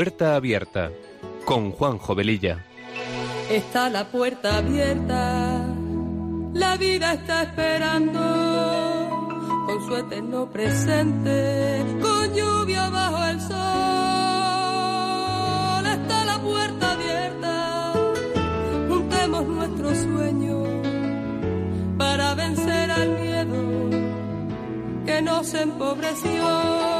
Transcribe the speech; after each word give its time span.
Puerta 0.00 0.34
Abierta 0.34 0.90
con 1.44 1.72
Juan 1.72 1.98
Jovelilla. 1.98 2.64
Está 3.50 3.90
la 3.90 4.10
puerta 4.10 4.56
abierta, 4.56 5.66
la 6.54 6.78
vida 6.78 7.12
está 7.12 7.42
esperando 7.42 8.18
con 9.66 9.84
su 9.86 9.94
eterno 9.96 10.50
presente, 10.50 11.84
con 12.00 12.34
lluvia 12.34 12.88
bajo 12.88 13.26
el 13.26 13.40
sol. 13.42 13.50
Está 15.84 16.24
la 16.24 16.38
puerta 16.40 16.92
abierta, 16.92 17.92
juntemos 18.88 19.46
nuestros 19.48 19.98
sueños 19.98 20.66
para 21.98 22.34
vencer 22.36 22.90
al 22.90 23.20
miedo 23.20 23.90
que 25.04 25.20
nos 25.20 25.52
empobreció. 25.52 26.99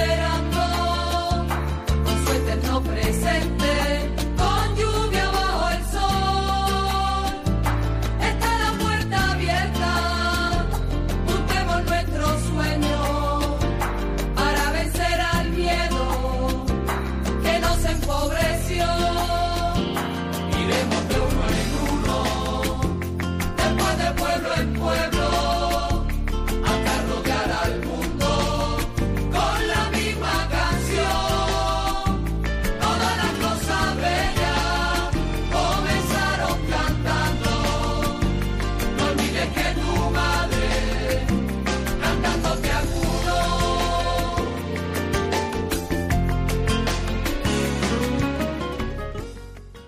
esperando 0.00 1.46
con 2.04 2.26
su 2.26 2.32
eterno 2.32 2.80
presente. 2.82 3.79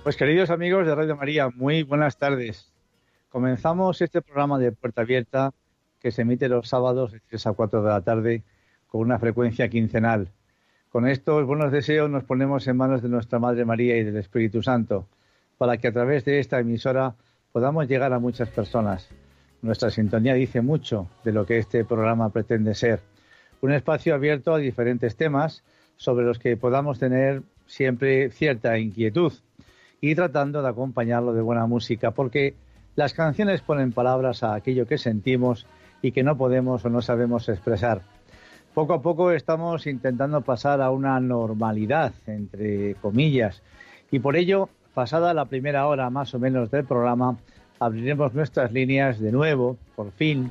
Pues 0.03 0.17
queridos 0.17 0.51
amigos 0.51 0.85
de 0.85 0.97
Radio 0.97 1.15
María, 1.15 1.49
muy 1.51 1.85
buenas 1.85 2.17
tardes. 2.17 2.73
Comenzamos 3.29 4.03
este 4.03 4.21
programa 4.21 4.59
de 4.59 4.73
Puerta 4.73 5.03
Abierta 5.03 5.55
que 6.01 6.11
se 6.11 6.23
emite 6.23 6.49
los 6.49 6.69
sábados 6.69 7.13
de 7.13 7.21
3 7.21 7.47
a 7.47 7.53
4 7.53 7.83
de 7.85 7.89
la 7.89 8.01
tarde 8.01 8.43
con 8.89 9.03
una 9.03 9.21
frecuencia 9.21 9.69
quincenal. 9.69 10.27
Con 10.91 11.07
estos 11.07 11.47
buenos 11.47 11.71
deseos 11.71 12.11
nos 12.11 12.25
ponemos 12.25 12.67
en 12.67 12.79
manos 12.79 13.01
de 13.01 13.11
nuestra 13.11 13.39
Madre 13.39 13.65
María 13.65 13.97
y 13.97 14.03
del 14.03 14.17
Espíritu 14.17 14.61
Santo 14.61 15.07
para 15.57 15.77
que 15.77 15.87
a 15.87 15.93
través 15.93 16.25
de 16.25 16.41
esta 16.41 16.59
emisora 16.59 17.15
podamos 17.53 17.87
llegar 17.87 18.13
a 18.13 18.19
muchas 18.19 18.49
personas. 18.49 19.09
Nuestra 19.63 19.91
sintonía 19.91 20.35
dice 20.35 20.63
mucho 20.63 21.07
de 21.23 21.31
lo 21.31 21.47
que 21.47 21.59
este 21.59 21.85
programa 21.85 22.31
pretende 22.31 22.75
ser. 22.75 22.99
Un 23.61 23.71
espacio 23.71 24.17
abierto 24.17 24.53
a 24.53 24.59
diferentes 24.59 25.15
temas 25.15 25.63
sobre 25.95 26.25
los 26.25 26.41
que 26.41 26.57
podamos 26.57 26.99
tener 26.99 27.43
siempre 27.67 28.31
cierta 28.31 28.77
inquietud 28.81 29.33
y 30.05 30.15
tratando 30.17 30.61
de 30.63 30.69
acompañarlo 30.69 31.33
de 31.33 31.41
buena 31.41 31.65
música, 31.67 32.11
porque 32.11 32.55
las 32.97 33.15
canciones 33.15 33.63
ponen 33.63 33.93
palabras 33.93 34.43
a 34.43 34.55
aquello 34.55 34.85
que 34.85 34.99
sentimos 34.99 35.65
y 36.03 36.11
que 36.11 36.25
no 36.25 36.37
podemos 36.37 36.85
o 36.85 36.91
no 36.91 37.01
sabemos 37.01 37.49
expresar. 37.49 38.03
Poco 38.75 38.95
a 38.95 39.01
poco 39.01 39.31
estamos 39.31 39.87
intentando 39.87 40.41
pasar 40.41 40.83
a 40.83 40.91
una 40.91 41.21
normalidad, 41.21 42.13
entre 42.27 42.97
comillas, 42.97 43.63
y 44.11 44.19
por 44.19 44.35
ello, 44.35 44.69
pasada 44.93 45.35
la 45.35 45.45
primera 45.45 45.87
hora 45.87 46.11
más 46.11 46.35
o 46.35 46.41
menos 46.41 46.73
del 46.73 46.85
programa, 46.85 47.37
abriremos 47.79 48.35
nuestras 48.35 48.73
líneas 48.73 49.21
de 49.21 49.31
nuevo, 49.31 49.77
por 49.95 50.11
fin, 50.11 50.51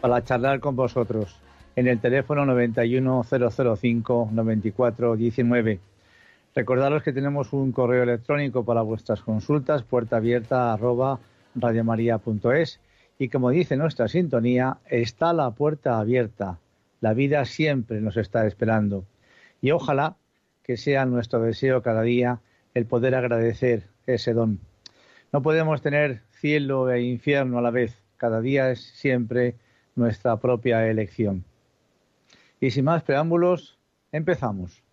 para 0.00 0.22
charlar 0.22 0.60
con 0.60 0.76
vosotros 0.76 1.40
en 1.74 1.88
el 1.88 1.98
teléfono 1.98 2.46
91005 2.46 4.28
9419 4.32 5.80
Recordaros 6.56 7.02
que 7.02 7.12
tenemos 7.12 7.52
un 7.52 7.70
correo 7.70 8.02
electrónico 8.02 8.64
para 8.64 8.80
vuestras 8.80 9.20
consultas, 9.20 9.82
puerta 9.82 10.16
abierta 10.16 10.72
arroba 10.72 11.20
radiomaria.es 11.54 12.80
y 13.18 13.28
como 13.28 13.50
dice 13.50 13.76
nuestra 13.76 14.08
sintonía, 14.08 14.78
está 14.86 15.34
la 15.34 15.50
puerta 15.50 15.98
abierta. 15.98 16.58
La 17.02 17.12
vida 17.12 17.44
siempre 17.44 18.00
nos 18.00 18.16
está 18.16 18.46
esperando. 18.46 19.04
Y 19.60 19.72
ojalá 19.72 20.16
que 20.62 20.78
sea 20.78 21.04
nuestro 21.04 21.42
deseo 21.42 21.82
cada 21.82 22.00
día 22.00 22.40
el 22.72 22.86
poder 22.86 23.14
agradecer 23.14 23.82
ese 24.06 24.32
don. 24.32 24.58
No 25.34 25.42
podemos 25.42 25.82
tener 25.82 26.22
cielo 26.40 26.90
e 26.90 27.02
infierno 27.02 27.58
a 27.58 27.62
la 27.62 27.70
vez. 27.70 28.02
Cada 28.16 28.40
día 28.40 28.70
es 28.70 28.80
siempre 28.80 29.56
nuestra 29.94 30.38
propia 30.38 30.88
elección. 30.88 31.44
Y 32.60 32.70
sin 32.70 32.86
más 32.86 33.02
preámbulos, 33.02 33.78
empezamos. 34.10 34.85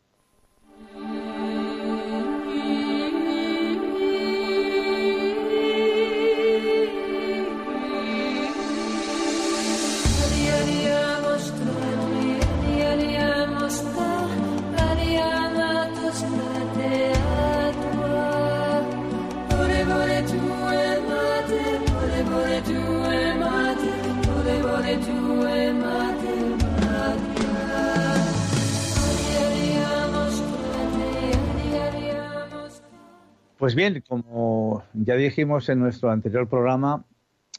Pues 33.63 33.75
bien, 33.75 34.03
como 34.05 34.83
ya 34.93 35.15
dijimos 35.15 35.69
en 35.69 35.79
nuestro 35.79 36.11
anterior 36.11 36.49
programa, 36.49 37.05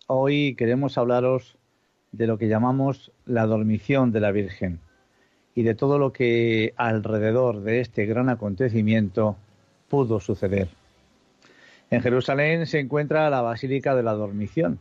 hoy 0.07 0.55
queremos 0.55 0.99
hablaros 0.99 1.57
de 2.13 2.27
lo 2.27 2.37
que 2.37 2.47
llamamos 2.47 3.11
la 3.25 3.47
dormición 3.47 4.13
de 4.13 4.21
la 4.21 4.31
Virgen 4.31 4.81
y 5.55 5.63
de 5.63 5.75
todo 5.75 5.99
lo 5.99 6.13
que 6.13 6.75
alrededor 6.77 7.63
de 7.63 7.81
este 7.81 8.05
gran 8.05 8.29
acontecimiento 8.29 9.39
pudo 9.89 10.21
suceder. 10.21 10.69
En 11.89 12.03
Jerusalén 12.03 12.67
se 12.67 12.81
encuentra 12.81 13.31
la 13.31 13.41
Basílica 13.41 13.95
de 13.95 14.03
la 14.03 14.13
Dormición 14.13 14.81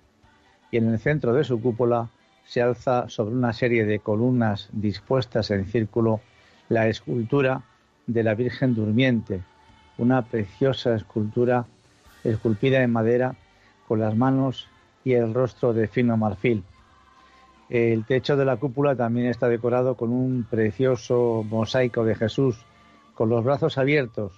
y 0.71 0.75
en 0.75 0.89
el 0.89 0.99
centro 0.99 1.31
de 1.31 1.45
su 1.45 1.61
cúpula 1.61 2.09
se 2.43 2.61
alza 2.61 3.07
sobre 3.07 3.33
una 3.33 3.53
serie 3.53 3.85
de 3.85 3.99
columnas 3.99 4.67
dispuestas 4.73 5.51
en 5.51 5.67
círculo 5.67 6.19
la 6.67 6.89
escultura 6.89 7.63
de 8.07 8.23
la 8.23 8.35
Virgen 8.35 8.75
Durmiente, 8.75 9.41
una 9.97 10.23
preciosa 10.23 10.95
escultura 10.95 11.65
esculpida 12.23 12.81
en 12.81 12.91
madera 12.91 13.35
con 13.87 13.99
las 13.99 14.15
manos 14.15 14.67
y 15.03 15.13
el 15.13 15.33
rostro 15.33 15.73
de 15.73 15.87
fino 15.87 16.17
marfil. 16.17 16.63
El 17.69 18.05
techo 18.05 18.35
de 18.37 18.45
la 18.45 18.57
cúpula 18.57 18.95
también 18.95 19.27
está 19.27 19.47
decorado 19.47 19.95
con 19.95 20.11
un 20.11 20.45
precioso 20.49 21.45
mosaico 21.49 22.03
de 22.03 22.15
Jesús 22.15 22.63
con 23.13 23.29
los 23.29 23.43
brazos 23.43 23.77
abiertos 23.77 24.33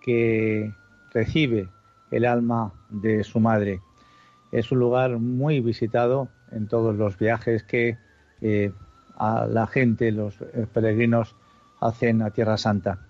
que 0.00 0.72
recibe 1.12 1.68
el 2.10 2.24
alma 2.24 2.72
de 2.88 3.24
su 3.24 3.40
madre. 3.40 3.80
Es 4.52 4.72
un 4.72 4.78
lugar 4.78 5.18
muy 5.18 5.60
visitado 5.60 6.28
en 6.52 6.68
todos 6.68 6.96
los 6.96 7.18
viajes 7.18 7.62
que 7.62 7.98
eh, 8.40 8.72
a 9.16 9.46
la 9.46 9.66
gente, 9.66 10.12
los 10.12 10.36
peregrinos, 10.72 11.34
hacen 11.80 12.22
a 12.22 12.30
Tierra 12.30 12.56
Santa. 12.56 13.07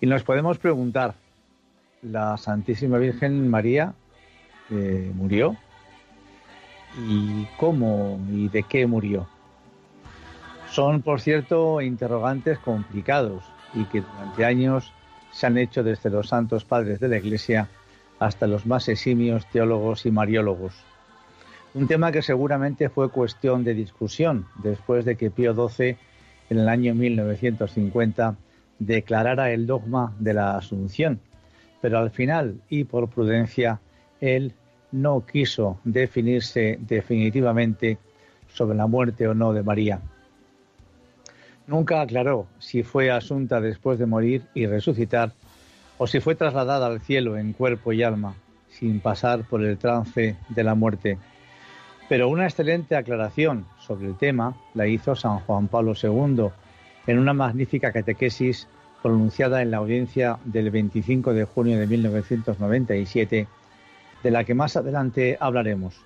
Y 0.00 0.06
nos 0.06 0.22
podemos 0.22 0.58
preguntar, 0.58 1.14
¿la 2.02 2.36
Santísima 2.36 2.98
Virgen 2.98 3.48
María 3.48 3.94
eh, 4.70 5.12
murió? 5.14 5.56
y 6.98 7.46
cómo 7.56 8.20
y 8.30 8.48
de 8.48 8.62
qué 8.62 8.86
murió. 8.86 9.28
Son, 10.70 11.02
por 11.02 11.20
cierto, 11.20 11.80
interrogantes 11.80 12.58
complicados 12.58 13.44
y 13.74 13.84
que 13.84 14.02
durante 14.02 14.44
años 14.44 14.92
se 15.32 15.46
han 15.46 15.58
hecho 15.58 15.82
desde 15.82 16.10
los 16.10 16.28
santos 16.28 16.64
padres 16.64 17.00
de 17.00 17.08
la 17.08 17.18
Iglesia 17.18 17.68
hasta 18.18 18.46
los 18.46 18.66
más 18.66 18.88
eximios 18.88 19.46
teólogos 19.46 20.06
y 20.06 20.10
mariólogos. 20.10 20.74
Un 21.72 21.86
tema 21.86 22.12
que 22.12 22.22
seguramente 22.22 22.88
fue 22.88 23.10
cuestión 23.10 23.64
de 23.64 23.74
discusión 23.74 24.46
después 24.56 25.04
de 25.04 25.16
que 25.16 25.30
Pío 25.30 25.54
XII, 25.54 25.96
en 26.50 26.58
el 26.58 26.68
año 26.68 26.94
1950, 26.94 28.36
declarara 28.80 29.52
el 29.52 29.66
dogma 29.66 30.12
de 30.18 30.34
la 30.34 30.56
Asunción, 30.56 31.20
pero 31.80 31.98
al 31.98 32.10
final 32.10 32.60
y 32.68 32.84
por 32.84 33.08
prudencia, 33.08 33.80
él 34.20 34.52
no 34.90 35.24
quiso 35.24 35.78
definirse 35.84 36.78
definitivamente 36.80 37.98
sobre 38.48 38.76
la 38.76 38.88
muerte 38.88 39.28
o 39.28 39.34
no 39.34 39.52
de 39.52 39.62
María. 39.62 40.00
Nunca 41.66 42.00
aclaró 42.00 42.48
si 42.58 42.82
fue 42.82 43.10
asunta 43.10 43.60
después 43.60 43.98
de 43.98 44.06
morir 44.06 44.42
y 44.54 44.66
resucitar 44.66 45.32
o 45.98 46.06
si 46.06 46.18
fue 46.18 46.34
trasladada 46.34 46.86
al 46.86 47.00
cielo 47.00 47.36
en 47.36 47.52
cuerpo 47.52 47.92
y 47.92 48.02
alma, 48.02 48.34
sin 48.70 49.00
pasar 49.00 49.44
por 49.44 49.62
el 49.62 49.78
trance 49.78 50.36
de 50.48 50.64
la 50.64 50.74
muerte. 50.74 51.18
Pero 52.08 52.28
una 52.28 52.44
excelente 52.44 52.96
aclaración 52.96 53.66
sobre 53.78 54.08
el 54.08 54.16
tema 54.16 54.56
la 54.74 54.88
hizo 54.88 55.14
San 55.14 55.38
Juan 55.40 55.68
Pablo 55.68 55.92
II 55.94 56.48
en 57.06 57.18
una 57.18 57.32
magnífica 57.32 57.92
catequesis 57.92 58.68
pronunciada 59.02 59.62
en 59.62 59.70
la 59.70 59.78
audiencia 59.78 60.38
del 60.44 60.70
25 60.70 61.32
de 61.32 61.44
junio 61.44 61.78
de 61.78 61.86
1997, 61.86 63.48
de 64.22 64.30
la 64.30 64.44
que 64.44 64.54
más 64.54 64.76
adelante 64.76 65.38
hablaremos. 65.40 66.00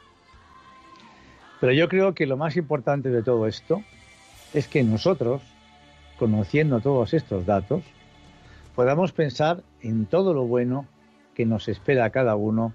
Pero 1.60 1.72
yo 1.72 1.88
creo 1.88 2.14
que 2.14 2.26
lo 2.26 2.36
más 2.36 2.56
importante 2.56 3.10
de 3.10 3.22
todo 3.22 3.46
esto 3.46 3.82
es 4.52 4.68
que 4.68 4.84
nosotros, 4.84 5.42
conociendo 6.18 6.80
todos 6.80 7.14
estos 7.14 7.46
datos, 7.46 7.82
podamos 8.74 9.12
pensar 9.12 9.62
en 9.80 10.06
todo 10.06 10.34
lo 10.34 10.44
bueno 10.44 10.86
que 11.34 11.46
nos 11.46 11.68
espera 11.68 12.04
a 12.04 12.10
cada 12.10 12.36
uno 12.36 12.72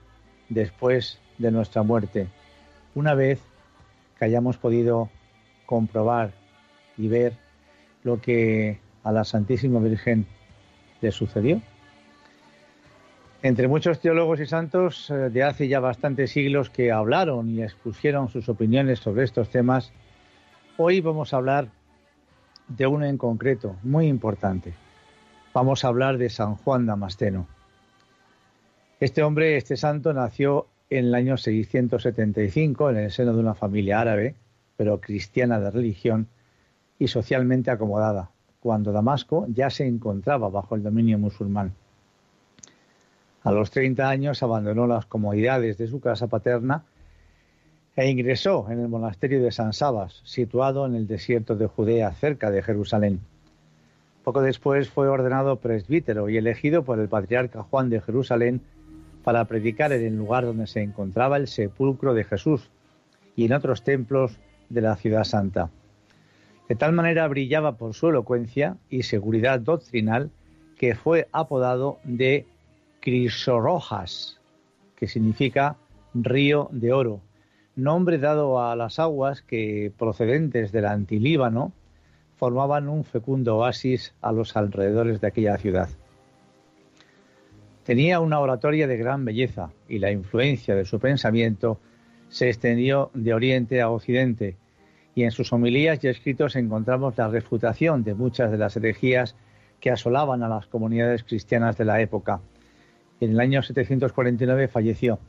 después 0.50 1.20
de 1.38 1.52
nuestra 1.52 1.84
muerte, 1.84 2.28
una 2.96 3.14
vez 3.14 3.40
que 4.18 4.26
hayamos 4.26 4.58
podido 4.58 5.10
comprobar 5.66 6.34
y 6.98 7.08
ver 7.08 7.34
lo 8.04 8.22
que 8.22 8.80
a 9.04 9.12
la 9.12 9.24
Santísima 9.24 9.80
Virgen 9.80 10.26
le 11.02 11.12
sucedió. 11.12 11.62
Entre 13.42 13.70
muchos 13.70 14.02
teólogos 14.02 14.42
y 14.42 14.46
santos 14.46 15.10
eh, 15.10 15.30
de 15.30 15.44
hace 15.44 15.68
ya 15.68 15.80
bastantes 15.80 16.32
siglos 16.32 16.70
que 16.70 16.92
hablaron 16.92 17.50
y 17.50 17.64
expusieron 17.64 18.28
sus 18.28 18.50
opiniones 18.50 19.00
sobre 19.00 19.24
estos 19.24 19.50
temas, 19.50 19.94
hoy 20.76 21.00
vamos 21.00 21.34
a 21.34 21.38
hablar 21.38 21.70
de 22.68 22.86
uno 22.86 23.06
en 23.06 23.18
concreto, 23.18 23.78
muy 23.82 24.08
importante. 24.08 24.74
Vamos 25.54 25.84
a 25.84 25.88
hablar 25.88 26.18
de 26.18 26.30
San 26.30 26.56
Juan 26.56 26.86
Damasceno. 26.86 27.48
Este 29.00 29.24
hombre, 29.24 29.56
este 29.56 29.78
santo, 29.78 30.14
nació 30.14 30.68
en 30.90 31.06
el 31.06 31.16
año 31.16 31.38
675 31.38 32.90
en 32.90 32.98
el 32.98 33.12
seno 33.12 33.34
de 33.34 33.40
una 33.40 33.56
familia 33.56 34.02
árabe, 34.02 34.36
pero 34.76 35.00
cristiana 35.00 35.60
de 35.60 35.72
religión 35.72 36.28
y 37.00 37.08
socialmente 37.08 37.72
acomodada, 37.72 38.30
cuando 38.60 38.92
Damasco 38.92 39.48
ya 39.48 39.70
se 39.70 39.88
encontraba 39.88 40.50
bajo 40.50 40.76
el 40.76 40.84
dominio 40.84 41.18
musulmán. 41.18 41.74
A 43.42 43.52
los 43.52 43.72
30 43.72 44.08
años 44.08 44.44
abandonó 44.44 44.86
las 44.86 45.06
comodidades 45.06 45.78
de 45.78 45.88
su 45.88 46.02
casa 46.02 46.28
paterna 46.28 46.84
e 47.96 48.10
ingresó 48.10 48.68
en 48.70 48.80
el 48.80 48.90
monasterio 48.90 49.42
de 49.42 49.52
San 49.52 49.74
Sabas, 49.74 50.22
situado 50.26 50.86
en 50.86 50.96
el 50.96 51.08
desierto 51.08 51.56
de 51.56 51.68
Judea, 51.68 52.12
cerca 52.12 52.52
de 52.52 52.62
Jerusalén. 52.62 53.22
Poco 54.24 54.42
después 54.42 54.90
fue 54.90 55.08
ordenado 55.08 55.56
presbítero 55.56 56.30
y 56.30 56.38
elegido 56.38 56.84
por 56.84 57.00
el 57.00 57.08
patriarca 57.08 57.64
Juan 57.64 57.90
de 57.90 58.02
Jerusalén 58.02 58.62
para 59.24 59.46
predicar 59.46 59.92
en 59.94 60.06
el 60.06 60.18
lugar 60.18 60.46
donde 60.46 60.68
se 60.68 60.82
encontraba 60.82 61.38
el 61.38 61.48
sepulcro 61.48 62.14
de 62.14 62.26
Jesús 62.26 62.70
y 63.36 63.46
en 63.46 63.54
otros 63.54 63.84
templos 63.84 64.38
de 64.70 64.82
la 64.82 64.96
ciudad 64.98 65.24
santa. 65.24 65.70
De 66.70 66.76
tal 66.76 66.94
manera 66.94 67.28
brillaba 67.28 67.78
por 67.78 67.96
su 67.96 68.10
elocuencia 68.10 68.78
y 68.92 69.02
seguridad 69.02 69.60
doctrinal 69.60 70.30
que 70.78 70.94
fue 70.94 71.28
apodado 71.32 71.98
de 72.04 72.46
Crisorojas, 73.00 74.40
que 74.96 75.08
significa 75.08 75.78
río 76.14 76.70
de 76.72 76.94
oro, 76.94 77.22
nombre 77.76 78.20
dado 78.20 78.62
a 78.62 78.76
las 78.76 79.00
aguas 79.00 79.42
que, 79.42 79.92
procedentes 79.98 80.72
del 80.72 80.86
Antilíbano, 80.86 81.74
formaban 82.38 82.88
un 82.88 83.04
fecundo 83.04 83.58
oasis 83.58 84.14
a 84.22 84.32
los 84.32 84.56
alrededores 84.56 85.20
de 85.22 85.28
aquella 85.28 85.58
ciudad. 85.58 85.90
Tenía 87.84 88.20
una 88.20 88.40
oratoria 88.40 88.86
de 88.86 88.98
gran 88.98 89.26
belleza 89.26 89.72
y 89.88 89.98
la 89.98 90.12
influencia 90.12 90.76
de 90.76 90.86
su 90.86 91.00
pensamiento 91.00 91.80
se 92.30 92.48
extendió 92.48 93.10
de 93.16 93.34
oriente 93.34 93.82
a 93.82 93.90
occidente 93.90 94.56
y 95.16 95.24
en 95.24 95.32
sus 95.32 95.52
homilías 95.52 96.04
y 96.04 96.08
escritos 96.08 96.56
encontramos 96.56 97.18
la 97.18 97.28
refutación 97.28 98.04
de 98.04 98.14
muchas 98.14 98.52
de 98.52 98.58
las 98.58 98.76
herejías 98.78 99.36
que 99.80 99.92
asolaban 99.92 100.44
a 100.44 100.50
las 100.50 100.68
comunidades 100.68 101.24
cristianas 101.24 101.78
de 101.78 101.86
la 101.86 102.02
época. 102.02 102.42
En 103.20 103.32
el 103.32 103.40
año 103.40 103.62
749 103.62 104.68
falleció 104.68 105.20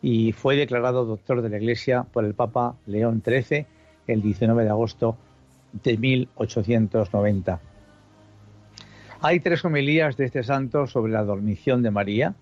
y 0.00 0.32
fue 0.32 0.56
declarado 0.56 1.04
doctor 1.04 1.42
de 1.42 1.48
la 1.48 1.56
Iglesia 1.56 2.04
por 2.04 2.24
el 2.24 2.34
Papa 2.34 2.76
León 2.86 3.22
XIII 3.24 3.66
el 4.06 4.22
19 4.22 4.64
de 4.64 4.70
agosto 4.70 5.16
de 5.72 5.96
1890. 5.98 7.60
Hay 9.20 9.40
tres 9.40 9.64
homilías 9.64 10.16
de 10.16 10.26
este 10.26 10.44
santo 10.44 10.86
sobre 10.86 11.12
la 11.12 11.24
dormición 11.24 11.82
de 11.82 11.90
María, 11.90 12.34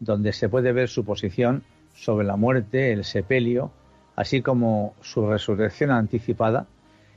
donde 0.00 0.32
se 0.32 0.48
puede 0.48 0.72
ver 0.72 0.88
su 0.88 1.04
posición 1.04 1.62
sobre 1.94 2.26
la 2.26 2.36
muerte, 2.36 2.92
el 2.92 3.04
sepelio, 3.04 3.70
así 4.16 4.42
como 4.42 4.94
su 5.02 5.26
resurrección 5.26 5.90
anticipada 5.90 6.66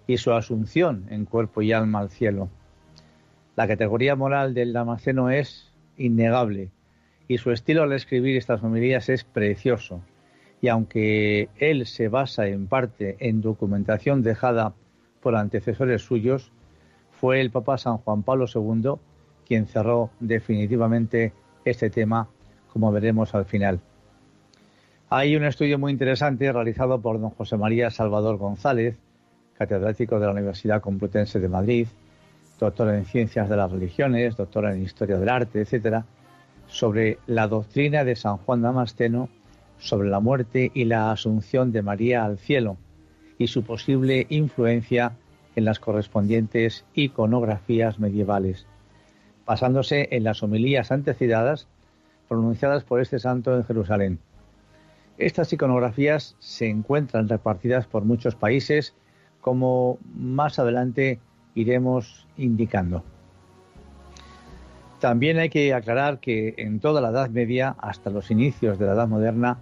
y 0.06 0.18
su 0.18 0.34
asunción 0.34 1.06
en 1.10 1.26
cuerpo 1.26 1.62
y 1.62 1.72
alma 1.72 2.00
al 2.00 2.10
cielo. 2.10 2.50
La 3.56 3.68
categoría 3.68 4.16
moral 4.16 4.54
del 4.54 4.74
Damasceno 4.74 5.30
es 5.30 5.72
innegable 5.98 6.70
y 7.28 7.38
su 7.38 7.52
estilo 7.52 7.84
al 7.84 7.94
escribir 7.94 8.38
estas 8.38 8.64
homilías 8.64 9.10
es 9.10 9.24
precioso. 9.24 10.02
Y 10.62 10.68
aunque 10.68 11.50
él 11.58 11.86
se 11.86 12.10
basa 12.10 12.48
en 12.48 12.68
parte 12.68 13.16
en 13.20 13.42
documentación 13.42 14.22
dejada 14.22 14.74
por 15.22 15.36
antecesores 15.36 16.02
suyos, 16.02 16.52
fue 17.12 17.40
el 17.40 17.52
Papa 17.52 17.78
San 17.78 17.98
Juan 17.98 18.24
Pablo 18.24 18.46
II 18.54 18.96
quien 19.46 19.66
cerró 19.66 20.12
definitivamente 20.20 21.34
este 21.66 21.90
tema, 21.90 22.30
como 22.72 22.92
veremos 22.92 23.34
al 23.34 23.46
final. 23.46 23.80
Hay 25.12 25.36
un 25.36 25.44
estudio 25.44 25.80
muy 25.80 25.92
interesante 25.92 26.52
realizado 26.52 27.02
por 27.02 27.20
don 27.20 27.32
José 27.32 27.58
María 27.58 27.90
Salvador 27.90 28.38
González, 28.38 29.00
catedrático 29.58 30.20
de 30.20 30.28
la 30.28 30.34
Universidad 30.34 30.82
Complutense 30.82 31.40
de 31.40 31.50
Madrid, 31.50 31.88
doctor 32.60 32.94
en 32.94 33.06
Ciencias 33.06 33.50
de 33.50 33.58
las 33.58 33.72
Religiones, 33.72 34.38
doctor 34.38 34.66
en 34.66 34.84
Historia 34.84 35.18
del 35.18 35.30
Arte, 35.30 35.62
etcétera, 35.62 36.06
sobre 36.68 37.18
la 37.26 37.48
doctrina 37.48 38.04
de 38.04 38.16
San 38.16 38.38
Juan 38.38 38.62
Damasceno 38.62 39.30
sobre 39.80 40.10
la 40.10 40.20
muerte 40.20 40.70
y 40.76 40.86
la 40.86 41.12
asunción 41.12 41.72
de 41.72 41.82
María 41.82 42.24
al 42.24 42.38
cielo 42.38 42.78
y 43.40 43.48
su 43.48 43.64
posible 43.64 44.28
influencia 44.30 45.14
en 45.56 45.66
las 45.66 45.80
correspondientes 45.80 46.86
iconografías 46.94 48.00
medievales, 48.00 48.68
basándose 49.44 50.10
en 50.12 50.24
las 50.24 50.44
homilías 50.44 50.92
antecitadas 50.92 51.68
pronunciadas 52.28 52.84
por 52.84 53.02
este 53.02 53.18
santo 53.18 53.56
en 53.56 53.64
Jerusalén. 53.64 54.20
Estas 55.20 55.52
iconografías 55.52 56.38
se 56.40 56.68
encuentran 56.68 57.28
repartidas 57.28 57.86
por 57.88 58.06
muchos 58.06 58.36
países, 58.36 58.96
como 59.42 60.00
más 60.16 60.60
adelante 60.60 61.20
iremos 61.56 62.26
indicando. 62.38 63.04
También 65.02 65.38
hay 65.38 65.50
que 65.50 65.74
aclarar 65.74 66.20
que 66.20 66.56
en 66.58 66.80
toda 66.80 67.02
la 67.02 67.10
Edad 67.10 67.30
Media, 67.30 67.76
hasta 67.80 68.10
los 68.10 68.32
inicios 68.32 68.80
de 68.80 68.86
la 68.86 68.94
Edad 68.94 69.10
Moderna, 69.10 69.60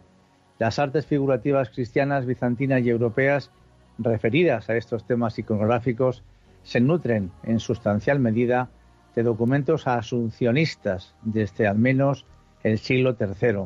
las 0.59 0.77
artes 0.77 1.07
figurativas 1.07 1.71
cristianas, 1.71 2.27
bizantinas 2.27 2.83
y 2.83 2.89
europeas 2.89 3.49
referidas 3.97 4.69
a 4.69 4.77
estos 4.77 5.05
temas 5.05 5.39
iconográficos 5.39 6.23
se 6.61 6.79
nutren 6.81 7.31
en 7.43 7.59
sustancial 7.59 8.19
medida 8.19 8.69
de 9.15 9.23
documentos 9.23 9.87
asuncionistas 9.87 11.15
desde 11.23 11.65
al 11.65 11.79
menos 11.79 12.27
el 12.63 12.77
siglo 12.77 13.15
III. 13.19 13.65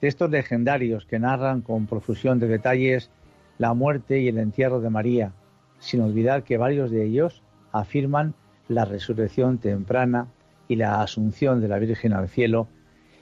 Textos 0.00 0.30
legendarios 0.30 1.04
que 1.04 1.18
narran 1.18 1.60
con 1.60 1.86
profusión 1.86 2.38
de 2.38 2.48
detalles 2.48 3.10
la 3.58 3.74
muerte 3.74 4.20
y 4.20 4.28
el 4.28 4.38
entierro 4.38 4.80
de 4.80 4.88
María, 4.88 5.32
sin 5.78 6.00
olvidar 6.00 6.42
que 6.42 6.56
varios 6.56 6.90
de 6.90 7.04
ellos 7.04 7.42
afirman 7.72 8.34
la 8.68 8.86
resurrección 8.86 9.58
temprana 9.58 10.28
y 10.68 10.76
la 10.76 11.02
asunción 11.02 11.60
de 11.60 11.68
la 11.68 11.78
Virgen 11.78 12.14
al 12.14 12.28
cielo, 12.28 12.68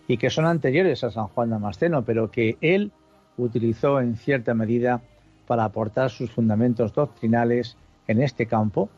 y 0.07 0.19
que 0.19 0.31
son 0.31 0.47
anteriores 0.47 1.03
a 1.03 1.11
San 1.11 1.27
Juan 1.27 1.51
Damasceno, 1.51 2.05
pero 2.05 2.31
que 2.31 2.57
él 2.61 2.93
utilizó 3.37 4.01
en 4.01 4.17
cierta 4.17 4.55
medida 4.55 5.03
para 5.47 5.65
aportar 5.65 6.11
sus 6.11 6.31
fundamentos 6.31 6.93
doctrinales 6.93 7.77
en 8.07 8.23
este 8.23 8.47
campo 8.47 8.89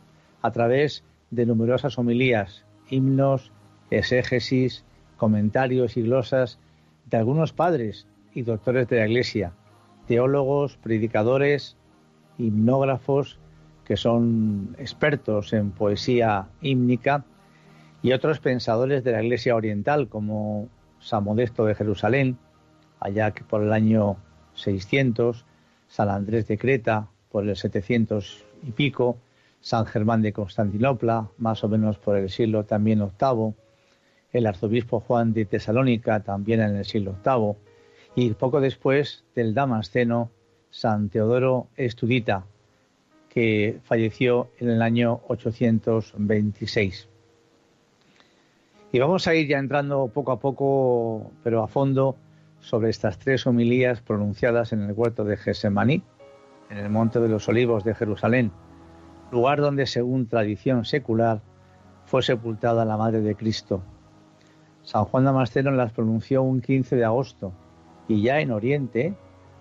a 0.43 0.51
través 0.51 1.03
de 1.31 1.47
numerosas 1.47 1.99
homilías, 1.99 2.65
himnos, 2.91 3.53
exégesis, 3.91 4.85
comentarios 5.17 5.97
y 5.97 6.03
glosas 6.03 6.59
de 7.11 7.17
algunos 7.17 7.52
padres 7.52 8.07
y 8.35 8.43
doctores 8.43 8.88
de 8.88 8.99
la 8.99 9.07
Iglesia, 9.07 9.52
teólogos, 10.07 10.76
predicadores, 10.76 11.76
himnógrafos 12.38 13.38
que 13.85 13.97
son 13.97 14.76
expertos 14.79 15.52
en 15.52 15.73
poesía 15.73 16.49
hímnica 16.62 17.25
y 18.02 18.12
otros 18.12 18.38
pensadores 18.38 19.02
de 19.02 19.12
la 19.12 19.23
Iglesia 19.23 19.57
Oriental 19.57 20.09
como 20.09 20.69
San 21.00 21.25
Modesto 21.25 21.64
de 21.64 21.75
Jerusalén, 21.75 22.38
allá 23.00 23.33
que 23.33 23.43
por 23.43 23.62
el 23.62 23.73
año 23.73 24.17
600, 24.55 25.45
San 25.88 26.09
Andrés 26.09 26.47
de 26.47 26.57
Creta 26.57 27.09
por 27.31 27.49
el 27.49 27.57
700 27.57 28.45
y 28.62 28.71
pico, 28.71 29.19
San 29.61 29.87
Germán 29.87 30.23
de 30.23 30.33
Constantinopla, 30.33 31.29
más 31.38 31.64
o 31.64 31.69
menos 31.69 31.99
por 31.99 32.17
el 32.17 32.31
siglo 32.31 32.64
también 32.64 33.02
octavo, 33.02 33.55
el 34.33 34.47
arzobispo 34.47 35.01
Juan 35.01 35.33
de 35.33 35.45
Tesalónica 35.45 36.21
también 36.21 36.61
en 36.61 36.77
el 36.77 36.85
siglo 36.85 37.17
VIII, 37.25 37.57
y 38.15 38.31
poco 38.35 38.61
después 38.61 39.25
del 39.35 39.55
Damasceno, 39.55 40.31
San 40.71 41.09
Teodoro 41.09 41.69
Estudita, 41.77 42.45
que 43.29 43.79
falleció 43.85 44.51
en 44.59 44.71
el 44.71 44.83
año 44.83 45.21
826. 45.29 47.09
Y 48.93 48.99
vamos 48.99 49.29
a 49.29 49.35
ir 49.35 49.47
ya 49.49 49.59
entrando 49.59 50.09
poco 50.09 50.33
a 50.33 50.41
poco, 50.41 51.31
pero 51.45 51.63
a 51.63 51.69
fondo, 51.69 52.17
sobre 52.61 52.91
estas 52.91 53.19
tres 53.19 53.47
homilías 53.47 54.01
pronunciadas 54.01 54.73
en 54.73 54.83
el 54.83 54.93
huerto 54.93 55.25
de 55.25 55.37
Gesemaní, 55.37 56.03
en 56.71 56.79
el 56.79 56.91
Monte 56.91 57.21
de 57.21 57.29
los 57.29 57.49
Olivos 57.49 57.85
de 57.85 57.95
Jerusalén, 57.95 58.51
lugar 59.31 59.61
donde, 59.61 59.87
según 59.87 60.27
tradición 60.27 60.85
secular, 60.85 61.41
fue 62.05 62.23
sepultada 62.23 62.85
la 62.85 62.97
Madre 62.97 63.21
de 63.21 63.37
Cristo. 63.37 63.83
San 64.91 65.05
Juan 65.05 65.25
Damasceno 65.25 65.71
las 65.71 65.93
pronunció 65.93 66.43
un 66.43 66.61
15 66.61 66.97
de 66.97 67.05
agosto 67.05 67.53
y 68.09 68.23
ya 68.23 68.41
en 68.41 68.51
Oriente, 68.51 69.15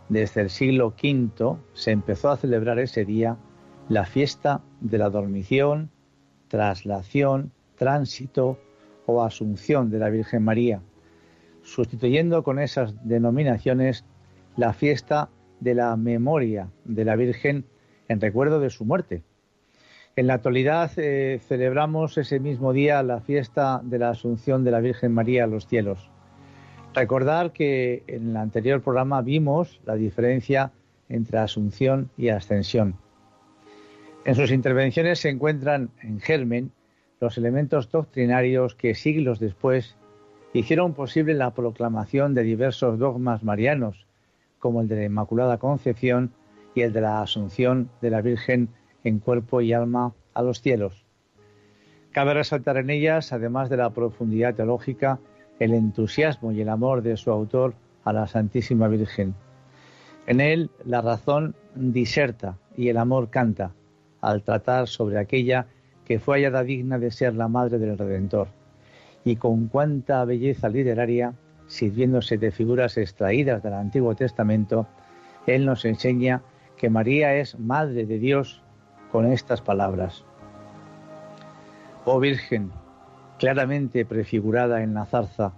desde 0.10 0.42
el 0.42 0.50
siglo 0.50 0.88
V, 0.88 1.56
se 1.74 1.92
empezó 1.92 2.32
a 2.32 2.38
celebrar 2.38 2.80
ese 2.80 3.06
día 3.06 3.38
la 3.90 4.06
fiesta 4.06 4.64
de 4.82 4.98
la 4.98 5.12
dormición, 5.12 5.92
traslación, 6.48 7.52
tránsito 7.76 8.58
o 9.06 9.22
asunción 9.22 9.92
de 9.92 10.00
la 10.00 10.10
Virgen 10.10 10.44
María, 10.44 10.82
sustituyendo 11.62 12.42
con 12.42 12.58
esas 12.58 12.96
denominaciones 13.08 14.06
la 14.58 14.74
fiesta 14.74 15.30
de 15.60 15.76
la 15.76 15.96
memoria 15.96 16.72
de 16.86 17.06
la 17.06 17.16
Virgen 17.16 17.66
en 18.08 18.20
recuerdo 18.20 18.60
de 18.60 18.72
su 18.72 18.84
muerte. 18.84 19.22
En 20.20 20.28
la 20.28 20.34
actualidad 20.34 20.92
eh, 20.98 21.40
celebramos 21.48 22.18
ese 22.18 22.42
mismo 22.42 22.74
día 22.74 23.02
la 23.04 23.22
fiesta 23.22 23.80
de 23.82 24.00
la 24.00 24.10
Asunción 24.10 24.66
de 24.66 24.72
la 24.72 24.82
Virgen 24.82 25.14
María 25.14 25.46
a 25.46 25.48
los 25.48 25.66
cielos. 25.66 26.10
Recordar 26.94 27.54
que 27.54 28.04
en 28.06 28.32
el 28.32 28.36
anterior 28.36 28.82
programa 28.82 29.22
vimos 29.22 29.80
la 29.86 29.96
diferencia 29.96 30.74
entre 31.08 31.38
Asunción 31.38 32.10
y 32.18 32.28
Ascensión. 32.28 32.96
En 34.26 34.36
sus 34.36 34.52
intervenciones 34.52 35.20
se 35.20 35.30
encuentran 35.30 35.90
en 36.02 36.20
germen 36.20 36.74
los 37.22 37.38
elementos 37.38 37.90
doctrinarios 37.90 38.76
que 38.76 38.96
siglos 38.96 39.40
después 39.40 39.96
hicieron 40.52 40.96
posible 40.96 41.34
la 41.34 41.52
proclamación 41.52 42.34
de 42.34 42.44
diversos 42.44 43.00
dogmas 43.00 43.42
marianos, 43.46 44.06
como 44.60 44.82
el 44.82 44.90
de 44.90 44.98
la 44.98 45.06
Inmaculada 45.06 45.60
Concepción 45.60 46.34
y 46.76 46.82
el 46.82 46.92
de 46.92 47.00
la 47.00 47.22
Asunción 47.22 47.90
de 48.02 48.10
la 48.10 48.22
Virgen 48.22 48.68
en 49.04 49.20
cuerpo 49.20 49.62
y 49.62 49.74
alma 49.74 50.14
a 50.34 50.42
los 50.42 50.62
cielos. 50.62 51.06
Cabe 52.12 52.34
resaltar 52.34 52.78
en 52.78 52.90
ellas, 52.90 53.32
además 53.34 53.70
de 53.70 53.78
la 53.78 53.92
profundidad 53.92 54.56
teológica, 54.56 55.20
el 55.60 55.74
entusiasmo 55.74 56.52
y 56.52 56.62
el 56.62 56.70
amor 56.70 57.02
de 57.02 57.18
su 57.18 57.32
autor 57.32 57.76
a 58.04 58.14
la 58.14 58.28
Santísima 58.28 58.88
Virgen. 58.88 59.36
En 60.26 60.42
él 60.42 60.70
la 60.86 61.02
razón 61.02 61.56
diserta 61.76 62.58
y 62.76 62.90
el 62.90 62.98
amor 62.98 63.30
canta 63.30 63.72
al 64.22 64.44
tratar 64.44 64.88
sobre 64.88 65.18
aquella 65.18 65.68
que 66.06 66.20
fue 66.20 66.38
hallada 66.38 66.64
digna 66.64 66.98
de 66.98 67.12
ser 67.12 67.36
la 67.36 67.48
madre 67.48 67.78
del 67.78 67.98
Redentor. 67.98 68.48
Y 69.24 69.36
con 69.36 69.68
cuánta 69.68 70.26
belleza 70.26 70.70
literaria, 70.70 71.34
sirviéndose 71.68 72.38
de 72.38 72.52
figuras 72.52 72.98
extraídas 72.98 73.62
del 73.62 73.74
Antiguo 73.74 74.16
Testamento, 74.16 74.88
él 75.46 75.66
nos 75.66 75.86
enseña 75.86 76.42
que 76.78 76.90
María 76.90 77.36
es 77.36 77.60
madre 77.60 78.06
de 78.06 78.18
Dios 78.18 78.64
con 79.12 79.26
estas 79.26 79.62
palabras. 79.62 80.24
Oh 82.06 82.20
Virgen, 82.20 82.72
claramente 83.38 84.06
prefigurada 84.06 84.84
en 84.84 84.94
la 84.94 85.06
zarza, 85.06 85.54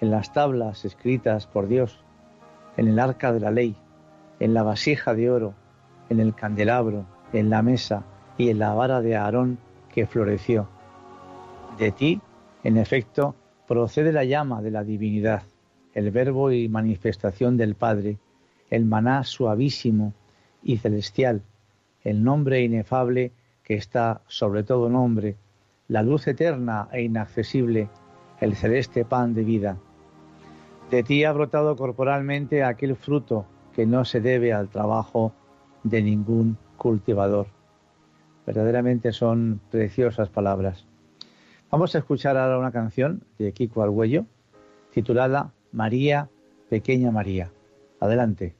en 0.00 0.10
las 0.10 0.32
tablas 0.32 0.84
escritas 0.84 1.46
por 1.46 1.68
Dios, 1.68 2.02
en 2.76 2.88
el 2.88 2.98
arca 2.98 3.32
de 3.32 3.40
la 3.40 3.50
ley, 3.50 3.76
en 4.38 4.54
la 4.54 4.62
vasija 4.62 5.14
de 5.14 5.30
oro, 5.30 5.54
en 6.08 6.20
el 6.20 6.34
candelabro, 6.34 7.04
en 7.32 7.50
la 7.50 7.62
mesa 7.62 8.04
y 8.38 8.50
en 8.50 8.58
la 8.58 8.74
vara 8.74 9.00
de 9.00 9.16
Aarón 9.16 9.58
que 9.92 10.06
floreció. 10.06 10.68
De 11.78 11.92
ti, 11.92 12.20
en 12.64 12.76
efecto, 12.76 13.34
procede 13.68 14.12
la 14.12 14.24
llama 14.24 14.62
de 14.62 14.70
la 14.70 14.84
divinidad, 14.84 15.42
el 15.94 16.10
verbo 16.10 16.50
y 16.50 16.68
manifestación 16.68 17.56
del 17.56 17.74
Padre, 17.74 18.18
el 18.70 18.84
maná 18.84 19.24
suavísimo 19.24 20.14
y 20.62 20.78
celestial, 20.78 21.42
el 22.02 22.22
nombre 22.22 22.62
inefable 22.62 23.32
que 23.62 23.74
está 23.74 24.22
sobre 24.26 24.62
todo 24.62 24.88
nombre, 24.88 25.36
la 25.88 26.02
luz 26.02 26.26
eterna 26.26 26.88
e 26.92 27.02
inaccesible, 27.02 27.88
el 28.40 28.54
celeste 28.54 29.04
pan 29.04 29.34
de 29.34 29.44
vida. 29.44 29.76
De 30.90 31.02
ti 31.02 31.24
ha 31.24 31.32
brotado 31.32 31.76
corporalmente 31.76 32.64
aquel 32.64 32.96
fruto 32.96 33.46
que 33.74 33.86
no 33.86 34.04
se 34.04 34.20
debe 34.20 34.52
al 34.52 34.68
trabajo 34.68 35.32
de 35.84 36.02
ningún 36.02 36.56
cultivador. 36.76 37.46
Verdaderamente 38.46 39.12
son 39.12 39.60
preciosas 39.70 40.28
palabras. 40.28 40.86
Vamos 41.70 41.94
a 41.94 41.98
escuchar 41.98 42.36
ahora 42.36 42.58
una 42.58 42.72
canción 42.72 43.22
de 43.38 43.52
Kiko 43.52 43.82
Arguello 43.82 44.26
titulada 44.90 45.52
María, 45.72 46.28
Pequeña 46.68 47.10
María. 47.10 47.52
Adelante. 48.00 48.59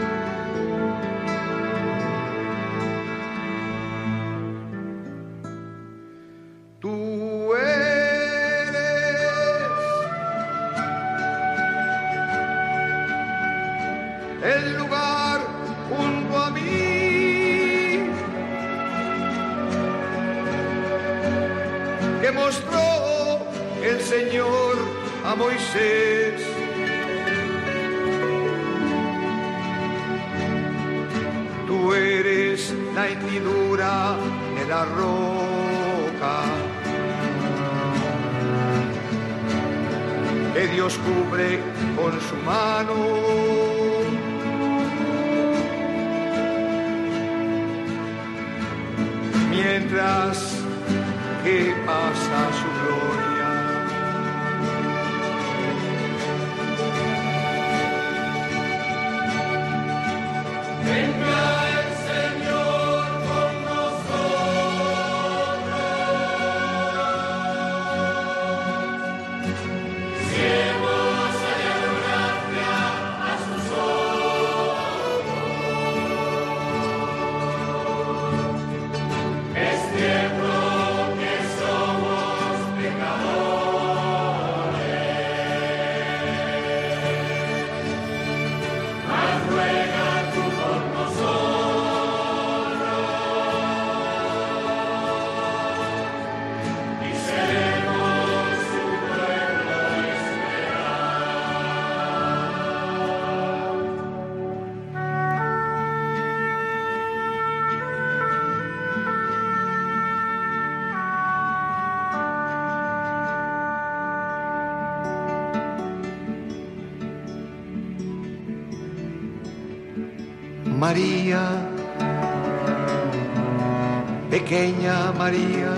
Pequeña 124.51 125.13
María. 125.13 125.71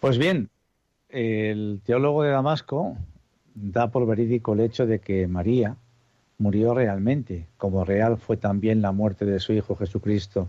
Pues 0.00 0.16
bien, 0.16 0.48
el 1.10 1.82
teólogo 1.84 2.22
de 2.22 2.30
Damasco 2.30 2.96
da 3.54 3.90
por 3.90 4.06
verídico 4.06 4.54
el 4.54 4.60
hecho 4.60 4.86
de 4.86 5.00
que 5.00 5.28
María 5.28 5.76
murió 6.38 6.72
realmente, 6.72 7.48
como 7.58 7.84
real 7.84 8.16
fue 8.16 8.38
también 8.38 8.80
la 8.80 8.92
muerte 8.92 9.26
de 9.26 9.40
su 9.40 9.52
Hijo 9.52 9.76
Jesucristo. 9.76 10.48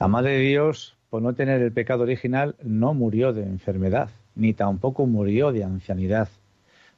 La 0.00 0.08
Madre 0.08 0.32
de 0.32 0.40
Dios, 0.40 0.96
por 1.08 1.22
no 1.22 1.34
tener 1.34 1.62
el 1.62 1.70
pecado 1.70 2.02
original, 2.02 2.56
no 2.64 2.94
murió 2.94 3.32
de 3.32 3.44
enfermedad, 3.44 4.10
ni 4.34 4.54
tampoco 4.54 5.06
murió 5.06 5.52
de 5.52 5.62
ancianidad, 5.62 6.28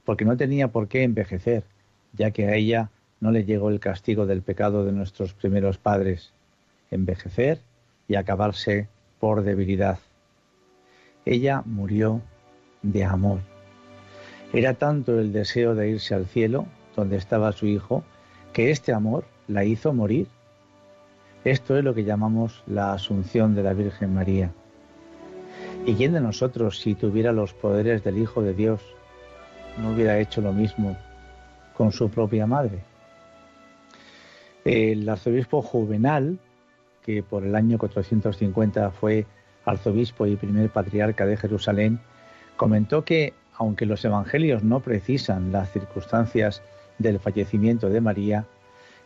porque 0.06 0.24
no 0.24 0.38
tenía 0.38 0.68
por 0.68 0.88
qué 0.88 1.02
envejecer, 1.02 1.62
ya 2.14 2.30
que 2.30 2.46
a 2.46 2.54
ella 2.54 2.90
no 3.20 3.30
le 3.30 3.44
llegó 3.44 3.70
el 3.70 3.80
castigo 3.80 4.26
del 4.26 4.42
pecado 4.42 4.84
de 4.84 4.92
nuestros 4.92 5.32
primeros 5.32 5.78
padres, 5.78 6.32
envejecer 6.90 7.60
y 8.08 8.16
acabarse 8.16 8.88
por 9.18 9.42
debilidad. 9.42 9.98
Ella 11.24 11.62
murió 11.64 12.20
de 12.82 13.04
amor. 13.04 13.40
Era 14.52 14.74
tanto 14.74 15.18
el 15.18 15.32
deseo 15.32 15.74
de 15.74 15.90
irse 15.90 16.14
al 16.14 16.26
cielo, 16.26 16.66
donde 16.94 17.16
estaba 17.16 17.52
su 17.52 17.66
hijo, 17.66 18.04
que 18.52 18.70
este 18.70 18.92
amor 18.92 19.24
la 19.48 19.64
hizo 19.64 19.92
morir. 19.92 20.28
Esto 21.44 21.76
es 21.76 21.84
lo 21.84 21.94
que 21.94 22.04
llamamos 22.04 22.62
la 22.66 22.92
asunción 22.92 23.54
de 23.54 23.62
la 23.62 23.72
Virgen 23.72 24.14
María. 24.14 24.52
¿Y 25.84 25.94
quién 25.94 26.12
de 26.12 26.20
nosotros, 26.20 26.80
si 26.80 26.94
tuviera 26.94 27.32
los 27.32 27.54
poderes 27.54 28.02
del 28.02 28.18
Hijo 28.18 28.42
de 28.42 28.54
Dios, 28.54 28.80
no 29.78 29.92
hubiera 29.92 30.18
hecho 30.18 30.40
lo 30.40 30.52
mismo 30.52 30.96
con 31.76 31.92
su 31.92 32.08
propia 32.08 32.46
madre? 32.46 32.80
El 34.66 35.08
arzobispo 35.08 35.62
Juvenal, 35.62 36.40
que 37.04 37.22
por 37.22 37.44
el 37.44 37.54
año 37.54 37.78
450 37.78 38.90
fue 38.90 39.24
arzobispo 39.64 40.26
y 40.26 40.34
primer 40.34 40.70
patriarca 40.70 41.24
de 41.24 41.36
Jerusalén, 41.36 42.00
comentó 42.56 43.04
que, 43.04 43.32
aunque 43.56 43.86
los 43.86 44.04
evangelios 44.04 44.64
no 44.64 44.80
precisan 44.80 45.52
las 45.52 45.70
circunstancias 45.70 46.62
del 46.98 47.20
fallecimiento 47.20 47.90
de 47.90 48.00
María, 48.00 48.44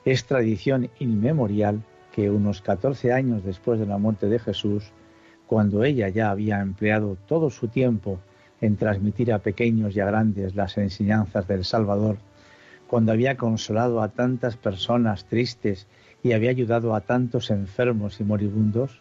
es 0.07 0.25
tradición 0.25 0.88
inmemorial 0.99 1.83
que 2.11 2.31
unos 2.31 2.62
14 2.62 3.12
años 3.12 3.44
después 3.44 3.79
de 3.79 3.85
la 3.85 3.99
muerte 3.99 4.31
de 4.31 4.38
Jesús, 4.38 4.92
cuando 5.46 5.85
ella 5.85 6.09
ya 6.09 6.31
había 6.31 6.61
empleado 6.61 7.18
todo 7.27 7.51
su 7.51 7.68
tiempo 7.68 8.18
en 8.62 8.79
transmitir 8.79 9.31
a 9.31 9.40
pequeños 9.40 9.94
y 9.94 10.01
a 10.01 10.07
grandes 10.07 10.55
las 10.55 10.79
enseñanzas 10.79 11.46
del 11.46 11.66
Salvador, 11.66 12.16
cuando 12.90 13.12
había 13.12 13.37
consolado 13.37 14.03
a 14.03 14.09
tantas 14.09 14.57
personas 14.57 15.24
tristes 15.26 15.87
y 16.24 16.33
había 16.33 16.50
ayudado 16.50 16.96
a 16.96 17.03
tantos 17.03 17.53
enfermos 17.53 18.18
y 18.18 18.24
moribundos, 18.24 19.00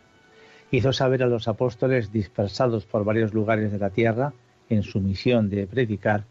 hizo 0.69 0.93
saber 0.93 1.23
a 1.23 1.25
los 1.25 1.47
apóstoles 1.47 2.11
dispersados 2.11 2.85
por 2.85 3.03
varios 3.03 3.33
lugares 3.33 3.71
de 3.71 3.79
la 3.79 3.89
tierra 3.89 4.33
en 4.69 4.83
su 4.83 4.99
misión 4.99 5.49
de 5.49 5.65
predicar, 5.65 6.25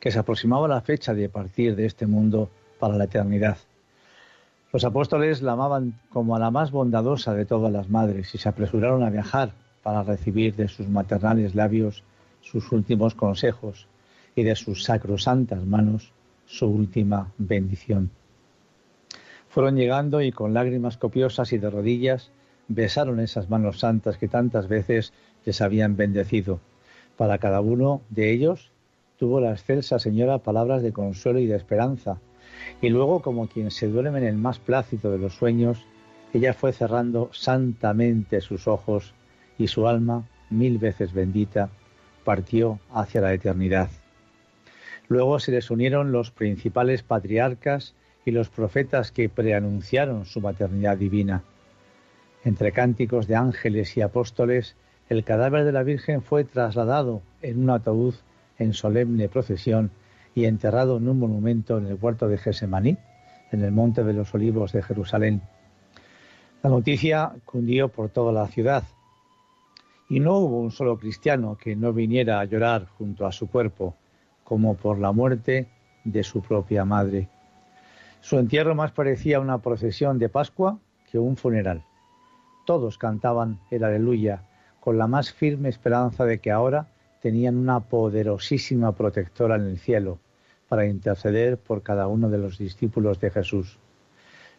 que 0.00 0.10
se 0.10 0.18
aproximaba 0.18 0.66
la 0.66 0.80
fecha 0.80 1.14
de 1.14 1.28
partir 1.28 1.76
de 1.76 1.86
este 1.86 2.08
mundo 2.08 2.50
para 2.80 2.96
la 2.96 3.04
eternidad. 3.04 3.58
Los 4.72 4.84
apóstoles 4.84 5.42
la 5.42 5.52
amaban 5.52 6.00
como 6.10 6.34
a 6.34 6.40
la 6.40 6.50
más 6.50 6.72
bondadosa 6.72 7.34
de 7.34 7.46
todas 7.46 7.72
las 7.72 7.88
madres 7.88 8.34
y 8.34 8.38
se 8.38 8.48
apresuraron 8.48 9.04
a 9.04 9.10
viajar 9.10 9.52
para 9.84 10.02
recibir 10.02 10.56
de 10.56 10.66
sus 10.66 10.88
maternales 10.88 11.54
labios 11.54 12.02
sus 12.40 12.72
últimos 12.72 13.14
consejos 13.14 13.86
y 14.34 14.42
de 14.42 14.56
sus 14.56 14.82
sacrosantas 14.82 15.64
manos 15.64 16.15
su 16.46 16.66
última 16.66 17.32
bendición. 17.38 18.10
Fueron 19.48 19.76
llegando 19.76 20.20
y 20.20 20.32
con 20.32 20.54
lágrimas 20.54 20.96
copiosas 20.96 21.52
y 21.52 21.58
de 21.58 21.70
rodillas 21.70 22.30
besaron 22.68 23.20
esas 23.20 23.48
manos 23.48 23.78
santas 23.80 24.18
que 24.18 24.28
tantas 24.28 24.68
veces 24.68 25.12
les 25.44 25.60
habían 25.60 25.96
bendecido. 25.96 26.60
Para 27.16 27.38
cada 27.38 27.60
uno 27.60 28.02
de 28.10 28.32
ellos 28.32 28.70
tuvo 29.18 29.40
la 29.40 29.52
excelsa 29.52 29.98
señora 29.98 30.38
palabras 30.38 30.82
de 30.82 30.92
consuelo 30.92 31.38
y 31.38 31.46
de 31.46 31.56
esperanza, 31.56 32.18
y 32.80 32.88
luego, 32.88 33.22
como 33.22 33.48
quien 33.48 33.70
se 33.70 33.88
duerme 33.88 34.18
en 34.18 34.24
el 34.24 34.36
más 34.36 34.58
plácido 34.58 35.10
de 35.10 35.18
los 35.18 35.34
sueños, 35.34 35.84
ella 36.32 36.52
fue 36.52 36.72
cerrando 36.72 37.30
santamente 37.32 38.40
sus 38.40 38.68
ojos 38.68 39.14
y 39.58 39.68
su 39.68 39.88
alma, 39.88 40.28
mil 40.50 40.78
veces 40.78 41.12
bendita, 41.12 41.70
partió 42.24 42.78
hacia 42.92 43.20
la 43.20 43.32
eternidad. 43.32 43.88
Luego 45.08 45.38
se 45.38 45.52
les 45.52 45.70
unieron 45.70 46.12
los 46.12 46.30
principales 46.30 47.02
patriarcas 47.02 47.94
y 48.24 48.32
los 48.32 48.48
profetas 48.48 49.12
que 49.12 49.28
preanunciaron 49.28 50.24
su 50.26 50.40
maternidad 50.40 50.96
divina. 50.96 51.44
Entre 52.44 52.72
cánticos 52.72 53.26
de 53.26 53.36
ángeles 53.36 53.96
y 53.96 54.02
apóstoles, 54.02 54.76
el 55.08 55.24
cadáver 55.24 55.64
de 55.64 55.72
la 55.72 55.84
Virgen 55.84 56.22
fue 56.22 56.44
trasladado 56.44 57.22
en 57.42 57.62
un 57.62 57.70
ataúd 57.70 58.14
en 58.58 58.72
solemne 58.72 59.28
procesión 59.28 59.90
y 60.34 60.46
enterrado 60.46 60.96
en 60.96 61.08
un 61.08 61.18
monumento 61.18 61.78
en 61.78 61.86
el 61.86 61.98
huerto 62.00 62.28
de 62.28 62.38
Gesemaní, 62.38 62.96
en 63.52 63.62
el 63.62 63.72
Monte 63.72 64.02
de 64.02 64.12
los 64.12 64.34
Olivos 64.34 64.72
de 64.72 64.82
Jerusalén. 64.82 65.40
La 66.62 66.70
noticia 66.70 67.32
cundió 67.44 67.88
por 67.88 68.08
toda 68.08 68.32
la 68.32 68.48
ciudad 68.48 68.82
y 70.08 70.20
no 70.20 70.38
hubo 70.38 70.60
un 70.60 70.70
solo 70.70 70.98
cristiano 70.98 71.56
que 71.56 71.76
no 71.76 71.92
viniera 71.92 72.40
a 72.40 72.44
llorar 72.44 72.86
junto 72.98 73.26
a 73.26 73.32
su 73.32 73.48
cuerpo, 73.48 73.94
como 74.46 74.76
por 74.76 74.98
la 74.98 75.12
muerte 75.12 75.66
de 76.04 76.22
su 76.22 76.40
propia 76.40 76.84
madre. 76.84 77.28
Su 78.20 78.38
entierro 78.38 78.74
más 78.74 78.92
parecía 78.92 79.40
una 79.40 79.58
procesión 79.58 80.18
de 80.18 80.28
Pascua 80.28 80.78
que 81.10 81.18
un 81.18 81.36
funeral. 81.36 81.84
Todos 82.64 82.96
cantaban 82.96 83.58
el 83.70 83.84
aleluya 83.84 84.42
con 84.80 84.98
la 84.98 85.08
más 85.08 85.32
firme 85.32 85.68
esperanza 85.68 86.24
de 86.24 86.38
que 86.38 86.52
ahora 86.52 86.86
tenían 87.20 87.56
una 87.56 87.80
poderosísima 87.80 88.92
protectora 88.92 89.56
en 89.56 89.66
el 89.66 89.78
cielo 89.78 90.20
para 90.68 90.86
interceder 90.86 91.58
por 91.58 91.82
cada 91.82 92.06
uno 92.06 92.30
de 92.30 92.38
los 92.38 92.58
discípulos 92.58 93.18
de 93.20 93.30
Jesús. 93.30 93.78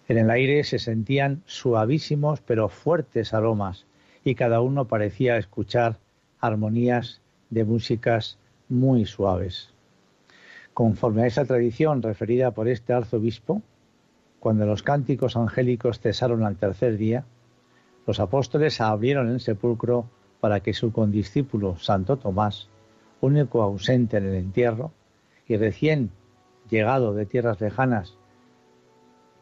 En 0.09 0.17
el 0.17 0.29
aire 0.29 0.63
se 0.63 0.79
sentían 0.79 1.43
suavísimos 1.45 2.41
pero 2.41 2.67
fuertes 2.67 3.33
aromas 3.33 3.85
y 4.23 4.35
cada 4.35 4.59
uno 4.59 4.85
parecía 4.85 5.37
escuchar 5.37 5.97
armonías 6.39 7.21
de 7.49 7.63
músicas 7.63 8.37
muy 8.67 9.05
suaves. 9.05 9.76
Conforme 10.77 11.23
a 11.23 11.25
esa 11.25 11.43
tradición 11.43 12.03
referida 12.03 12.51
por 12.51 12.67
este 12.67 12.93
arzobispo, 12.93 13.63
cuando 14.39 14.67
los 14.67 14.83
cánticos 14.83 15.35
angélicos 15.35 15.99
cesaron 15.99 16.43
al 16.43 16.57
tercer 16.57 16.97
día, 16.97 17.25
los 18.05 18.19
apóstoles 18.19 18.79
abrieron 18.79 19.27
el 19.29 19.39
sepulcro 19.39 20.07
para 20.39 20.59
que 20.59 20.75
su 20.75 20.91
condiscípulo 20.91 21.77
Santo 21.79 22.17
Tomás, 22.17 22.69
único 23.21 23.63
ausente 23.63 24.17
en 24.17 24.25
el 24.27 24.35
entierro 24.35 24.91
y 25.47 25.57
recién 25.57 26.11
llegado 26.69 27.15
de 27.15 27.25
tierras 27.25 27.59
lejanas, 27.59 28.15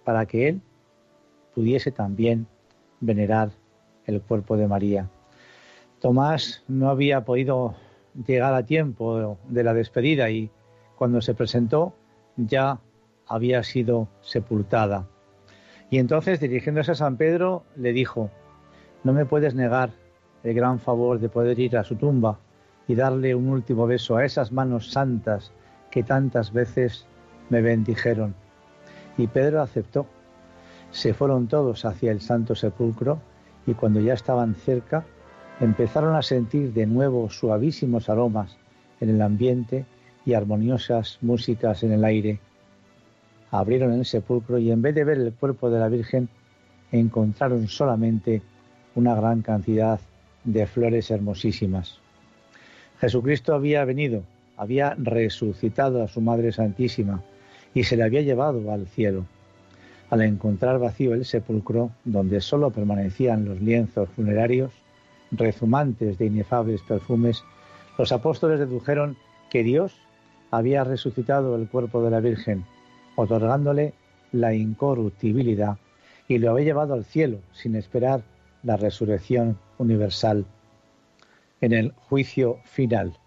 para 0.06 0.28
que 0.28 0.48
él 0.48 0.62
pudiese 1.54 1.92
también 1.92 2.48
venerar 3.02 3.50
el 4.06 4.22
cuerpo 4.22 4.56
de 4.56 4.70
María. 4.70 5.10
Tomás 6.00 6.64
no 6.70 6.90
había 6.90 7.26
podido 7.26 7.76
llegar 8.26 8.54
a 8.54 8.66
tiempo 8.66 9.38
de 9.50 9.64
la 9.66 9.74
despedida 9.74 10.30
y 10.30 10.50
cuando 10.98 11.22
se 11.22 11.34
presentó 11.34 11.94
ya 12.38 12.80
había 13.28 13.64
sido 13.64 14.08
sepultada. 14.22 15.08
Y 15.90 16.00
entonces, 16.00 16.40
dirigiéndose 16.40 16.92
a 16.92 16.96
San 16.96 17.18
Pedro, 17.18 17.64
le 17.76 17.94
dijo, 17.94 18.30
no 19.04 19.14
me 19.14 19.26
puedes 19.26 19.56
negar 19.56 19.92
el 20.44 20.54
gran 20.54 20.80
favor 20.80 21.20
de 21.20 21.30
poder 21.30 21.60
ir 21.60 21.78
a 21.78 21.84
su 21.84 21.96
tumba 21.96 22.40
y 22.88 22.96
darle 22.96 23.36
un 23.36 23.50
último 23.50 23.88
beso 23.88 24.16
a 24.16 24.26
esas 24.26 24.52
manos 24.52 24.92
santas 24.92 25.52
que 25.92 26.04
tantas 26.04 26.54
veces 26.54 27.06
me 27.50 27.62
bendijeron. 27.62 28.36
Y 29.18 29.28
Pedro 29.28 29.62
aceptó. 29.62 30.08
Se 30.92 31.14
fueron 31.14 31.48
todos 31.48 31.86
hacia 31.86 32.12
el 32.12 32.22
santo 32.22 32.56
sepulcro 32.56 33.20
y 33.66 33.74
cuando 33.74 34.00
ya 34.00 34.14
estaban 34.14 34.56
cerca, 34.56 35.06
empezaron 35.60 36.16
a 36.16 36.22
sentir 36.22 36.74
de 36.74 36.86
nuevo 36.86 37.30
suavísimos 37.30 38.10
aromas 38.10 38.58
en 39.00 39.10
el 39.10 39.22
ambiente 39.22 39.86
y 40.26 40.34
armoniosas 40.34 41.20
músicas 41.22 41.84
en 41.84 41.92
el 41.92 42.04
aire. 42.04 42.40
Abrieron 43.52 43.94
el 43.94 44.06
sepulcro 44.06 44.58
y 44.58 44.72
en 44.72 44.82
vez 44.82 44.96
de 44.96 45.04
ver 45.04 45.20
el 45.20 45.34
cuerpo 45.34 45.70
de 45.70 45.80
la 45.80 45.88
Virgen, 45.88 46.28
encontraron 46.92 47.68
solamente 47.68 48.42
una 48.96 49.16
gran 49.16 49.42
cantidad 49.42 50.00
de 50.44 50.66
flores 50.68 51.12
hermosísimas. 51.12 52.00
Jesucristo 53.00 53.54
había 53.54 53.84
venido, 53.86 54.24
había 54.58 54.96
resucitado 54.98 56.04
a 56.04 56.08
su 56.08 56.22
Madre 56.22 56.52
Santísima 56.52 57.22
y 57.74 57.84
se 57.84 57.98
le 57.98 58.04
había 58.04 58.22
llevado 58.22 58.72
al 58.72 58.88
cielo. 58.88 59.26
Al 60.10 60.22
encontrar 60.22 60.80
vacío 60.80 61.14
el 61.14 61.26
sepulcro, 61.26 61.92
donde 62.06 62.40
sólo 62.40 62.72
permanecían 62.72 63.46
los 63.46 63.60
lienzos 63.60 64.10
funerarios, 64.10 64.72
rezumantes 65.32 66.18
de 66.18 66.28
inefables 66.28 66.82
perfumes, 66.84 67.44
los 67.98 68.12
apóstoles 68.12 68.60
dedujeron 68.60 69.18
que 69.50 69.64
Dios 69.64 69.98
había 70.58 70.84
resucitado 70.84 71.56
el 71.56 71.68
cuerpo 71.68 72.02
de 72.02 72.12
la 72.12 72.20
Virgen, 72.20 72.66
otorgándole 73.16 73.94
la 74.32 74.54
incorruptibilidad 74.54 75.78
y 76.28 76.38
lo 76.38 76.52
había 76.52 76.66
llevado 76.66 76.94
al 76.94 77.06
cielo 77.06 77.40
sin 77.52 77.76
esperar 77.76 78.24
la 78.64 78.78
resurrección 78.78 79.58
universal 79.78 80.46
en 81.62 81.74
el 81.74 81.92
juicio 81.92 82.60
final. 82.66 83.18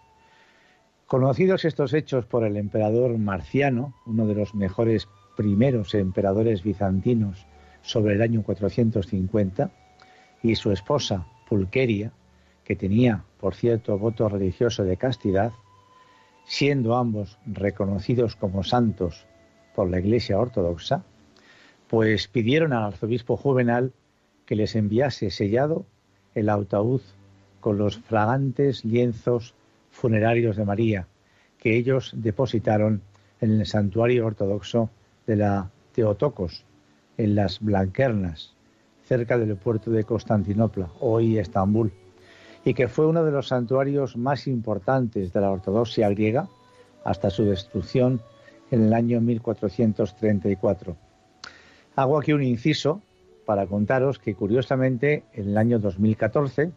Conocidos 1.07 1.65
estos 1.65 1.95
hechos 1.95 2.27
por 2.27 2.45
el 2.45 2.57
emperador 2.57 3.17
Marciano, 3.19 3.95
uno 4.07 4.27
de 4.27 4.35
los 4.35 4.55
mejores 4.55 5.09
primeros 5.37 5.95
emperadores 5.95 6.63
bizantinos 6.63 7.47
sobre 7.83 8.15
el 8.15 8.23
año 8.23 8.43
450, 8.43 9.71
y 10.43 10.55
su 10.55 10.73
esposa 10.73 11.27
Pulqueria, 11.49 12.13
que 12.65 12.77
tenía, 12.77 13.25
por 13.41 13.55
cierto, 13.55 13.99
voto 13.99 14.29
religioso 14.29 14.85
de 14.85 14.97
castidad, 14.97 15.53
siendo 16.49 16.97
ambos 16.97 17.39
reconocidos 17.47 18.35
como 18.35 18.65
santos 18.65 19.27
por 19.75 19.91
la 19.91 20.01
Iglesia 20.01 20.39
Ortodoxa, 20.39 21.05
pues 21.89 22.27
pidieron 22.27 22.73
al 22.73 22.85
arzobispo 22.85 23.37
Juvenal 23.37 23.93
que 24.47 24.57
les 24.57 24.75
enviase 24.75 25.31
sellado 25.31 25.85
el 26.35 26.49
ataúd 26.49 27.03
con 27.61 27.77
los 27.77 27.99
fragantes 27.99 28.85
lienzos 28.85 29.55
funerarios 29.91 30.57
de 30.57 30.65
María, 30.65 31.07
que 31.59 31.77
ellos 31.77 32.13
depositaron 32.17 33.03
en 33.41 33.61
el 33.61 33.67
santuario 33.67 34.27
ortodoxo 34.27 34.91
de 35.27 35.37
la 35.37 35.71
Teotocos, 35.93 36.65
en 37.19 37.35
las 37.35 37.61
Blanquernas, 37.61 38.55
cerca 39.05 39.37
del 39.37 39.55
puerto 39.57 39.91
de 39.91 40.05
Constantinopla, 40.05 40.89
hoy 41.01 41.39
Estambul, 41.39 41.93
y 42.69 42.75
que 42.75 42.87
fue 42.87 43.07
uno 43.07 43.25
de 43.25 43.31
los 43.31 43.49
santuarios 43.49 44.19
más 44.19 44.47
importantes 44.47 45.33
de 45.33 45.41
la 45.41 45.51
ortodoxia 45.51 46.11
griega 46.11 46.51
hasta 47.03 47.31
su 47.31 47.47
destrucción 47.47 48.21
en 48.71 48.85
el 48.85 48.93
año 48.93 49.23
1434. 49.23 50.95
Hago 51.97 52.19
aquí 52.19 52.35
un 52.35 52.43
inciso 52.43 53.01
para 53.47 53.67
contaros 53.67 54.19
que 54.19 54.35
curiosamente 54.35 55.25
en 55.33 55.49
el 55.49 55.57
año 55.57 55.79
2014 55.79 56.71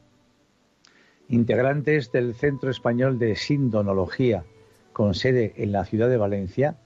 integrantes 1.27 2.09
del 2.13 2.35
Centro 2.35 2.71
Español 2.71 3.19
de 3.19 3.35
Sindonología 3.35 4.45
con 4.93 5.13
sede 5.13 5.51
en 5.57 5.73
la 5.73 5.83
ciudad 5.83 6.07
de 6.07 6.15
Valencia 6.15 6.77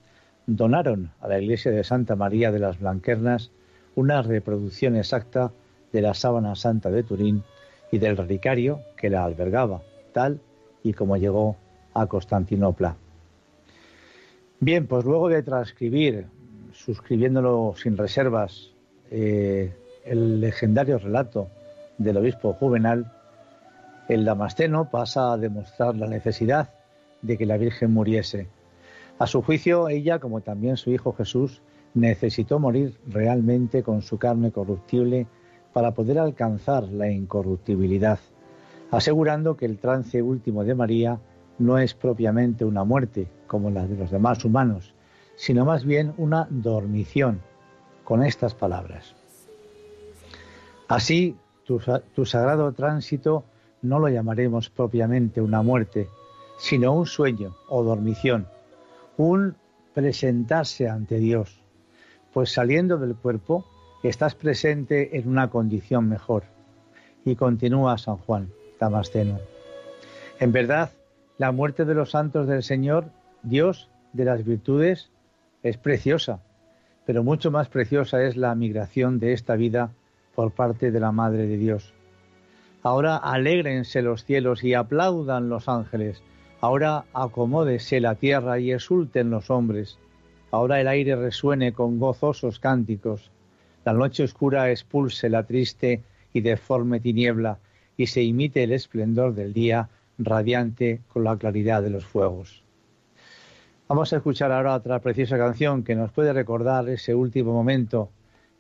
donaron 0.48 1.12
a 1.22 1.28
la 1.28 1.40
iglesia 1.40 1.70
de 1.70 1.84
Santa 1.84 2.16
María 2.16 2.52
de 2.52 2.58
las 2.58 2.80
Blanquernas 2.80 3.52
una 3.94 4.24
reproducción 4.24 4.96
exacta 4.96 5.52
de 5.94 6.02
la 6.02 6.16
sábana 6.16 6.56
santa 6.56 6.90
de 6.90 7.04
Turín 7.04 7.44
y 7.92 7.98
del 8.00 8.18
relicario 8.18 8.82
que 8.98 9.10
la 9.10 9.24
albergaba, 9.24 9.82
tal 10.14 10.40
y 10.84 10.94
como 10.94 11.18
llegó 11.18 11.56
a 11.94 12.08
Constantinopla. 12.08 12.96
Bien, 14.60 14.88
pues 14.88 15.06
luego 15.06 15.30
de 15.30 15.44
transcribir, 15.44 16.28
suscribiéndolo 16.72 17.74
sin 17.78 17.98
reservas, 17.98 18.72
eh, 19.12 19.74
el 20.06 20.40
legendario 20.40 20.98
relato 20.98 21.48
del 21.98 22.18
obispo 22.18 22.54
Juvenal, 22.54 23.12
el 24.08 24.26
Damasceno 24.26 24.90
pasa 24.90 25.34
a 25.34 25.38
demostrar 25.38 25.96
la 25.96 26.08
necesidad 26.08 26.70
de 27.22 27.38
que 27.38 27.46
la 27.46 27.58
Virgen 27.58 27.92
muriese. 27.92 28.48
A 29.18 29.28
su 29.28 29.42
juicio, 29.42 29.90
ella, 29.90 30.20
como 30.20 30.42
también 30.42 30.78
su 30.78 30.92
hijo 30.92 31.14
Jesús, 31.14 31.62
necesitó 31.94 32.60
morir 32.60 32.98
realmente 33.08 33.82
con 33.82 34.02
su 34.02 34.18
carne 34.18 34.52
corruptible 34.52 35.28
para 35.76 35.92
poder 35.92 36.20
alcanzar 36.20 36.84
la 36.84 37.12
incorruptibilidad, 37.12 38.18
asegurando 38.92 39.58
que 39.58 39.66
el 39.66 39.78
trance 39.78 40.22
último 40.22 40.64
de 40.64 40.74
María 40.74 41.20
no 41.60 41.78
es 41.80 41.94
propiamente 41.94 42.64
una 42.64 42.86
muerte 42.86 43.28
como 43.46 43.70
la 43.70 43.86
de 43.86 43.98
los 43.98 44.10
demás 44.10 44.46
humanos, 44.46 44.94
sino 45.36 45.66
más 45.66 45.84
bien 45.84 46.14
una 46.16 46.48
dormición, 46.50 47.42
con 48.06 48.24
estas 48.24 48.54
palabras. 48.54 49.16
Así, 50.88 51.36
tu, 51.66 51.82
tu 52.14 52.26
sagrado 52.26 52.72
tránsito 52.72 53.44
no 53.82 54.00
lo 54.00 54.08
llamaremos 54.08 54.70
propiamente 54.70 55.42
una 55.42 55.62
muerte, 55.62 56.08
sino 56.58 56.94
un 56.94 57.06
sueño 57.06 57.54
o 57.68 57.84
dormición, 57.84 58.48
un 59.18 59.58
presentarse 59.94 60.88
ante 60.88 61.18
Dios, 61.18 61.60
pues 62.32 62.54
saliendo 62.54 62.98
del 62.98 63.18
cuerpo 63.18 63.66
estás 64.08 64.36
presente 64.36 65.18
en 65.18 65.28
una 65.28 65.50
condición 65.50 66.10
mejor. 66.10 66.44
Y 67.24 67.36
continúa 67.36 67.98
San 67.98 68.18
Juan 68.18 68.52
Damasceno. 68.80 69.40
En 70.40 70.52
verdad, 70.52 70.92
la 71.38 71.52
muerte 71.52 71.86
de 71.86 71.96
los 71.96 72.12
santos 72.12 72.48
del 72.48 72.64
Señor, 72.64 73.06
Dios 73.44 73.90
de 74.14 74.26
las 74.26 74.46
virtudes, 74.46 75.10
es 75.64 75.78
preciosa, 75.78 76.40
pero 77.06 77.24
mucho 77.24 77.52
más 77.52 77.70
preciosa 77.70 78.24
es 78.24 78.38
la 78.38 78.54
migración 78.54 79.20
de 79.20 79.34
esta 79.34 79.56
vida 79.56 79.92
por 80.36 80.52
parte 80.52 80.92
de 80.92 81.00
la 81.00 81.12
Madre 81.12 81.48
de 81.48 81.58
Dios. 81.58 81.94
Ahora 82.84 83.18
alégrense 83.18 84.02
los 84.02 84.26
cielos 84.26 84.64
y 84.64 84.74
aplaudan 84.74 85.50
los 85.50 85.68
ángeles. 85.68 86.22
Ahora 86.62 87.06
acomódese 87.14 88.00
la 88.00 88.16
tierra 88.16 88.60
y 88.60 88.72
exulten 88.72 89.32
los 89.32 89.50
hombres 89.50 89.98
ahora 90.56 90.80
el 90.80 90.88
aire 90.88 91.18
resuene 91.18 91.74
con 91.74 92.00
gozosos 92.00 92.60
cánticos, 92.60 93.30
la 93.86 93.94
noche 93.94 94.24
oscura 94.24 94.72
expulse 94.72 95.30
la 95.30 95.44
triste 95.44 96.02
y 96.34 96.42
deforme 96.42 97.00
tiniebla 97.00 97.60
y 97.96 98.08
se 98.08 98.24
imite 98.24 98.64
el 98.64 98.74
esplendor 98.74 99.36
del 99.36 99.54
día 99.54 99.90
radiante 100.18 101.02
con 101.08 101.24
la 101.24 101.38
claridad 101.38 101.84
de 101.84 101.92
los 101.92 102.04
fuegos. 102.04 102.64
Vamos 103.88 104.12
a 104.12 104.18
escuchar 104.18 104.52
ahora 104.52 104.74
otra 104.74 105.00
preciosa 105.00 105.38
canción 105.38 105.84
que 105.84 105.96
nos 105.96 106.12
puede 106.12 106.34
recordar 106.34 106.90
ese 106.90 107.14
último 107.14 107.54
momento 107.54 108.10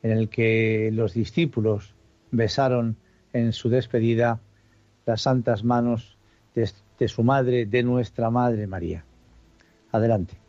en 0.04 0.12
el 0.12 0.30
que 0.30 0.92
los 0.94 1.16
discípulos 1.16 1.96
besaron 2.30 2.96
en 3.34 3.52
su 3.52 3.70
despedida 3.70 4.40
las 5.08 5.24
santas 5.24 5.64
manos 5.64 6.18
de, 6.54 6.70
de 7.00 7.08
su 7.08 7.24
madre, 7.24 7.66
de 7.66 7.82
nuestra 7.82 8.30
Madre 8.30 8.68
María. 8.68 9.04
Adelante. 9.92 10.45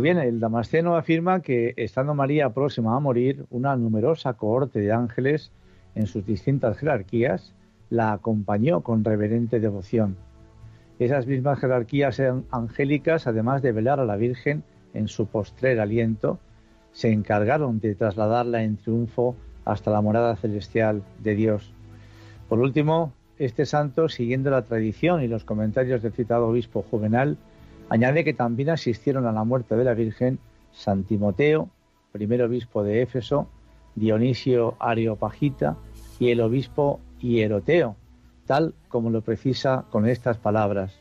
Pues 0.00 0.16
el 0.16 0.40
Damasceno 0.40 0.96
afirma 0.96 1.40
que, 1.40 1.74
estando 1.76 2.14
María 2.14 2.48
próxima 2.48 2.96
a 2.96 3.00
morir, 3.00 3.44
una 3.50 3.76
numerosa 3.76 4.32
cohorte 4.32 4.80
de 4.80 4.92
ángeles 4.92 5.52
en 5.94 6.06
sus 6.06 6.24
distintas 6.24 6.78
jerarquías 6.78 7.52
la 7.90 8.12
acompañó 8.12 8.80
con 8.80 9.04
reverente 9.04 9.60
devoción. 9.60 10.16
Esas 10.98 11.26
mismas 11.26 11.58
jerarquías 11.58 12.18
angélicas, 12.50 13.26
además 13.26 13.60
de 13.60 13.72
velar 13.72 14.00
a 14.00 14.06
la 14.06 14.16
Virgen 14.16 14.62
en 14.94 15.06
su 15.06 15.26
postrer 15.26 15.78
aliento, 15.78 16.38
se 16.92 17.12
encargaron 17.12 17.78
de 17.78 17.94
trasladarla 17.94 18.62
en 18.62 18.78
triunfo 18.78 19.36
hasta 19.66 19.90
la 19.90 20.00
morada 20.00 20.34
celestial 20.36 21.02
de 21.18 21.34
Dios. 21.34 21.74
Por 22.48 22.60
último, 22.60 23.12
este 23.38 23.66
santo, 23.66 24.08
siguiendo 24.08 24.48
la 24.50 24.62
tradición 24.62 25.22
y 25.22 25.28
los 25.28 25.44
comentarios 25.44 26.00
del 26.00 26.14
citado 26.14 26.48
obispo 26.48 26.86
Juvenal, 26.90 27.36
Añade 27.90 28.24
que 28.24 28.32
también 28.32 28.70
asistieron 28.70 29.26
a 29.26 29.32
la 29.32 29.42
muerte 29.42 29.74
de 29.74 29.84
la 29.84 29.94
Virgen 29.94 30.38
San 30.70 31.02
Timoteo, 31.02 31.68
primer 32.12 32.40
obispo 32.40 32.84
de 32.84 33.02
Éfeso, 33.02 33.48
Dionisio 33.96 34.76
Areopagita 34.78 35.76
y 36.20 36.30
el 36.30 36.40
obispo 36.40 37.00
Hieroteo, 37.18 37.96
tal 38.46 38.74
como 38.88 39.10
lo 39.10 39.22
precisa 39.22 39.86
con 39.90 40.08
estas 40.08 40.38
palabras. 40.38 41.00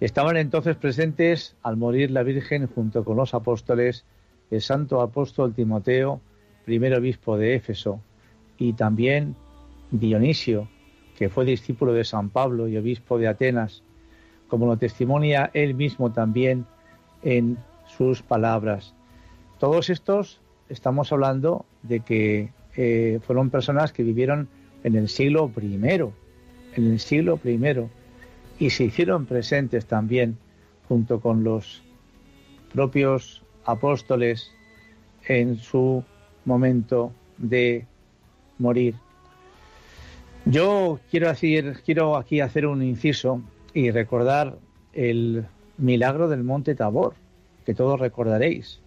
Estaban 0.00 0.36
entonces 0.36 0.76
presentes 0.76 1.54
al 1.62 1.76
morir 1.76 2.10
la 2.10 2.24
Virgen 2.24 2.66
junto 2.66 3.04
con 3.04 3.16
los 3.16 3.32
apóstoles 3.32 4.04
el 4.50 4.60
santo 4.60 5.00
apóstol 5.00 5.54
Timoteo, 5.54 6.20
primer 6.64 6.92
obispo 6.94 7.38
de 7.38 7.54
Éfeso, 7.54 8.00
y 8.58 8.72
también 8.72 9.36
Dionisio, 9.92 10.68
que 11.16 11.28
fue 11.28 11.44
discípulo 11.44 11.92
de 11.92 12.04
San 12.04 12.30
Pablo 12.30 12.66
y 12.66 12.76
obispo 12.76 13.16
de 13.16 13.28
Atenas, 13.28 13.82
como 14.48 14.66
lo 14.66 14.76
testimonia 14.76 15.50
él 15.54 15.74
mismo 15.74 16.12
también 16.12 16.66
en 17.22 17.58
sus 17.86 18.22
palabras. 18.22 18.94
Todos 19.58 19.90
estos 19.90 20.40
estamos 20.68 21.12
hablando 21.12 21.64
de 21.82 22.00
que 22.00 22.50
eh, 22.76 23.20
fueron 23.26 23.50
personas 23.50 23.92
que 23.92 24.02
vivieron 24.02 24.48
en 24.82 24.96
el 24.96 25.08
siglo 25.08 25.50
I, 25.60 25.74
en 25.74 26.92
el 26.92 27.00
siglo 27.00 27.38
I, 27.44 27.58
y 28.58 28.70
se 28.70 28.84
hicieron 28.84 29.26
presentes 29.26 29.86
también 29.86 30.36
junto 30.88 31.20
con 31.20 31.44
los 31.44 31.82
propios 32.72 33.42
apóstoles 33.64 34.50
en 35.26 35.56
su 35.56 36.04
momento 36.44 37.12
de 37.38 37.86
morir. 38.58 38.94
Yo 40.44 41.00
quiero 41.10 41.28
decir, 41.28 41.80
quiero 41.84 42.16
aquí 42.16 42.40
hacer 42.40 42.66
un 42.66 42.82
inciso 42.82 43.40
y 43.74 43.90
recordar 43.90 44.56
el 44.92 45.46
milagro 45.76 46.28
del 46.28 46.44
monte 46.44 46.74
Tabor, 46.74 47.14
que 47.66 47.74
todos 47.74 48.00
recordaréis. 48.00 48.80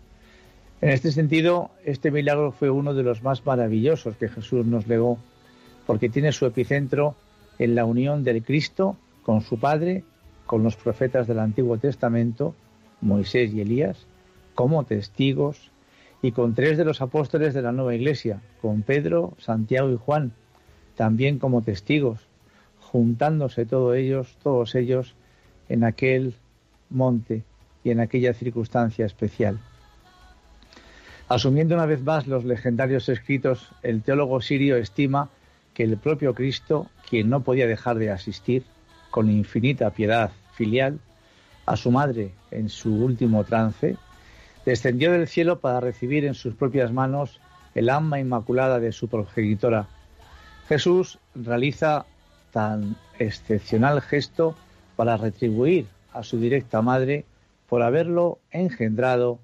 En 0.80 0.90
este 0.90 1.12
sentido, 1.12 1.72
este 1.84 2.10
milagro 2.10 2.52
fue 2.52 2.70
uno 2.70 2.94
de 2.94 3.04
los 3.04 3.22
más 3.22 3.46
maravillosos 3.46 4.16
que 4.16 4.30
Jesús 4.30 4.66
nos 4.66 4.88
legó, 4.88 5.18
porque 5.86 6.10
tiene 6.10 6.32
su 6.32 6.46
epicentro 6.46 7.16
en 7.60 7.76
la 7.76 7.86
unión 7.86 8.24
del 8.24 8.44
Cristo 8.44 8.96
con 9.24 9.42
su 9.42 9.60
Padre, 9.60 10.04
con 10.46 10.64
los 10.64 10.76
profetas 10.76 11.28
del 11.28 11.40
Antiguo 11.40 11.78
Testamento, 11.78 12.56
Moisés 13.02 13.54
y 13.54 13.62
Elías, 13.62 14.06
como 14.56 14.86
testigos, 14.86 15.72
y 16.22 16.32
con 16.32 16.56
tres 16.56 16.78
de 16.78 16.86
los 16.86 17.02
apóstoles 17.02 17.54
de 17.54 17.62
la 17.62 17.72
nueva 17.72 17.96
iglesia, 17.96 18.42
con 18.62 18.82
Pedro, 18.82 19.34
Santiago 19.38 19.92
y 19.92 19.98
Juan, 19.98 20.32
también 20.96 21.40
como 21.40 21.62
testigos, 21.62 22.27
juntándose 22.92 23.66
todos 23.66 23.96
ellos, 23.96 24.38
todos 24.42 24.74
ellos 24.76 25.16
en 25.68 25.84
aquel 25.84 26.36
monte 26.90 27.44
y 27.84 27.92
en 27.92 28.00
aquella 28.00 28.34
circunstancia 28.34 29.06
especial. 29.06 29.60
Asumiendo 31.28 31.76
una 31.76 31.86
vez 31.86 32.02
más 32.02 32.28
los 32.28 32.46
legendarios 32.46 33.10
escritos, 33.10 33.72
el 33.84 34.02
teólogo 34.02 34.40
sirio 34.42 34.78
estima 34.78 35.30
que 35.74 35.84
el 35.84 35.98
propio 35.98 36.34
Cristo, 36.34 36.90
quien 37.10 37.30
no 37.30 37.42
podía 37.42 37.68
dejar 37.68 37.98
de 37.98 38.10
asistir 38.10 38.64
con 39.12 39.30
infinita 39.30 39.90
piedad 39.92 40.32
filial 40.54 41.00
a 41.66 41.76
su 41.76 41.92
madre 41.92 42.32
en 42.52 42.70
su 42.70 42.96
último 42.96 43.44
trance, 43.44 43.98
descendió 44.66 45.12
del 45.12 45.28
cielo 45.28 45.60
para 45.60 45.82
recibir 45.82 46.24
en 46.24 46.34
sus 46.34 46.56
propias 46.56 46.94
manos 46.94 47.42
el 47.76 47.90
alma 47.90 48.20
inmaculada 48.20 48.80
de 48.80 48.94
su 48.94 49.10
progenitora. 49.10 49.88
Jesús 50.70 51.20
realiza 51.36 52.06
tan 52.58 52.96
excepcional 53.20 54.02
gesto 54.02 54.56
para 54.96 55.16
retribuir 55.16 55.86
a 56.12 56.24
su 56.24 56.40
directa 56.40 56.82
madre 56.82 57.24
por 57.70 57.84
haberlo 57.84 58.40
engendrado 58.50 59.38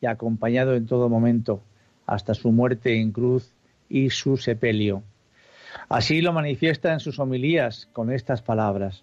y 0.00 0.06
acompañado 0.06 0.76
en 0.76 0.86
todo 0.86 1.08
momento 1.08 1.64
hasta 2.06 2.32
su 2.34 2.52
muerte 2.52 3.00
en 3.00 3.10
cruz 3.10 3.56
y 3.88 4.10
su 4.10 4.36
sepelio. 4.36 5.02
Así 5.88 6.20
lo 6.20 6.32
manifiesta 6.32 6.92
en 6.92 7.00
sus 7.00 7.18
homilías 7.18 7.88
con 7.92 8.12
estas 8.12 8.40
palabras. 8.40 9.02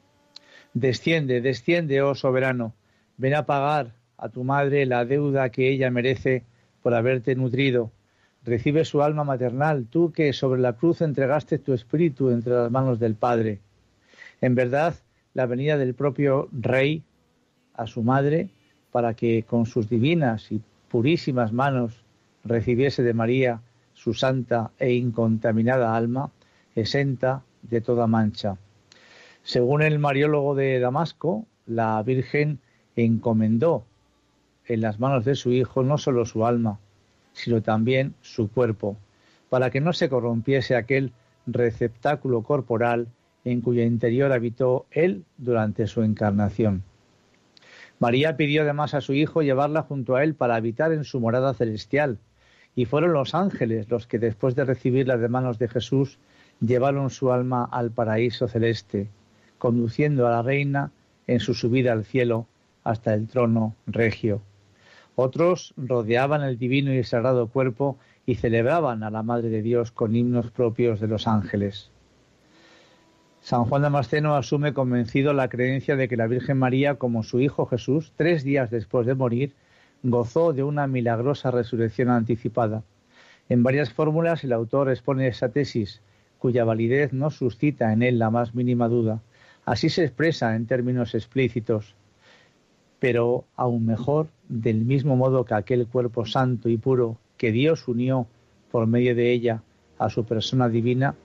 Desciende, 0.73 1.41
desciende, 1.41 2.01
oh 2.01 2.15
soberano, 2.15 2.73
ven 3.17 3.35
a 3.35 3.45
pagar 3.45 3.91
a 4.17 4.29
tu 4.29 4.45
madre 4.45 4.85
la 4.85 5.03
deuda 5.03 5.49
que 5.49 5.69
ella 5.69 5.91
merece 5.91 6.45
por 6.81 6.93
haberte 6.93 7.35
nutrido. 7.35 7.91
Recibe 8.47 8.85
su 8.85 9.03
alma 9.03 9.25
maternal, 9.25 9.87
tú 9.89 10.13
que 10.13 10.31
sobre 10.31 10.61
la 10.61 10.71
cruz 10.71 11.01
entregaste 11.01 11.59
tu 11.59 11.73
espíritu 11.73 12.29
entre 12.29 12.53
las 12.53 12.71
manos 12.71 12.97
del 12.97 13.13
Padre. 13.13 13.59
En 14.39 14.55
verdad, 14.55 14.95
la 15.33 15.45
venida 15.47 15.77
del 15.77 15.93
propio 15.93 16.47
Rey 16.53 17.03
a 17.73 17.87
su 17.87 18.03
madre 18.03 18.47
para 18.93 19.15
que 19.15 19.43
con 19.43 19.65
sus 19.65 19.89
divinas 19.89 20.49
y 20.49 20.61
purísimas 20.87 21.51
manos 21.51 22.05
recibiese 22.45 23.03
de 23.03 23.13
María 23.13 23.59
su 23.93 24.13
santa 24.13 24.71
e 24.79 24.93
incontaminada 24.93 25.93
alma, 25.93 26.31
exenta 26.73 27.43
de 27.63 27.81
toda 27.81 28.07
mancha. 28.07 28.55
Según 29.43 29.81
el 29.81 29.99
mariólogo 29.99 30.55
de 30.55 30.79
Damasco, 30.79 31.45
la 31.65 32.01
Virgen 32.01 32.59
encomendó 32.95 33.83
en 34.67 34.79
las 34.79 35.01
manos 35.01 35.25
de 35.25 35.35
su 35.35 35.51
Hijo 35.51 35.83
no 35.83 35.97
solo 35.97 36.25
su 36.25 36.45
alma, 36.45 36.79
sino 37.37 37.61
también 37.61 38.15
su 38.21 38.49
cuerpo, 38.49 38.97
para 39.49 39.69
que 39.69 39.79
no 39.79 39.93
se 39.93 40.09
corrompiese 40.09 40.75
aquel 40.75 41.11
receptáculo 41.45 42.41
corporal 42.41 43.07
en 43.45 43.61
cuyo 43.61 43.83
interior 43.83 44.31
habitó 44.31 44.87
él 44.91 45.23
durante 45.37 45.85
su 45.85 46.01
encarnación. 46.01 46.83
María 47.99 48.37
pidió 48.37 48.63
además 48.63 48.95
a 48.95 49.01
su 49.01 49.13
Hijo 49.13 49.43
llevarla 49.43 49.83
junto 49.83 50.15
a 50.15 50.23
él 50.23 50.33
para 50.33 50.55
habitar 50.55 50.91
en 50.91 51.03
su 51.03 51.19
morada 51.19 51.53
celestial, 51.53 52.17
y 52.75 52.85
fueron 52.85 53.13
los 53.13 53.35
ángeles 53.35 53.89
los 53.89 54.07
que 54.07 54.19
después 54.19 54.55
de 54.55 54.65
recibirla 54.65 55.17
de 55.17 55.29
manos 55.29 55.59
de 55.59 55.67
Jesús 55.67 56.17
llevaron 56.59 57.09
su 57.09 57.31
alma 57.31 57.69
al 57.71 57.91
paraíso 57.91 58.47
celeste, 58.47 59.09
conduciendo 59.59 60.27
a 60.27 60.31
la 60.31 60.41
reina 60.41 60.91
en 61.27 61.39
su 61.39 61.53
subida 61.53 61.91
al 61.91 62.03
cielo 62.03 62.47
hasta 62.83 63.13
el 63.13 63.27
trono 63.27 63.75
regio. 63.85 64.41
Otros 65.19 65.73
rodeaban 65.75 66.43
el 66.43 66.57
divino 66.57 66.93
y 66.93 67.03
sagrado 67.03 67.47
cuerpo 67.47 67.97
y 68.25 68.35
celebraban 68.35 69.03
a 69.03 69.09
la 69.09 69.23
Madre 69.23 69.49
de 69.49 69.61
Dios 69.61 69.91
con 69.91 70.15
himnos 70.15 70.51
propios 70.51 70.99
de 70.99 71.07
los 71.07 71.27
ángeles. 71.27 71.89
San 73.41 73.65
Juan 73.65 73.81
Damasceno 73.81 74.35
asume 74.35 74.73
convencido 74.73 75.33
la 75.33 75.49
creencia 75.49 75.95
de 75.95 76.07
que 76.07 76.17
la 76.17 76.27
Virgen 76.27 76.57
María, 76.57 76.95
como 76.95 77.23
su 77.23 77.39
Hijo 77.39 77.65
Jesús, 77.65 78.13
tres 78.15 78.43
días 78.43 78.69
después 78.69 79.05
de 79.05 79.15
morir, 79.15 79.53
gozó 80.03 80.53
de 80.53 80.63
una 80.63 80.87
milagrosa 80.87 81.51
resurrección 81.51 82.09
anticipada. 82.09 82.83
En 83.49 83.63
varias 83.63 83.91
fórmulas 83.91 84.43
el 84.43 84.53
autor 84.53 84.89
expone 84.89 85.27
esa 85.27 85.49
tesis, 85.49 86.01
cuya 86.37 86.63
validez 86.63 87.11
no 87.11 87.31
suscita 87.31 87.91
en 87.91 88.03
él 88.03 88.19
la 88.19 88.29
más 88.29 88.53
mínima 88.53 88.87
duda, 88.87 89.21
Así 89.67 89.89
se 89.89 90.05
expresa 90.05 90.55
en 90.55 90.65
términos 90.65 91.13
explícitos, 91.13 91.93
pero 92.99 93.43
aún 93.57 93.85
mejor, 93.85 94.29
del 94.49 94.85
mismo 94.85 95.15
modo 95.15 95.45
que 95.45 95.53
aquel 95.53 95.87
cuerpo 95.87 96.25
santo 96.25 96.69
y 96.69 96.77
puro 96.77 97.17
que 97.37 97.51
Dios 97.51 97.87
unió 97.87 98.27
por 98.71 98.87
medio 98.87 99.15
de 99.15 99.31
ella 99.31 99.61
a 99.97 100.09
su 100.09 100.25
persona 100.25 100.69
divina, 100.69 101.15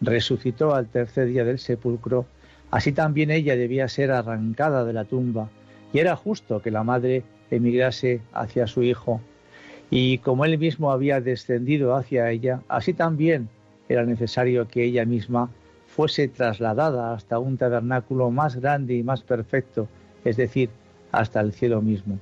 resucitó 0.00 0.74
al 0.74 0.86
tercer 0.88 1.28
día 1.28 1.44
del 1.44 1.58
sepulcro, 1.58 2.26
así 2.70 2.92
también 2.92 3.30
ella 3.30 3.56
debía 3.56 3.88
ser 3.88 4.10
arrancada 4.10 4.84
de 4.84 4.92
la 4.92 5.04
tumba, 5.04 5.48
y 5.92 5.98
era 5.98 6.16
justo 6.16 6.60
que 6.60 6.70
la 6.70 6.84
madre 6.84 7.24
emigrase 7.50 8.20
hacia 8.32 8.66
su 8.66 8.82
hijo. 8.82 9.20
Y 9.90 10.18
como 10.18 10.44
él 10.44 10.58
mismo 10.58 10.92
había 10.92 11.20
descendido 11.20 11.94
hacia 11.96 12.30
ella, 12.30 12.60
así 12.68 12.92
también 12.92 13.48
era 13.88 14.04
necesario 14.04 14.68
que 14.68 14.84
ella 14.84 15.06
misma 15.06 15.50
fuese 15.86 16.28
trasladada 16.28 17.14
hasta 17.14 17.38
un 17.38 17.56
tabernáculo 17.56 18.30
más 18.30 18.56
grande 18.56 18.94
y 18.94 19.02
más 19.02 19.22
perfecto, 19.22 19.88
es 20.24 20.36
decir, 20.36 20.68
hasta 21.10 21.40
el 21.40 21.52
cielo 21.52 21.80
mismo. 21.80 22.18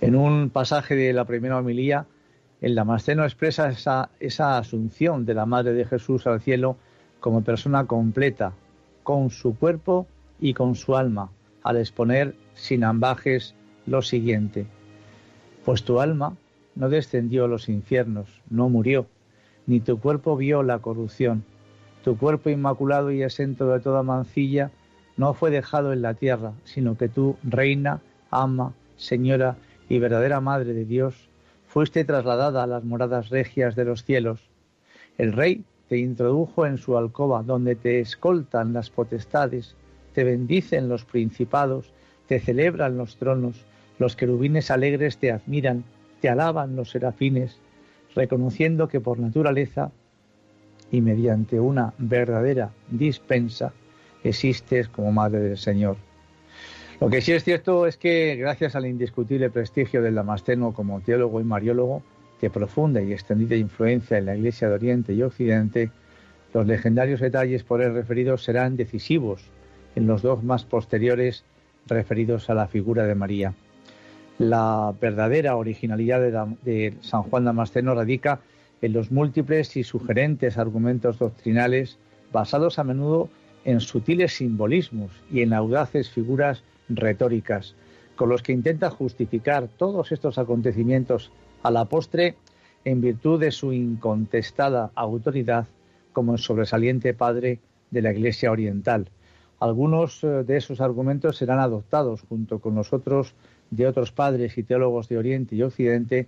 En 0.00 0.16
un 0.16 0.48
pasaje 0.48 0.96
de 0.96 1.12
la 1.12 1.26
primera 1.26 1.58
homilía, 1.58 2.06
el 2.62 2.74
Damasceno 2.74 3.24
expresa 3.24 3.68
esa, 4.18 4.58
asunción 4.58 5.26
de 5.26 5.34
la 5.34 5.44
Madre 5.44 5.74
de 5.74 5.84
Jesús 5.84 6.26
al 6.26 6.40
cielo 6.40 6.76
como 7.20 7.42
persona 7.42 7.84
completa, 7.84 8.54
con 9.02 9.28
su 9.28 9.58
cuerpo 9.58 10.06
y 10.40 10.54
con 10.54 10.74
su 10.74 10.96
alma, 10.96 11.30
al 11.62 11.76
exponer 11.76 12.34
sin 12.54 12.82
ambajes 12.82 13.54
lo 13.84 14.00
siguiente. 14.00 14.66
Pues 15.66 15.84
tu 15.84 16.00
alma 16.00 16.34
no 16.76 16.88
descendió 16.88 17.44
a 17.44 17.48
los 17.48 17.68
infiernos, 17.68 18.40
no 18.48 18.70
murió, 18.70 19.06
ni 19.66 19.80
tu 19.80 20.00
cuerpo 20.00 20.34
vio 20.34 20.62
la 20.62 20.78
corrupción. 20.78 21.44
Tu 22.04 22.16
cuerpo 22.16 22.48
inmaculado 22.48 23.10
y 23.10 23.22
exento 23.22 23.68
de 23.68 23.80
toda 23.80 24.02
mancilla 24.02 24.70
no 25.18 25.34
fue 25.34 25.50
dejado 25.50 25.92
en 25.92 26.00
la 26.00 26.14
tierra, 26.14 26.54
sino 26.64 26.96
que 26.96 27.10
tú, 27.10 27.36
reina, 27.42 28.00
ama, 28.30 28.72
señora 28.96 29.56
y 29.90 29.98
verdadera 29.98 30.40
madre 30.40 30.72
de 30.72 30.86
Dios, 30.86 31.28
fuiste 31.66 32.04
trasladada 32.04 32.62
a 32.62 32.66
las 32.66 32.84
moradas 32.84 33.28
regias 33.28 33.74
de 33.76 33.84
los 33.84 34.04
cielos. 34.04 34.40
El 35.18 35.32
rey 35.32 35.64
te 35.88 35.98
introdujo 35.98 36.64
en 36.64 36.78
su 36.78 36.96
alcoba, 36.96 37.42
donde 37.42 37.74
te 37.74 38.00
escoltan 38.00 38.72
las 38.72 38.88
potestades, 38.88 39.74
te 40.14 40.24
bendicen 40.24 40.88
los 40.88 41.04
principados, 41.04 41.92
te 42.28 42.38
celebran 42.38 42.96
los 42.96 43.16
tronos, 43.16 43.66
los 43.98 44.14
querubines 44.14 44.70
alegres 44.70 45.18
te 45.18 45.32
admiran, 45.32 45.82
te 46.20 46.28
alaban 46.28 46.76
los 46.76 46.90
serafines, 46.90 47.58
reconociendo 48.14 48.86
que 48.88 49.00
por 49.00 49.18
naturaleza 49.18 49.90
y 50.92 51.00
mediante 51.00 51.58
una 51.58 51.94
verdadera 51.98 52.70
dispensa 52.88 53.72
existes 54.22 54.88
como 54.88 55.10
Madre 55.10 55.40
del 55.40 55.58
Señor. 55.58 55.96
Lo 57.00 57.08
que 57.08 57.22
sí 57.22 57.32
es 57.32 57.44
cierto 57.44 57.86
es 57.86 57.96
que 57.96 58.36
gracias 58.36 58.76
al 58.76 58.84
indiscutible 58.84 59.48
prestigio 59.48 60.02
del 60.02 60.16
Damasceno 60.16 60.74
como 60.74 61.00
teólogo 61.00 61.40
y 61.40 61.44
mariólogo, 61.44 62.02
de 62.42 62.50
profunda 62.50 63.00
y 63.00 63.14
extendida 63.14 63.56
influencia 63.56 64.18
en 64.18 64.26
la 64.26 64.36
Iglesia 64.36 64.68
de 64.68 64.74
Oriente 64.74 65.14
y 65.14 65.22
Occidente, 65.22 65.90
los 66.52 66.66
legendarios 66.66 67.20
detalles 67.20 67.64
por 67.64 67.80
él 67.80 67.94
referidos 67.94 68.44
serán 68.44 68.76
decisivos 68.76 69.42
en 69.96 70.06
los 70.06 70.20
dos 70.20 70.44
más 70.44 70.64
posteriores 70.64 71.42
referidos 71.86 72.50
a 72.50 72.54
la 72.54 72.68
figura 72.68 73.04
de 73.04 73.14
María. 73.14 73.54
La 74.38 74.92
verdadera 75.00 75.56
originalidad 75.56 76.20
de, 76.20 76.56
de 76.70 76.94
San 77.00 77.22
Juan 77.22 77.46
Damasceno 77.46 77.94
radica 77.94 78.40
en 78.82 78.92
los 78.92 79.10
múltiples 79.10 79.74
y 79.78 79.84
sugerentes 79.84 80.58
argumentos 80.58 81.18
doctrinales 81.18 81.96
basados 82.30 82.78
a 82.78 82.84
menudo 82.84 83.30
en 83.64 83.80
sutiles 83.80 84.34
simbolismos 84.34 85.10
y 85.32 85.40
en 85.40 85.54
audaces 85.54 86.10
figuras 86.10 86.62
retóricas, 86.90 87.74
con 88.16 88.28
los 88.28 88.42
que 88.42 88.52
intenta 88.52 88.90
justificar 88.90 89.68
todos 89.68 90.12
estos 90.12 90.38
acontecimientos 90.38 91.32
a 91.62 91.70
la 91.70 91.86
postre 91.86 92.36
en 92.84 93.00
virtud 93.00 93.40
de 93.40 93.50
su 93.50 93.72
incontestada 93.72 94.90
autoridad 94.94 95.66
como 96.12 96.34
el 96.34 96.38
sobresaliente 96.38 97.14
padre 97.14 97.60
de 97.90 98.02
la 98.02 98.12
Iglesia 98.12 98.50
Oriental. 98.50 99.08
Algunos 99.58 100.24
eh, 100.24 100.44
de 100.44 100.56
esos 100.56 100.80
argumentos 100.80 101.36
serán 101.36 101.60
adoptados 101.60 102.22
junto 102.22 102.60
con 102.60 102.74
los 102.74 102.92
otros 102.92 103.34
de 103.70 103.86
otros 103.86 104.10
padres 104.10 104.58
y 104.58 104.62
teólogos 104.62 105.08
de 105.08 105.18
Oriente 105.18 105.54
y 105.54 105.62
Occidente 105.62 106.26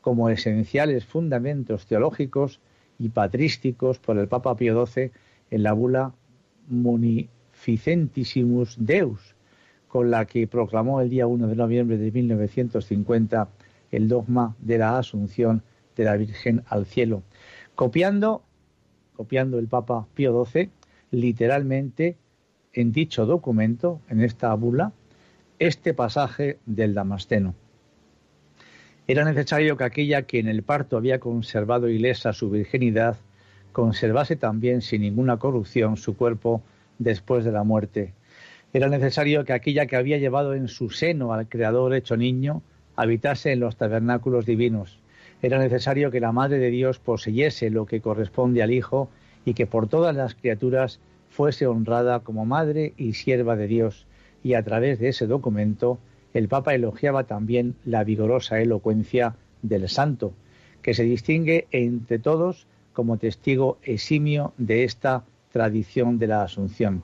como 0.00 0.30
esenciales 0.30 1.04
fundamentos 1.04 1.86
teológicos 1.86 2.60
y 2.98 3.10
patrísticos 3.10 3.98
por 3.98 4.18
el 4.18 4.28
Papa 4.28 4.56
Pío 4.56 4.86
XII 4.86 5.10
en 5.50 5.62
la 5.62 5.72
bula 5.72 6.12
Munificentissimus 6.68 8.76
Deus, 8.78 9.34
con 9.90 10.10
la 10.10 10.24
que 10.24 10.46
proclamó 10.46 11.00
el 11.00 11.10
día 11.10 11.26
1 11.26 11.48
de 11.48 11.56
noviembre 11.56 11.98
de 11.98 12.12
1950 12.12 13.48
el 13.90 14.08
dogma 14.08 14.54
de 14.60 14.78
la 14.78 14.96
asunción 14.96 15.62
de 15.96 16.04
la 16.04 16.16
Virgen 16.16 16.62
al 16.68 16.86
cielo, 16.86 17.24
copiando, 17.74 18.42
copiando 19.16 19.58
el 19.58 19.66
Papa 19.66 20.06
Pío 20.14 20.44
XII, 20.44 20.70
literalmente 21.10 22.16
en 22.72 22.92
dicho 22.92 23.26
documento, 23.26 24.00
en 24.08 24.22
esta 24.22 24.54
bula, 24.54 24.92
este 25.58 25.92
pasaje 25.92 26.58
del 26.66 26.94
Damasceno. 26.94 27.56
Era 29.08 29.24
necesario 29.24 29.76
que 29.76 29.84
aquella 29.84 30.22
que 30.22 30.38
en 30.38 30.46
el 30.46 30.62
parto 30.62 30.96
había 30.96 31.18
conservado 31.18 31.88
ilesa 31.88 32.32
su 32.32 32.48
virginidad, 32.48 33.16
conservase 33.72 34.36
también 34.36 34.82
sin 34.82 35.02
ninguna 35.02 35.38
corrupción 35.38 35.96
su 35.96 36.16
cuerpo 36.16 36.62
después 37.00 37.44
de 37.44 37.50
la 37.50 37.64
muerte, 37.64 38.14
era 38.72 38.88
necesario 38.88 39.44
que 39.44 39.52
aquella 39.52 39.86
que 39.86 39.96
había 39.96 40.18
llevado 40.18 40.54
en 40.54 40.68
su 40.68 40.90
seno 40.90 41.32
al 41.32 41.48
Creador 41.48 41.94
hecho 41.94 42.16
niño 42.16 42.62
habitase 42.94 43.52
en 43.52 43.60
los 43.60 43.76
tabernáculos 43.76 44.46
divinos. 44.46 45.00
Era 45.42 45.58
necesario 45.58 46.10
que 46.10 46.20
la 46.20 46.32
Madre 46.32 46.58
de 46.58 46.70
Dios 46.70 46.98
poseyese 46.98 47.70
lo 47.70 47.86
que 47.86 48.00
corresponde 48.00 48.62
al 48.62 48.70
Hijo 48.70 49.08
y 49.44 49.54
que 49.54 49.66
por 49.66 49.88
todas 49.88 50.14
las 50.14 50.34
criaturas 50.34 51.00
fuese 51.30 51.66
honrada 51.66 52.20
como 52.20 52.44
Madre 52.46 52.92
y 52.96 53.14
sierva 53.14 53.56
de 53.56 53.66
Dios. 53.66 54.06
Y 54.44 54.54
a 54.54 54.62
través 54.62 55.00
de 55.00 55.08
ese 55.08 55.26
documento 55.26 55.98
el 56.32 56.46
Papa 56.46 56.74
elogiaba 56.74 57.24
también 57.24 57.74
la 57.84 58.04
vigorosa 58.04 58.60
elocuencia 58.60 59.34
del 59.62 59.88
Santo, 59.88 60.32
que 60.80 60.94
se 60.94 61.02
distingue 61.02 61.66
entre 61.72 62.20
todos 62.20 62.66
como 62.92 63.16
testigo 63.16 63.78
eximio 63.82 64.52
de 64.58 64.84
esta 64.84 65.24
tradición 65.52 66.18
de 66.18 66.26
la 66.28 66.42
Asunción. 66.42 67.02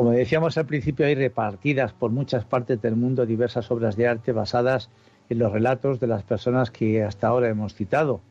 Como 0.00 0.12
decíamos 0.12 0.56
al 0.56 0.64
principio, 0.64 1.04
hay 1.04 1.14
repartidas 1.14 1.92
por 1.92 2.10
muchas 2.10 2.46
partes 2.46 2.80
del 2.80 2.96
mundo 2.96 3.26
diversas 3.26 3.70
obras 3.70 3.96
de 3.96 4.08
arte 4.08 4.32
basadas 4.32 4.88
en 5.28 5.38
los 5.38 5.52
relatos 5.52 6.00
de 6.00 6.06
las 6.06 6.22
personas 6.22 6.70
que 6.70 7.02
hasta 7.02 7.26
ahora 7.26 7.50
hemos 7.50 7.74
citado, 7.74 8.22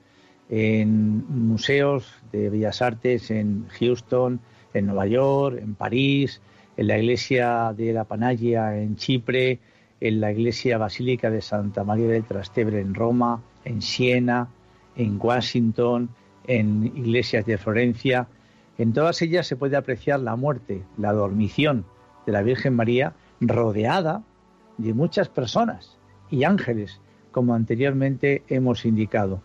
en 0.49 1.27
museos 1.27 2.11
de 2.31 2.49
bellas 2.49 2.81
artes 2.81 3.29
en 3.29 3.67
Houston, 3.67 4.39
en 4.73 4.87
Nueva 4.87 5.05
York, 5.05 5.59
en 5.61 5.75
París, 5.75 6.41
en 6.75 6.87
la 6.87 6.97
iglesia 6.97 7.71
de 7.77 7.93
la 7.93 8.05
Panagia 8.05 8.75
en 8.75 8.95
Chipre, 8.95 9.59
en 10.01 10.21
la 10.21 10.31
iglesia 10.31 10.79
basílica 10.79 11.29
de 11.29 11.43
Santa 11.43 11.83
María 11.83 12.07
del 12.07 12.23
Trastevere 12.23 12.81
en 12.81 12.95
Roma, 12.95 13.43
en 13.63 13.83
Siena, 13.83 14.47
en 14.95 15.19
Washington, 15.21 16.09
en 16.47 16.85
iglesias 16.95 17.45
de 17.45 17.59
Florencia, 17.59 18.27
en 18.79 18.93
todas 18.93 19.21
ellas 19.21 19.45
se 19.45 19.57
puede 19.57 19.75
apreciar 19.75 20.21
la 20.21 20.37
muerte, 20.37 20.83
la 20.97 21.11
dormición 21.11 21.85
de 22.25 22.31
la 22.31 22.41
Virgen 22.41 22.75
María 22.75 23.13
rodeada 23.41 24.23
de 24.77 24.93
muchas 24.93 25.27
personas 25.27 25.97
y 26.31 26.45
ángeles, 26.45 27.01
como 27.31 27.53
anteriormente 27.53 28.43
hemos 28.47 28.85
indicado. 28.85 29.41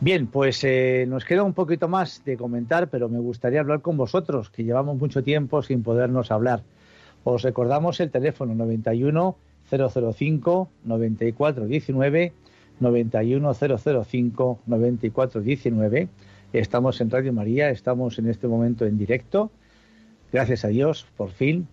Bien, 0.00 0.26
pues 0.26 0.62
eh, 0.64 1.06
nos 1.08 1.24
queda 1.24 1.44
un 1.44 1.54
poquito 1.54 1.88
más 1.88 2.22
de 2.24 2.36
comentar, 2.36 2.90
pero 2.90 3.08
me 3.08 3.20
gustaría 3.20 3.60
hablar 3.60 3.80
con 3.80 3.96
vosotros, 3.96 4.50
que 4.50 4.64
llevamos 4.64 4.98
mucho 4.98 5.22
tiempo 5.22 5.62
sin 5.62 5.82
podernos 5.82 6.30
hablar. 6.30 6.62
Os 7.24 7.42
recordamos 7.42 8.00
el 8.00 8.10
teléfono 8.10 8.54
91 8.54 9.36
005 9.70 10.70
9419 10.84 12.32
91 12.80 13.54
005 13.54 14.60
9419 14.66 16.08
Estamos 16.52 17.00
en 17.00 17.10
Radio 17.10 17.32
María, 17.32 17.70
estamos 17.70 18.18
en 18.18 18.28
este 18.28 18.48
momento 18.48 18.84
en 18.84 18.98
directo, 18.98 19.50
gracias 20.32 20.64
a 20.64 20.68
Dios, 20.68 21.06
por 21.16 21.30
fin. 21.30 21.68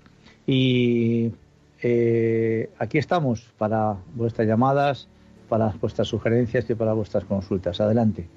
Y 0.46 1.32
eh, 1.82 2.70
aquí 2.78 2.98
estamos 2.98 3.52
para 3.58 3.98
vuestras 4.16 4.48
llamadas, 4.48 5.08
para 5.50 5.74
vuestras 5.82 6.08
sugerencias 6.08 6.70
y 6.70 6.76
para 6.76 6.94
vuestras 6.94 7.26
consultas. 7.26 7.82
Adelante. 7.82 8.28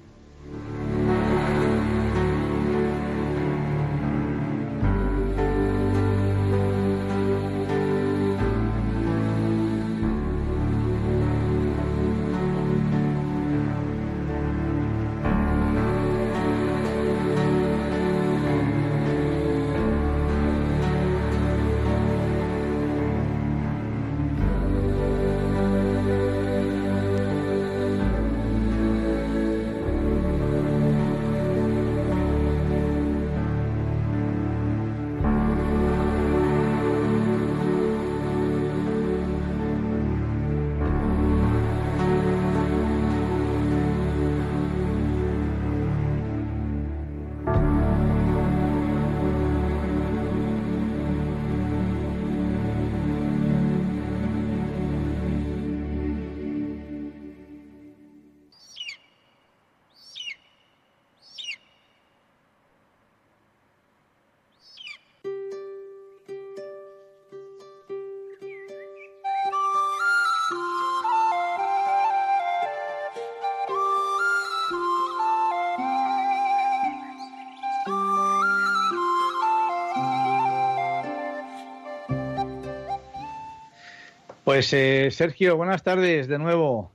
Pues 84.51 84.73
eh, 84.73 85.11
Sergio, 85.11 85.55
buenas 85.55 85.81
tardes 85.81 86.27
de 86.27 86.37
nuevo. 86.37 86.91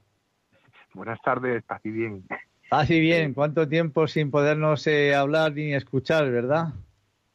Buenas 0.93 1.19
tardes, 1.23 1.65
así 1.69 1.91
bien. 1.91 2.23
Así 2.71 3.01
bien, 3.01 3.33
¿cuánto 3.33 3.67
tiempo 3.67 4.07
sin 4.09 4.31
podernos 4.31 4.87
eh, 4.87 5.15
hablar 5.15 5.55
ni 5.55 5.73
escuchar, 5.73 6.31
verdad? 6.31 6.75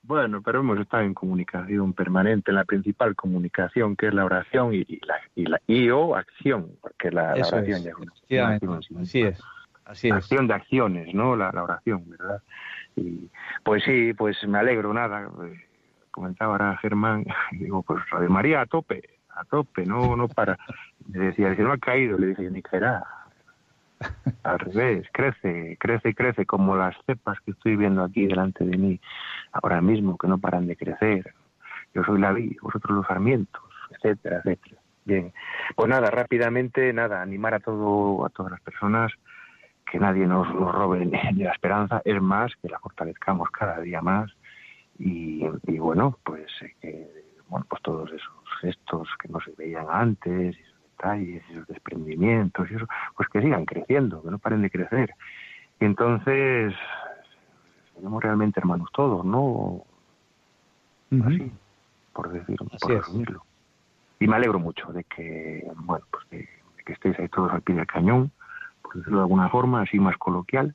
Bueno, 0.04 0.44
pero 0.44 0.60
hemos 0.60 0.80
estado 0.80 1.02
en 1.02 1.16
comunicación 1.16 1.94
permanente, 1.94 2.52
en 2.52 2.58
la 2.58 2.66
principal 2.66 3.16
comunicación, 3.16 3.96
que 3.96 4.10
es 4.10 4.14
la 4.14 4.24
oración 4.24 4.76
y, 4.76 4.86
la, 5.08 5.16
y, 5.34 5.46
la, 5.48 5.60
y 5.66 5.90
o 5.90 6.16
acción, 6.16 6.70
porque 6.82 7.10
la, 7.10 7.36
la 7.36 7.48
oración 7.48 7.78
es. 7.78 7.84
ya 8.30 8.56
es 8.58 8.62
una 8.62 8.76
acción, 8.76 9.02
Así 9.02 9.22
es. 9.24 9.42
Así 9.86 10.10
es. 10.10 10.14
Acción 10.14 10.48
de 10.48 10.54
acciones, 10.54 11.16
¿no? 11.16 11.36
La, 11.36 11.52
la, 11.52 11.64
oración, 11.64 12.08
¿verdad? 12.08 12.44
Y 12.96 13.28
pues 13.64 13.84
sí, 13.86 14.14
pues 14.14 14.38
me 14.48 14.60
alegro, 14.60 14.94
nada. 14.94 15.32
Eh, 15.48 15.66
comentaba 16.12 16.52
ahora 16.52 16.78
Germán, 16.78 17.26
digo, 17.54 17.82
pues 17.82 18.08
Radio 18.12 18.30
María 18.30 18.62
a 18.62 18.68
tope, 18.68 19.02
a 19.36 19.44
tope, 19.46 19.86
no, 19.86 20.16
no 20.16 20.28
para. 20.28 20.58
Me 21.08 21.26
decía, 21.26 21.56
si 21.56 21.62
no 21.62 21.72
ha 21.72 21.78
caído, 21.78 22.18
le 22.18 22.28
dije, 22.28 22.50
ni 22.50 22.62
caerá. 22.62 23.04
Al 24.44 24.60
revés, 24.60 25.08
crece, 25.14 25.78
crece 25.80 26.16
crece, 26.16 26.46
como 26.46 26.76
las 26.76 26.96
cepas 27.06 27.40
que 27.42 27.52
estoy 27.52 27.76
viendo 27.76 28.04
aquí 28.04 28.26
delante 28.26 28.64
de 28.64 28.78
mí 28.78 29.00
ahora 29.52 29.82
mismo, 29.82 30.18
que 30.18 30.28
no 30.28 30.40
paran 30.40 30.68
de 30.68 30.76
crecer. 30.76 31.34
Yo 31.94 32.04
soy 32.04 32.20
la 32.20 32.32
vid, 32.32 32.58
vosotros 32.62 32.98
los 32.98 33.06
sarmientos, 33.06 33.62
etcétera, 33.92 34.38
etcétera. 34.38 34.82
Bien, 35.04 35.34
pues 35.76 35.90
nada, 35.90 36.10
rápidamente, 36.10 36.94
nada, 36.94 37.22
animar 37.22 37.56
a 37.56 37.60
todo, 37.60 38.26
a 38.26 38.30
todas 38.30 38.52
las 38.52 38.62
personas 38.62 39.12
que 39.92 40.00
nadie 40.00 40.26
nos, 40.26 40.48
robe 40.48 41.06
ni 41.34 41.44
la 41.44 41.52
esperanza, 41.52 42.02
es 42.06 42.22
más, 42.22 42.52
que 42.62 42.70
la 42.70 42.80
fortalezcamos 42.80 43.50
cada 43.52 43.80
día 43.82 44.02
más 44.02 44.32
y, 45.04 45.44
bueno, 45.80 46.18
pues 46.24 46.48
eh, 46.82 47.21
bueno, 47.52 47.66
pues 47.70 47.82
todos 47.82 48.10
esos 48.10 48.34
gestos 48.62 49.10
que 49.22 49.28
no 49.28 49.42
se 49.42 49.52
veían 49.58 49.86
antes, 49.92 50.58
esos 50.58 50.82
detalles, 50.84 51.44
esos 51.52 51.68
desprendimientos 51.68 52.72
y 52.72 52.76
eso, 52.76 52.88
pues 53.18 53.28
que 53.28 53.42
sigan 53.42 53.66
creciendo, 53.66 54.24
que 54.24 54.32
no 54.32 54.40
paren 54.40 54.62
de 54.62 54.70
crecer. 54.70 55.14
Y 55.82 55.86
entonces, 55.86 56.74
somos 58.02 58.24
realmente 58.24 58.62
hermanos 58.62 58.90
todos, 58.94 59.26
¿no? 59.26 59.42
Uh 59.42 59.84
-huh. 61.12 61.28
Así, 61.28 61.52
por 62.14 62.32
decirlo, 62.32 62.68
por 62.80 62.90
resumirlo. 62.90 63.44
Y 64.22 64.28
me 64.28 64.38
alegro 64.38 64.58
mucho 64.58 64.94
de 64.94 65.04
que, 65.04 65.70
bueno, 65.76 66.06
pues 66.10 66.30
de, 66.30 66.38
de 66.38 66.84
que 66.86 66.94
estéis 66.94 67.20
ahí 67.20 67.28
todos 67.28 67.52
al 67.52 67.64
pie 67.64 67.76
del 67.76 67.86
cañón, 67.86 68.32
por 68.82 68.96
decirlo 68.96 69.18
de 69.18 69.24
alguna 69.24 69.50
forma, 69.50 69.82
así 69.82 70.00
más 70.00 70.16
coloquial. 70.18 70.74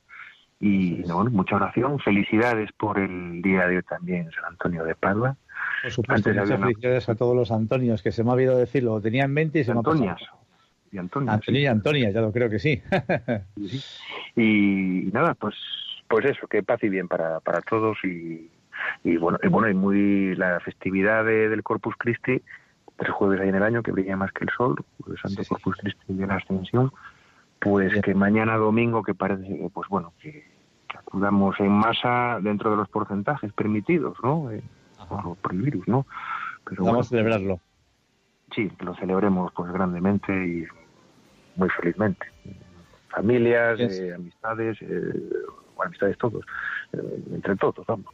Y 0.61 1.03
no, 1.07 1.17
bueno, 1.17 1.31
mucha 1.31 1.57
oración. 1.57 1.99
Felicidades 2.01 2.71
por 2.73 2.99
el 2.99 3.43
día 3.43 3.67
de 3.69 3.77
hoy 3.77 3.83
también, 3.83 4.31
San 4.33 4.45
Antonio 4.47 4.85
de 4.85 4.95
Padua. 4.95 5.37
Por 5.83 5.91
supuesto, 5.93 6.31
muchas 6.31 6.43
había 6.45 6.57
una- 6.57 6.67
felicidades 6.69 7.09
a 7.09 7.15
todos 7.15 7.37
los 7.37 7.51
Antonios, 7.53 8.03
que 8.03 8.11
se 8.13 8.25
me 8.25 8.31
ha 8.31 8.33
olvidado 8.35 8.59
decirlo, 8.59 8.95
lo 8.97 9.01
tenía 9.03 9.25
en 9.25 9.33
mente 9.35 9.59
y 9.61 9.65
se 9.65 9.73
me 9.73 9.79
ha 9.79 9.81
Antonias. 9.81 10.19
pasado. 10.21 10.39
Y 10.93 10.99
Antonio. 10.99 11.31
Antonio 11.33 11.61
y 11.61 11.67
Antonia, 11.67 12.11
ya 12.11 12.21
lo 12.21 12.33
creo 12.33 12.49
que 12.49 12.59
sí. 12.59 12.81
Y, 14.37 15.09
y 15.09 15.11
nada, 15.13 15.35
pues 15.35 15.55
pues 16.09 16.25
eso, 16.27 16.47
que 16.47 16.63
paz 16.63 16.83
y 16.85 16.89
bien 16.89 17.09
para, 17.09 17.41
para 17.41 17.61
todos 17.63 17.99
y, 18.05 18.49
y 19.03 19.17
bueno, 19.17 19.39
y 19.43 19.49
bueno, 19.49 19.69
y 19.69 19.75
muy 19.75 20.37
la 20.37 20.61
festividad 20.61 21.25
de- 21.25 21.49
del 21.49 21.65
Corpus 21.65 21.97
Christi, 21.99 22.41
tres 22.97 23.11
jueves 23.11 23.41
ahí 23.41 23.49
en 23.49 23.57
el 23.57 23.63
año 23.65 23.83
que 23.83 23.91
brilla 23.91 24.17
más 24.17 24.31
que 24.33 24.45
el 24.45 24.51
sol, 24.57 24.77
el 25.09 25.17
Santo 25.19 25.43
Sí, 25.43 25.45
sí. 25.45 25.49
Corpus 25.49 25.77
Christi 25.79 26.15
de 26.15 26.27
la 26.27 26.37
Ascensión, 26.37 26.93
pues 27.61 28.01
que 28.03 28.15
mañana 28.15 28.57
domingo 28.57 29.03
que 29.03 29.15
parece, 29.15 29.43
que, 29.47 29.71
pues 29.73 29.89
bueno, 29.89 30.13
que, 30.21 30.45
acudamos 30.97 31.59
en 31.61 31.71
masa 31.73 32.39
dentro 32.41 32.71
de 32.71 32.77
los 32.77 32.89
porcentajes 32.89 33.53
permitidos, 33.53 34.17
¿no? 34.23 34.51
Eh, 34.51 34.63
por, 35.09 35.37
por 35.37 35.53
el 35.53 35.63
virus, 35.63 35.87
¿no? 35.87 36.07
Pero 36.65 36.83
bueno, 36.83 36.93
Vamos 36.95 37.07
a 37.07 37.11
celebrarlo. 37.11 37.61
sí, 38.55 38.71
lo 38.81 38.95
celebremos 38.97 39.53
pues 39.55 39.71
grandemente 39.73 40.33
y 40.33 40.67
muy 41.57 41.69
felizmente. 41.71 42.27
Familias, 43.09 43.79
eh, 43.81 44.13
amistades, 44.15 44.79
eh, 44.83 44.87
bueno, 45.75 45.89
amistades 45.89 46.19
todos, 46.19 46.45
eh, 46.93 47.23
entre 47.33 47.57
todos, 47.57 47.87
vamos. 47.87 48.13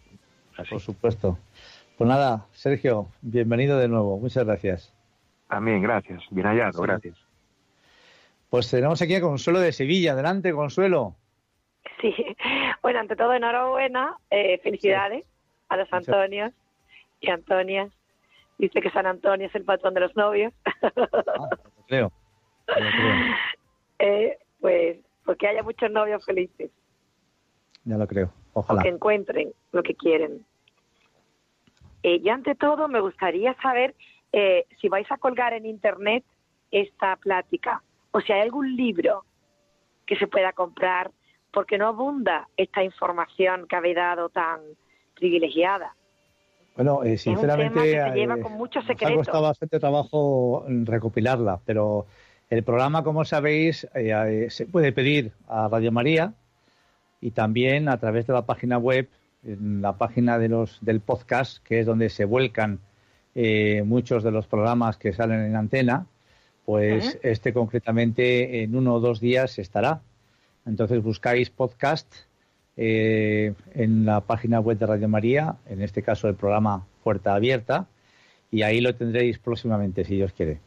Así. 0.56 0.70
Por 0.70 0.80
supuesto. 0.80 1.38
Pues 1.96 2.08
nada, 2.08 2.46
Sergio, 2.52 3.08
bienvenido 3.20 3.78
de 3.78 3.88
nuevo. 3.88 4.18
Muchas 4.18 4.44
gracias. 4.44 4.92
También, 5.48 5.82
gracias. 5.82 6.22
Bien 6.30 6.46
hallado, 6.46 6.72
Sí. 6.78 6.82
gracias. 6.82 7.16
Pues 8.52 8.70
tenemos 8.70 9.00
aquí 9.00 9.14
a 9.14 9.20
Consuelo 9.22 9.60
de 9.60 9.72
Sevilla. 9.72 10.12
Adelante, 10.12 10.52
Consuelo. 10.52 11.16
Sí, 12.02 12.14
bueno, 12.82 13.00
ante 13.00 13.16
todo, 13.16 13.32
enhorabuena, 13.32 14.18
eh, 14.28 14.58
felicidades 14.58 15.24
a 15.70 15.78
los 15.78 15.90
Antonios 15.90 16.52
y 17.22 17.30
Antonias. 17.30 17.90
Dice 18.58 18.82
que 18.82 18.90
San 18.90 19.06
Antonio 19.06 19.46
es 19.46 19.54
el 19.54 19.64
patrón 19.64 19.94
de 19.94 20.00
los 20.00 20.14
novios. 20.16 20.52
Ah, 20.82 21.48
lo 21.78 21.86
creo. 21.86 22.12
Lo 22.68 22.74
creo. 22.74 23.14
Eh, 23.98 24.36
pues, 24.60 24.98
porque 25.24 25.46
haya 25.46 25.62
muchos 25.62 25.90
novios 25.90 26.22
felices, 26.26 26.70
Ya 27.84 27.96
lo 27.96 28.06
creo. 28.06 28.34
Ojalá. 28.52 28.82
que 28.82 28.88
encuentren 28.88 29.54
lo 29.70 29.82
que 29.82 29.94
quieren. 29.94 30.44
Eh, 32.02 32.20
y 32.22 32.28
ante 32.28 32.54
todo, 32.54 32.86
me 32.88 33.00
gustaría 33.00 33.54
saber 33.62 33.94
eh, 34.32 34.66
si 34.78 34.88
vais 34.90 35.10
a 35.10 35.16
colgar 35.16 35.54
en 35.54 35.64
internet 35.64 36.24
esta 36.70 37.16
plática 37.16 37.80
o 38.12 38.20
si 38.20 38.32
hay 38.32 38.40
algún 38.40 38.76
libro 38.76 39.24
que 40.06 40.16
se 40.16 40.26
pueda 40.26 40.52
comprar, 40.52 41.10
porque 41.52 41.78
no 41.78 41.88
abunda 41.88 42.48
esta 42.56 42.82
información 42.82 43.66
que 43.68 43.76
habéis 43.76 43.96
dado 43.96 44.28
tan 44.28 44.60
privilegiada. 45.14 45.94
Bueno, 46.76 47.04
eh, 47.04 47.12
un 47.12 47.16
tema 47.16 47.16
sinceramente, 47.16 47.80
que 47.80 48.02
se 48.02 48.10
lleva 48.14 48.36
eh, 48.36 48.40
con 48.40 48.52
mucho 48.52 48.80
nos 48.80 49.02
ha 49.02 49.14
costado 49.14 49.42
bastante 49.42 49.78
trabajo 49.78 50.64
mm, 50.66 50.84
recopilarla, 50.86 51.60
pero 51.64 52.06
el 52.48 52.62
programa, 52.62 53.02
como 53.02 53.24
sabéis, 53.24 53.84
eh, 53.94 54.12
eh, 54.12 54.50
se 54.50 54.66
puede 54.66 54.92
pedir 54.92 55.32
a 55.48 55.68
Radio 55.68 55.92
María 55.92 56.34
y 57.20 57.30
también 57.30 57.88
a 57.88 57.98
través 57.98 58.26
de 58.26 58.32
la 58.32 58.46
página 58.46 58.78
web, 58.78 59.08
en 59.44 59.82
la 59.82 59.96
página 59.96 60.38
de 60.38 60.48
los 60.48 60.78
del 60.82 61.00
podcast, 61.00 61.62
que 61.62 61.80
es 61.80 61.86
donde 61.86 62.08
se 62.08 62.24
vuelcan 62.24 62.80
muchos 63.84 64.22
de 64.22 64.30
los 64.30 64.46
programas 64.46 64.98
que 64.98 65.14
salen 65.14 65.40
en 65.40 65.56
antena, 65.56 66.06
pues 66.64 67.18
este 67.22 67.52
concretamente 67.52 68.62
en 68.62 68.76
uno 68.76 68.94
o 68.94 69.00
dos 69.00 69.20
días 69.20 69.58
estará. 69.58 70.00
Entonces 70.66 71.02
buscáis 71.02 71.50
podcast 71.50 72.12
eh, 72.76 73.54
en 73.74 74.06
la 74.06 74.20
página 74.20 74.60
web 74.60 74.78
de 74.78 74.86
Radio 74.86 75.08
María, 75.08 75.56
en 75.66 75.82
este 75.82 76.02
caso 76.02 76.28
el 76.28 76.34
programa 76.34 76.86
Puerta 77.02 77.34
Abierta, 77.34 77.86
y 78.50 78.62
ahí 78.62 78.80
lo 78.80 78.94
tendréis 78.94 79.38
próximamente, 79.38 80.04
si 80.04 80.16
Dios 80.16 80.32
quiere. 80.32 80.60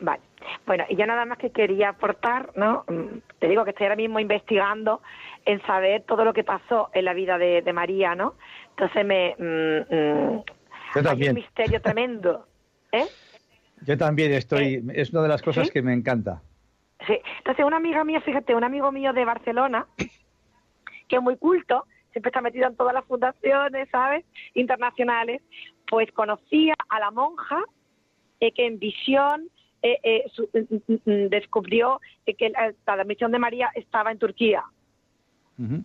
Vale. 0.00 0.20
Bueno, 0.66 0.84
y 0.88 0.96
yo 0.96 1.06
nada 1.06 1.24
más 1.24 1.38
que 1.38 1.50
quería 1.50 1.90
aportar, 1.90 2.50
¿no? 2.56 2.84
Mm, 2.88 3.18
Te 3.38 3.48
digo 3.48 3.64
que 3.64 3.70
estoy 3.70 3.86
ahora 3.86 3.96
mismo 3.96 4.20
investigando 4.20 5.00
en 5.44 5.60
saber 5.62 6.02
todo 6.02 6.24
lo 6.24 6.32
que 6.32 6.44
pasó 6.44 6.90
en 6.92 7.04
la 7.04 7.14
vida 7.14 7.38
de, 7.38 7.62
de 7.62 7.72
María, 7.72 8.14
¿no? 8.14 8.34
Entonces 8.70 9.06
me... 9.06 9.34
mm, 9.38 9.94
mm, 9.94 10.42
hay 11.06 11.28
un 11.28 11.34
misterio 11.34 11.80
tremendo, 11.80 12.46
¿eh? 12.92 13.06
Yo 13.86 13.96
también 13.98 14.32
estoy, 14.32 14.82
es 14.94 15.10
una 15.12 15.22
de 15.22 15.28
las 15.28 15.42
cosas 15.42 15.66
¿sí? 15.66 15.72
que 15.72 15.82
me 15.82 15.92
encanta. 15.92 16.42
Sí. 17.06 17.18
Entonces, 17.38 17.64
una 17.64 17.76
amiga 17.78 18.04
mía, 18.04 18.20
fíjate, 18.20 18.54
un 18.54 18.64
amigo 18.64 18.92
mío 18.92 19.12
de 19.12 19.24
Barcelona, 19.24 19.86
que 21.08 21.16
es 21.16 21.22
muy 21.22 21.36
culto, 21.36 21.86
siempre 22.12 22.30
está 22.30 22.40
metido 22.40 22.66
en 22.68 22.76
todas 22.76 22.94
las 22.94 23.04
fundaciones, 23.06 23.88
¿sabes? 23.90 24.24
Internacionales, 24.54 25.42
pues 25.88 26.10
conocía 26.12 26.74
a 26.88 27.00
la 27.00 27.10
monja 27.10 27.60
eh, 28.40 28.52
que 28.52 28.66
en 28.66 28.78
visión 28.78 29.48
eh, 29.82 29.98
eh, 30.04 30.24
su- 30.32 30.48
mm, 30.52 31.10
mm, 31.10 31.28
descubrió 31.28 32.00
eh, 32.26 32.34
que 32.34 32.50
la, 32.50 32.72
la 32.96 33.04
misión 33.04 33.32
de 33.32 33.38
María 33.38 33.70
estaba 33.74 34.12
en 34.12 34.18
Turquía. 34.18 34.62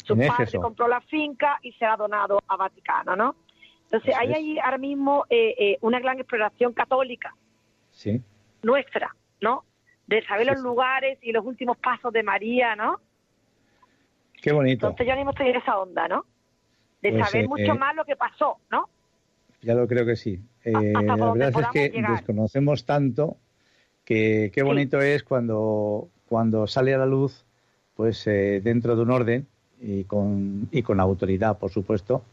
Su 0.06 0.18
padre 0.18 0.52
compró 0.60 0.88
la 0.88 1.02
finca 1.02 1.60
y 1.62 1.72
se 1.74 1.86
la 1.86 1.94
ha 1.94 1.98
donado 1.98 2.40
a 2.48 2.56
Vaticano, 2.56 3.16
¿no? 3.16 3.36
Entonces, 3.86 4.16
Así 4.16 4.26
hay 4.26 4.32
es. 4.32 4.38
ahí 4.38 4.60
ahora 4.60 4.78
mismo 4.78 5.26
eh, 5.30 5.54
eh, 5.58 5.78
una 5.82 6.00
gran 6.00 6.18
exploración 6.20 6.74
católica 6.74 7.36
Sí, 7.98 8.22
nuestra, 8.62 9.16
¿no? 9.42 9.64
De 10.06 10.24
saber 10.26 10.46
Sí, 10.46 10.54
los 10.54 10.62
lugares 10.64 11.18
y 11.22 11.32
los 11.32 11.44
últimos 11.46 11.78
pasos 11.78 12.14
de 12.14 12.22
María, 12.24 12.76
¿no? 12.76 13.00
qué 14.42 14.52
bonito. 14.52 14.88
Entonces 14.88 15.08
yo 15.08 15.16
mismo 15.16 15.32
estoy 15.32 15.50
en 15.50 15.56
esa 15.56 15.80
onda, 15.80 16.08
¿no? 16.08 16.26
De 17.02 17.10
Pues, 17.12 17.26
saber 17.26 17.46
eh, 17.46 17.48
mucho 17.48 17.64
eh, 17.64 17.74
más 17.74 17.96
lo 17.96 18.06
que 18.06 18.16
pasó, 18.16 18.58
¿no? 18.72 18.90
Ya 19.62 19.74
lo 19.74 19.88
creo 19.88 20.06
que 20.06 20.16
sí. 20.16 20.40
Eh, 20.64 20.94
la 20.94 21.16
verdad 21.16 21.50
es 21.50 21.68
que 21.70 21.90
llegar. 21.90 22.12
desconocemos 22.12 22.86
tanto 22.86 23.38
que 24.06 24.52
qué 24.54 24.64
bonito 24.64 25.02
es 25.02 25.24
cuando, 25.24 26.10
cuando 26.30 26.68
sale 26.68 26.94
a 26.94 26.98
la 26.98 27.06
luz, 27.06 27.46
pues 27.96 28.26
eh, 28.28 28.62
dentro 28.64 28.96
de 28.96 29.02
un 29.02 29.12
orden 29.12 29.48
y 29.82 30.04
con, 30.06 30.70
y 30.72 30.84
con 30.84 31.00
autoridad, 31.00 31.58
por 31.58 31.72
supuesto, 31.72 32.24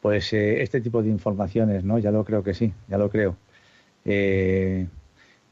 pues 0.00 0.32
eh, 0.32 0.62
este 0.62 0.80
tipo 0.80 1.02
de 1.02 1.10
informaciones, 1.10 1.84
¿no? 1.84 1.98
Ya 1.98 2.10
lo 2.10 2.24
creo 2.24 2.42
que 2.42 2.54
sí, 2.54 2.72
ya 2.88 2.98
lo 2.98 3.10
creo. 3.10 3.36
Eh, 4.04 4.86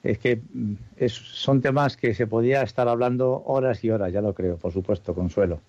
es 0.02 0.18
que 0.18 0.36
mm, 0.36 0.74
es- 0.96 1.12
son 1.12 1.60
temas 1.62 1.96
que 1.96 2.14
se 2.14 2.26
podía 2.26 2.62
estar 2.62 2.88
hablando 2.88 3.42
horas 3.46 3.82
y 3.84 3.90
horas, 3.90 4.12
ya 4.12 4.20
lo 4.20 4.34
creo, 4.34 4.56
por 4.56 4.72
supuesto, 4.72 5.14
Consuelo. 5.14 5.60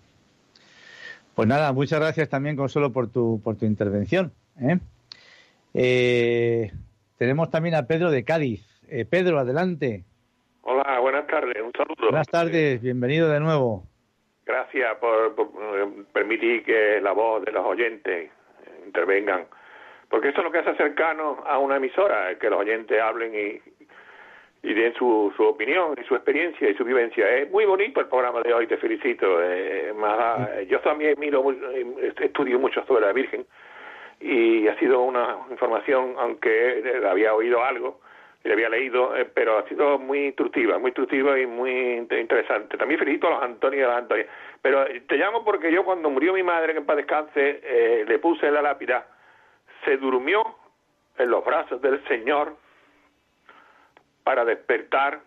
Pues 1.35 1.47
nada, 1.47 1.71
muchas 1.73 1.99
gracias 1.99 2.29
también, 2.29 2.55
Consuelo, 2.55 2.91
por 2.91 3.07
tu, 3.09 3.41
por 3.43 3.55
tu 3.55 3.65
intervención. 3.65 4.31
¿eh? 4.61 4.77
Eh, 5.73 6.71
tenemos 7.17 7.49
también 7.49 7.75
a 7.75 7.87
Pedro 7.87 8.11
de 8.11 8.23
Cádiz. 8.23 8.63
Eh, 8.87 9.05
Pedro, 9.05 9.39
adelante. 9.39 10.03
Hola, 10.61 10.99
buenas 10.99 11.25
tardes, 11.27 11.55
un 11.63 11.71
saludo. 11.75 12.09
Buenas 12.09 12.27
tardes, 12.27 12.81
bienvenido 12.81 13.29
de 13.29 13.39
nuevo. 13.39 13.83
Gracias 14.45 14.95
por, 14.99 15.33
por, 15.35 15.47
eh, 15.47 16.03
permitir 16.13 16.63
que 16.63 16.99
la 17.01 17.11
voz 17.13 17.43
de 17.45 17.51
los 17.51 17.65
oyentes 17.65 18.29
intervengan, 18.85 19.45
porque 20.13 20.29
eso 20.29 20.41
es 20.41 20.43
lo 20.43 20.51
que 20.51 20.59
hace 20.59 20.75
cercano 20.75 21.41
a 21.43 21.57
una 21.57 21.77
emisora, 21.77 22.37
que 22.37 22.47
los 22.47 22.59
oyentes 22.59 23.01
hablen 23.01 23.33
y, 23.33 23.59
y 24.61 24.73
den 24.75 24.93
su, 24.93 25.33
su 25.35 25.43
opinión 25.43 25.95
y 25.99 26.03
su 26.03 26.13
experiencia 26.13 26.69
y 26.69 26.75
su 26.75 26.85
vivencia. 26.85 27.27
Es 27.35 27.49
muy 27.49 27.65
bonito 27.65 27.99
el 27.99 28.05
programa 28.05 28.41
de 28.41 28.53
hoy, 28.53 28.67
te 28.67 28.77
felicito. 28.77 29.41
Eh, 29.41 29.91
más, 29.95 30.67
yo 30.67 30.79
también 30.81 31.15
miro, 31.17 31.43
estudio 32.21 32.59
mucho 32.59 32.85
sobre 32.85 33.07
la 33.07 33.11
Virgen 33.11 33.43
y 34.19 34.67
ha 34.67 34.77
sido 34.77 35.01
una 35.01 35.35
información, 35.49 36.13
aunque 36.19 36.83
había 37.09 37.33
oído 37.33 37.63
algo, 37.63 37.99
le 38.43 38.53
había 38.53 38.69
leído, 38.69 39.17
eh, 39.17 39.25
pero 39.33 39.57
ha 39.57 39.67
sido 39.67 39.97
muy 39.97 40.27
instructiva, 40.27 40.77
muy 40.77 40.89
instructiva 40.89 41.39
y 41.39 41.47
muy 41.47 42.05
interesante. 42.11 42.77
También 42.77 42.99
felicito 42.99 43.29
a 43.29 43.31
los 43.31 43.41
Antonio 43.41 43.79
y 43.79 43.83
a 43.83 43.87
las 43.87 43.97
Antonias. 43.97 44.27
Pero 44.61 44.85
eh, 44.85 45.01
te 45.07 45.17
llamo 45.17 45.43
porque 45.43 45.71
yo 45.71 45.83
cuando 45.83 46.11
murió 46.11 46.33
mi 46.33 46.43
madre, 46.43 46.73
que 46.73 46.79
en 46.81 46.85
paz 46.85 46.97
descanse, 46.97 47.61
eh, 47.63 48.05
le 48.07 48.19
puse 48.19 48.51
la 48.51 48.61
lápida, 48.61 49.07
se 49.85 49.97
durmió 49.97 50.43
en 51.17 51.29
los 51.29 51.43
brazos 51.45 51.81
del 51.81 52.03
Señor 52.07 52.55
para 54.23 54.45
despertar 54.45 55.19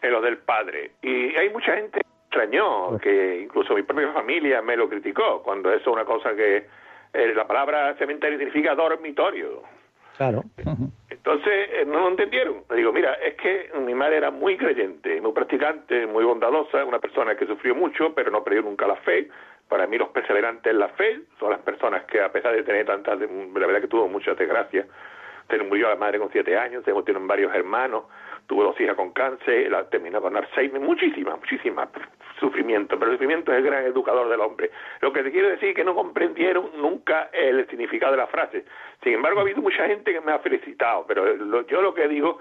en 0.00 0.12
lo 0.12 0.20
del 0.20 0.38
Padre. 0.38 0.92
Y 1.02 1.34
hay 1.36 1.50
mucha 1.50 1.74
gente 1.74 2.00
que 2.00 2.06
extrañó, 2.26 2.98
que 2.98 3.40
incluso 3.42 3.74
mi 3.74 3.82
propia 3.82 4.12
familia 4.12 4.62
me 4.62 4.76
lo 4.76 4.88
criticó, 4.88 5.42
cuando 5.42 5.70
eso 5.70 5.80
es 5.80 5.86
una 5.86 6.04
cosa 6.04 6.34
que 6.34 6.66
eh, 7.12 7.32
la 7.34 7.46
palabra 7.46 7.94
cementerio 7.96 8.38
significa 8.38 8.74
dormitorio. 8.74 9.62
Claro. 10.16 10.42
Entonces, 11.08 11.68
eh, 11.72 11.84
no 11.86 12.00
lo 12.00 12.08
entendieron. 12.08 12.64
Le 12.70 12.76
digo, 12.76 12.92
mira, 12.92 13.14
es 13.14 13.34
que 13.34 13.70
mi 13.80 13.94
madre 13.94 14.18
era 14.18 14.30
muy 14.30 14.56
creyente, 14.56 15.20
muy 15.20 15.32
practicante, 15.32 16.06
muy 16.06 16.24
bondadosa, 16.24 16.84
una 16.84 16.98
persona 16.98 17.36
que 17.36 17.46
sufrió 17.46 17.74
mucho, 17.74 18.14
pero 18.14 18.30
no 18.30 18.42
perdió 18.42 18.62
nunca 18.62 18.86
la 18.86 18.96
fe. 18.96 19.28
Para 19.68 19.86
mí 19.86 19.96
los 19.98 20.08
perseverantes 20.08 20.70
en 20.70 20.78
la 20.78 20.88
fe 20.88 21.20
son 21.38 21.50
las 21.50 21.60
personas 21.60 22.04
que, 22.04 22.20
a 22.20 22.30
pesar 22.30 22.54
de 22.54 22.62
tener 22.62 22.86
tantas, 22.86 23.18
la 23.18 23.66
verdad 23.66 23.80
que 23.80 23.88
tuvo 23.88 24.08
muchas 24.08 24.36
desgracias, 24.36 24.86
se 25.48 25.58
murió 25.58 25.88
la 25.88 25.96
madre 25.96 26.18
con 26.18 26.30
siete 26.30 26.56
años, 26.56 26.84
tienen 27.04 27.26
varios 27.26 27.54
hermanos, 27.54 28.04
tuvo 28.46 28.64
dos 28.64 28.80
hijas 28.80 28.96
con 28.96 29.12
cáncer, 29.12 29.70
la 29.70 29.88
terminó 29.88 30.20
con 30.20 30.36
Alzheimer, 30.36 30.80
muchísimas, 30.80 31.38
muchísimas 31.38 31.88
sufrimiento, 32.42 32.98
pero 32.98 33.12
el 33.12 33.16
sufrimiento 33.16 33.52
es 33.52 33.58
el 33.58 33.64
gran 33.64 33.84
educador 33.84 34.28
del 34.28 34.40
hombre. 34.40 34.70
Lo 35.00 35.12
que 35.12 35.22
te 35.22 35.30
quiero 35.30 35.48
decir 35.48 35.70
es 35.70 35.76
que 35.76 35.84
no 35.84 35.94
comprendieron 35.94 36.70
nunca 36.76 37.30
el 37.32 37.66
significado 37.68 38.12
de 38.12 38.18
la 38.18 38.26
frase. 38.26 38.64
Sin 39.02 39.14
embargo, 39.14 39.38
ha 39.38 39.42
habido 39.42 39.62
mucha 39.62 39.86
gente 39.86 40.12
que 40.12 40.20
me 40.20 40.32
ha 40.32 40.40
felicitado, 40.40 41.06
pero 41.06 41.62
yo 41.66 41.80
lo 41.80 41.94
que 41.94 42.08
digo 42.08 42.38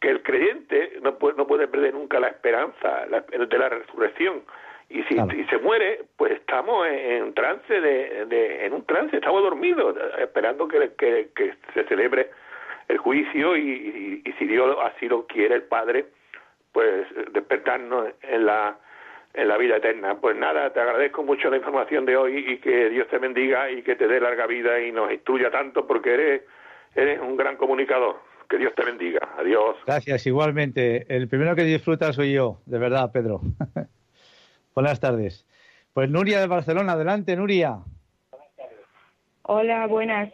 que 0.00 0.10
el 0.10 0.22
creyente 0.22 0.98
no 1.02 1.16
puede, 1.16 1.36
no 1.36 1.46
puede 1.46 1.68
perder 1.68 1.94
nunca 1.94 2.20
la 2.20 2.28
esperanza 2.28 3.06
de 3.06 3.58
la 3.58 3.68
resurrección. 3.68 4.42
Y 4.88 5.02
si, 5.04 5.16
se 5.16 5.58
muere, 5.58 6.04
pues 6.16 6.32
estamos 6.32 6.86
en, 6.86 7.32
trance 7.34 7.80
de, 7.80 8.66
en 8.66 8.72
un 8.72 8.84
trance, 8.84 9.16
estamos 9.16 9.42
dormidos, 9.42 9.96
esperando 10.18 10.68
que, 10.68 10.92
que, 10.96 11.30
que 11.34 11.54
se 11.72 11.84
celebre 11.84 12.30
el 12.88 12.98
juicio 12.98 13.56
y, 13.56 14.22
y, 14.24 14.32
si 14.32 14.46
Dios 14.46 14.76
así 14.82 15.08
lo 15.08 15.26
quiere 15.26 15.56
el 15.56 15.62
Padre, 15.62 16.06
pues 16.72 17.06
despertarnos 17.32 18.08
en 18.22 18.46
la 18.46 18.76
en 19.34 19.48
la 19.48 19.58
vida 19.58 19.76
eterna. 19.76 20.16
Pues 20.20 20.36
nada, 20.36 20.72
te 20.72 20.80
agradezco 20.80 21.22
mucho 21.24 21.50
la 21.50 21.56
información 21.56 22.06
de 22.06 22.16
hoy 22.16 22.52
y 22.52 22.58
que 22.58 22.88
Dios 22.88 23.08
te 23.08 23.18
bendiga 23.18 23.70
y 23.70 23.82
que 23.82 23.96
te 23.96 24.06
dé 24.06 24.20
larga 24.20 24.46
vida 24.46 24.80
y 24.80 24.92
nos 24.92 25.12
instruya 25.12 25.50
tanto 25.50 25.86
porque 25.86 26.14
eres, 26.14 26.42
eres 26.94 27.20
un 27.20 27.36
gran 27.36 27.56
comunicador. 27.56 28.16
Que 28.48 28.58
Dios 28.58 28.72
te 28.76 28.84
bendiga. 28.84 29.28
Adiós. 29.38 29.76
Gracias, 29.86 30.26
igualmente. 30.26 31.06
El 31.08 31.28
primero 31.28 31.56
que 31.56 31.62
disfruta 31.62 32.12
soy 32.12 32.34
yo, 32.34 32.60
de 32.66 32.78
verdad, 32.78 33.10
Pedro. 33.12 33.40
Buenas 34.74 35.00
tardes. 35.00 35.46
Pues 35.92 36.10
Nuria 36.10 36.40
de 36.40 36.46
Barcelona, 36.46 36.92
adelante, 36.92 37.36
Nuria. 37.36 37.78
Hola, 39.42 39.86
buenas. 39.86 40.32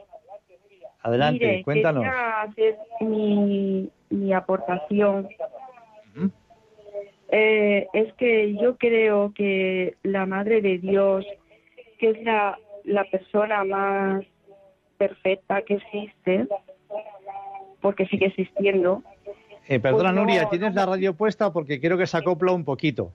Adelante, 1.03 1.47
Mire, 1.47 1.63
cuéntanos. 1.65 2.05
Quería 2.05 2.41
hacer 2.43 2.79
mi, 3.01 3.91
mi 4.11 4.33
aportación. 4.33 5.29
Eh, 7.33 7.87
es 7.93 8.13
que 8.15 8.57
yo 8.61 8.77
creo 8.77 9.33
que 9.33 9.97
la 10.03 10.27
Madre 10.27 10.61
de 10.61 10.79
Dios, 10.79 11.25
que 11.99 12.11
es 12.11 12.23
la, 12.25 12.59
la 12.85 13.05
persona 13.05 13.63
más 13.63 14.25
perfecta 14.99 15.63
que 15.63 15.75
existe, 15.75 16.49
porque 17.81 18.07
sigue 18.07 18.27
existiendo. 18.27 19.03
Eh, 19.69 19.79
perdona, 19.79 20.03
Pues 20.11 20.15
no, 20.15 20.21
Nuria, 20.23 20.49
¿tienes 20.51 20.75
la 20.75 20.87
radio 20.87 21.15
puesta? 21.15 21.53
Porque 21.53 21.79
quiero 21.79 21.97
que 21.97 22.07
se 22.09 22.17
acopla 22.17 22.53
un 22.53 22.65
poquito. 22.65 23.13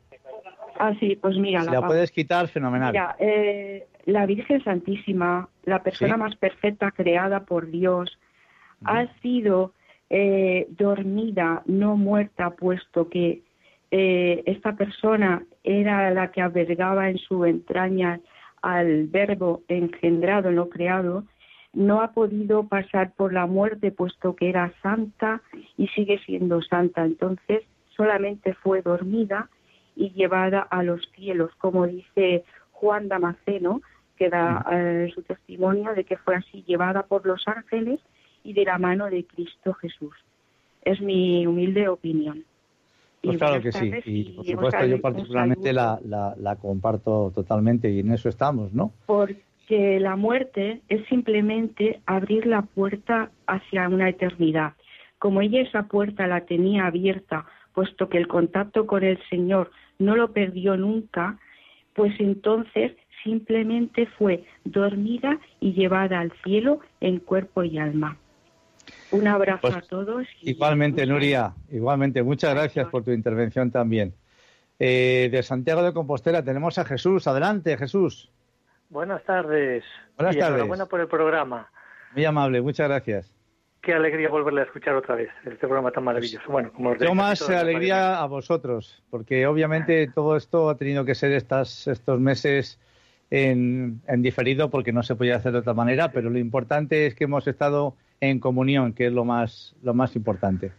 Ah, 0.78 0.94
sí, 1.00 1.16
pues 1.16 1.38
mira, 1.38 1.62
Si 1.64 1.70
la 1.70 1.86
puedes 1.88 2.12
quitar, 2.12 2.48
fenomenal. 2.48 2.92
Mira, 2.92 3.16
eh, 3.20 3.88
la 4.06 4.26
Virgen 4.26 4.64
Santísima, 4.64 5.48
la 5.64 5.82
persona 5.84 6.16
Sí. 6.16 6.20
más 6.20 6.36
perfecta 6.36 6.92
creada 6.92 7.42
por 7.46 7.70
Dios, 7.72 8.18
ha 8.84 9.08
sido 9.22 9.74
eh, 10.10 10.68
dormida, 10.70 11.64
no 11.66 11.96
muerta, 11.98 12.52
puesto 12.52 13.10
que 13.10 13.42
eh, 13.90 14.44
esta 14.46 14.76
persona 14.76 15.44
era 15.64 16.12
la 16.12 16.32
que 16.32 16.42
albergaba 16.42 17.10
en 17.10 17.18
su 17.18 17.46
entraña 17.46 18.20
al 18.62 19.08
verbo 19.08 19.64
engendrado, 19.68 20.52
no 20.52 20.70
creado, 20.70 21.24
no 21.74 22.02
ha 22.02 22.12
podido 22.12 22.68
pasar 22.68 23.14
por 23.14 23.34
la 23.34 23.48
muerte, 23.48 23.92
puesto 23.92 24.36
que 24.36 24.50
era 24.50 24.72
santa 24.84 25.42
y 25.78 25.88
sigue 25.88 26.20
siendo 26.20 26.62
santa. 26.62 27.04
Entonces, 27.06 27.64
solamente 27.96 28.54
fue 28.54 28.82
dormida 28.82 29.50
y 29.96 30.12
llevada 30.12 30.60
a 30.60 30.84
los 30.84 31.02
cielos, 31.16 31.52
como 31.58 31.88
dice 31.88 32.44
Juan 32.72 33.08
Damasceno, 33.08 33.82
que 34.18 34.30
da 34.30 34.66
eh, 34.72 35.12
su 35.14 35.22
testimonio 35.24 35.94
de 35.94 36.04
que 36.04 36.18
fue 36.18 36.36
así 36.36 36.64
llevada 36.68 37.04
por 37.04 37.26
los 37.26 37.48
ángeles 37.48 38.00
y 38.44 38.54
de 38.54 38.66
la 38.66 38.78
mano 38.78 39.08
de 39.08 39.26
Cristo 39.26 39.74
Jesús. 39.74 40.16
Es 40.84 41.02
mi 41.02 41.46
humilde 41.48 41.88
opinión. 41.90 42.46
Pues 43.22 43.38
claro 43.38 43.62
que 43.62 43.72
sí. 43.72 43.92
Y 44.06 44.34
por 44.36 44.46
supuesto 44.46 44.86
yo 44.86 45.02
particularmente 45.02 45.74
la, 45.74 46.00
la, 46.06 46.36
la 46.38 46.56
comparto 46.58 47.32
totalmente 47.34 47.90
y 47.90 48.02
en 48.02 48.12
eso 48.12 48.30
estamos, 48.30 48.72
¿no? 48.74 48.94
porque 49.66 50.00
la 50.00 50.16
muerte 50.16 50.82
es 50.90 51.06
simplemente 51.08 52.02
abrir 52.06 52.46
la 52.46 52.62
puerta 52.62 53.32
hacia 53.48 53.90
una 53.90 54.10
eternidad. 54.10 54.74
Como 55.18 55.42
ella 55.42 55.62
esa 55.62 55.84
puerta 55.84 56.28
la 56.28 56.42
tenía 56.42 56.86
abierta, 56.86 57.46
puesto 57.76 58.10
que 58.10 58.18
el 58.18 58.28
contacto 58.28 58.88
con 58.88 59.04
el 59.04 59.20
Señor 59.30 59.70
no 60.00 60.16
lo 60.16 60.32
perdió 60.34 60.78
nunca, 60.78 61.38
pues 61.94 62.14
entonces 62.20 62.94
simplemente 63.24 64.08
fue 64.18 64.44
dormida 64.64 65.40
y 65.60 65.74
llevada 65.74 66.20
al 66.20 66.32
cielo 66.44 66.80
en 67.02 67.20
cuerpo 67.20 67.64
y 67.64 67.78
alma. 67.78 68.18
Un 69.12 69.28
abrazo 69.28 69.62
Pues, 69.62 69.76
a 69.76 69.82
todos. 69.82 70.28
y 70.42 70.52
Igualmente, 70.52 71.06
Nuria, 71.06 71.54
igualmente. 71.72 72.22
Muchas 72.24 72.54
gracias 72.54 72.88
por 72.88 73.04
tu 73.04 73.12
intervención 73.12 73.72
también. 73.72 74.14
Eh, 74.78 75.30
de 75.32 75.42
Santiago 75.42 75.82
de 75.84 75.94
Compostela 75.94 76.44
tenemos 76.44 76.78
a 76.78 76.86
Jesús. 76.86 77.28
Adelante, 77.28 77.78
Jesús. 77.78 78.32
Buenas 78.90 79.24
tardes. 79.24 79.84
Buenas 80.18 80.36
y 80.36 80.40
tardes. 80.40 80.56
Enhorabuena 80.56 80.86
por 80.86 81.00
el 81.02 81.08
programa. 81.08 81.70
Muy 82.14 82.26
amable, 82.26 82.62
muchas 82.62 82.88
gracias. 82.88 83.35
Qué 83.86 83.94
alegría 83.94 84.30
volverle 84.30 84.62
a 84.62 84.64
escuchar 84.64 84.96
otra 84.96 85.14
vez 85.14 85.30
este 85.44 85.68
programa 85.68 85.92
tan 85.92 86.04
maravilloso. 86.04 86.52
Bueno, 86.52 86.72
como 86.74 86.90
os 86.90 86.98
Yo 86.98 87.14
más 87.14 87.48
alegría 87.48 88.20
a 88.20 88.26
vosotros, 88.26 89.04
porque 89.12 89.46
obviamente 89.46 90.08
todo 90.08 90.36
esto 90.36 90.72
ha 90.72 90.76
tenido 90.76 91.06
que 91.06 91.14
ser 91.14 91.32
estas, 91.34 91.88
estos 91.88 92.20
meses 92.20 92.80
en, 93.30 94.02
en 94.08 94.22
diferido 94.24 94.72
porque 94.72 94.92
no 94.92 95.04
se 95.04 95.16
podía 95.16 95.36
hacer 95.36 95.52
de 95.52 95.60
otra 95.60 95.76
manera, 95.76 96.12
pero 96.12 96.32
lo 96.32 96.40
importante 96.40 97.06
es 97.06 97.14
que 97.14 97.26
hemos 97.26 97.46
estado 97.46 97.96
en 98.22 98.40
comunión, 98.40 98.94
que 98.94 99.06
es 99.06 99.14
lo 99.14 99.24
más, 99.24 99.76
lo 99.84 99.94
más 99.94 100.16
importante. 100.16 100.72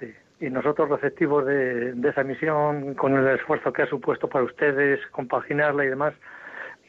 Sí. 0.00 0.12
Y 0.40 0.50
nosotros 0.50 0.88
receptivos 0.88 1.46
de, 1.46 1.92
de 1.92 2.08
esa 2.08 2.24
misión, 2.24 2.94
con 2.94 3.16
el 3.16 3.36
esfuerzo 3.36 3.72
que 3.72 3.82
ha 3.82 3.86
supuesto 3.86 4.28
para 4.28 4.44
ustedes 4.44 4.98
compaginarla 5.12 5.84
y 5.84 5.88
demás, 5.90 6.12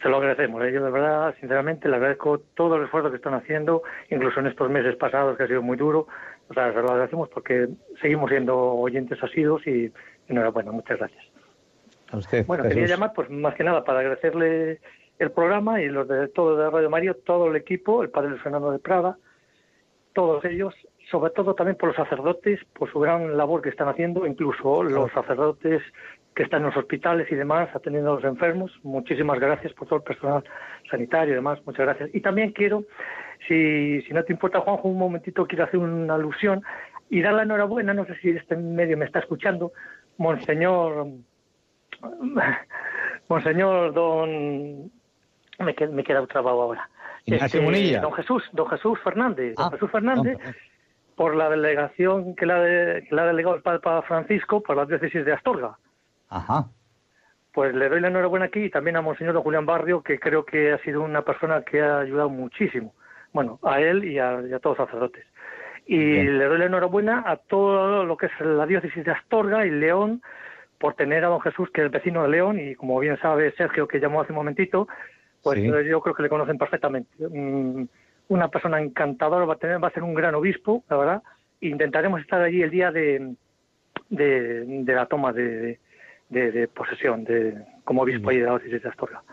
se 0.01 0.09
lo 0.09 0.17
agradecemos. 0.17 0.63
¿eh? 0.63 0.71
Yo 0.71 0.83
de 0.83 0.91
verdad, 0.91 1.35
sinceramente, 1.39 1.89
le 1.89 1.95
agradezco 1.95 2.39
todo 2.55 2.75
el 2.75 2.85
esfuerzo 2.85 3.09
que 3.09 3.17
están 3.17 3.33
haciendo, 3.33 3.83
incluso 4.09 4.39
en 4.39 4.47
estos 4.47 4.69
meses 4.69 4.95
pasados 4.95 5.37
que 5.37 5.43
ha 5.43 5.47
sido 5.47 5.61
muy 5.61 5.77
duro. 5.77 6.07
O 6.49 6.53
sea, 6.53 6.71
se 6.73 6.81
lo 6.81 6.89
agradecemos 6.89 7.29
porque 7.29 7.67
seguimos 8.01 8.29
siendo 8.29 8.57
oyentes 8.57 9.21
asiduos 9.21 9.65
y 9.67 9.91
enhorabuena, 10.27 10.71
muchas 10.71 10.97
gracias. 10.97 11.23
A 12.11 12.17
usted. 12.17 12.45
Bueno, 12.45 12.63
Jesús. 12.63 12.75
quería 12.75 12.95
llamar, 12.95 13.13
pues 13.13 13.29
más 13.29 13.53
que 13.55 13.63
nada, 13.63 13.83
para 13.83 13.99
agradecerle 13.99 14.79
el 15.19 15.31
programa 15.31 15.81
y 15.81 15.89
los 15.89 16.07
de 16.07 16.27
todo 16.29 16.55
de 16.55 16.69
Radio 16.69 16.89
Mario, 16.89 17.15
todo 17.15 17.47
el 17.47 17.55
equipo, 17.55 18.01
el 18.01 18.09
padre 18.09 18.37
Fernando 18.37 18.71
de 18.71 18.79
Prada, 18.79 19.17
todos 20.13 20.43
ellos, 20.45 20.73
sobre 21.11 21.31
todo 21.31 21.53
también 21.53 21.77
por 21.77 21.89
los 21.89 21.95
sacerdotes, 21.95 22.59
por 22.73 22.91
su 22.91 22.99
gran 22.99 23.37
labor 23.37 23.61
que 23.61 23.69
están 23.69 23.89
haciendo, 23.89 24.25
incluso 24.25 24.81
los 24.81 25.11
sacerdotes 25.11 25.81
que 26.39 26.43
están 26.43 26.61
en 26.61 26.67
los 26.67 26.77
hospitales 26.77 27.29
y 27.29 27.35
demás, 27.35 27.67
atendiendo 27.75 28.13
a 28.13 28.15
los 28.15 28.23
enfermos. 28.23 28.71
Muchísimas 28.83 29.41
gracias 29.41 29.73
por 29.73 29.89
todo 29.89 29.97
el 29.97 30.03
personal 30.03 30.41
sanitario 30.89 31.33
y 31.33 31.35
demás, 31.35 31.59
muchas 31.65 31.85
gracias. 31.85 32.09
Y 32.13 32.21
también 32.21 32.53
quiero 32.53 32.85
Si, 33.45 34.01
si 34.03 34.13
no 34.13 34.23
te 34.23 34.31
importa, 34.31 34.61
Juanjo, 34.61 34.87
un 34.87 34.97
momentito 34.97 35.45
quiero 35.45 35.65
hacer 35.65 35.81
una 35.81 36.13
alusión 36.15 36.63
y 37.09 37.21
dar 37.21 37.33
la 37.33 37.43
enhorabuena, 37.43 37.93
no 37.93 38.05
sé 38.05 38.15
si 38.21 38.29
este 38.29 38.55
medio 38.55 38.95
me 38.97 39.03
está 39.03 39.19
escuchando, 39.19 39.73
Monseñor, 40.17 41.07
Monseñor 43.27 43.93
Don, 43.93 44.89
me, 45.59 45.75
qued, 45.75 45.89
me 45.89 46.01
he 46.01 46.05
quedado 46.05 46.27
trabado 46.27 46.61
ahora. 46.61 46.89
Munilla. 47.61 47.99
Don 47.99 48.13
Jesús, 48.13 48.43
Don 48.53 48.67
Jesús 48.69 48.97
Fernández, 49.03 49.55
Don 49.55 49.67
Ah, 49.67 49.71
Jesús 49.73 49.91
Fernández, 49.91 50.37
no, 50.41 50.51
por 51.15 51.35
la 51.35 51.49
delegación 51.49 52.33
que 52.35 52.45
de- 52.45 53.07
le 53.11 53.21
ha 53.21 53.25
delegado 53.25 53.55
el 53.55 53.61
Papa 53.61 54.01
Francisco 54.03 54.63
por 54.63 54.77
la 54.77 54.85
diócesis 54.85 55.25
de 55.25 55.33
Astorga. 55.33 55.77
Ajá. 56.29 56.65
Pues 57.53 57.73
le 57.73 57.89
doy 57.89 57.99
la 57.99 58.09
enhorabuena 58.09 58.45
aquí 58.45 58.65
y 58.65 58.69
también 58.69 58.95
a 58.95 59.01
Monseñor 59.01 59.35
Julián 59.37 59.65
Barrio, 59.65 60.01
que 60.03 60.19
creo 60.19 60.45
que 60.45 60.71
ha 60.71 60.77
sido 60.79 61.01
una 61.01 61.23
persona 61.23 61.63
que 61.63 61.81
ha 61.81 61.99
ayudado 61.99 62.29
muchísimo. 62.29 62.93
Bueno, 63.33 63.59
a 63.63 63.79
él 63.81 64.05
y 64.05 64.19
a, 64.19 64.41
y 64.47 64.53
a 64.53 64.59
todos 64.59 64.77
los 64.77 64.87
sacerdotes. 64.87 65.25
Y 65.85 65.97
Bien. 65.97 66.37
le 66.37 66.45
doy 66.45 66.59
la 66.59 66.65
enhorabuena 66.65 67.23
a 67.25 67.37
todo 67.37 68.05
lo 68.05 68.15
que 68.17 68.27
es 68.27 68.31
la 68.39 68.65
diócesis 68.67 69.03
de 69.03 69.11
Astorga 69.11 69.65
y 69.65 69.71
León 69.71 70.21
por 70.77 70.93
tener 70.93 71.25
a 71.25 71.29
don 71.29 71.41
Jesús, 71.41 71.69
que 71.73 71.83
es 71.83 71.91
vecino 71.91 72.23
de 72.23 72.29
León, 72.29 72.59
y 72.59 72.75
como 72.75 72.97
bien 72.99 73.17
sabe 73.19 73.51
Sergio, 73.57 73.87
que 73.87 73.99
llamó 73.99 74.21
hace 74.21 74.31
un 74.31 74.37
momentito, 74.37 74.87
pues 75.43 75.59
Sí. 75.59 75.65
yo 75.65 76.01
creo 76.01 76.13
que 76.15 76.23
le 76.23 76.29
conocen 76.29 76.57
perfectamente. 76.57 77.09
Mm, 77.17 77.83
una 78.29 78.47
persona 78.49 78.79
encantadora, 78.79 79.45
va 79.45 79.55
a, 79.55 79.57
tener, 79.57 79.83
va 79.83 79.87
a 79.87 79.91
ser 79.91 80.03
un 80.03 80.13
gran 80.13 80.35
obispo, 80.35 80.83
la 80.89 80.97
verdad. 80.97 81.23
Intentaremos 81.61 82.21
estar 82.21 82.41
allí 82.41 82.61
el 82.61 82.69
día 82.69 82.91
de, 82.91 83.33
de, 84.09 84.63
de 84.83 84.93
la 84.93 85.07
toma 85.07 85.33
de, 85.33 85.79
de, 86.29 86.51
de 86.51 86.67
posesión 86.67 87.23
de, 87.23 87.65
como 87.83 88.03
obispo 88.03 88.29
ahí 88.29 88.37
de 88.37 88.45
la 88.45 88.51
diócesis 88.51 88.83
de 88.83 88.89
Astorga. 88.89 89.23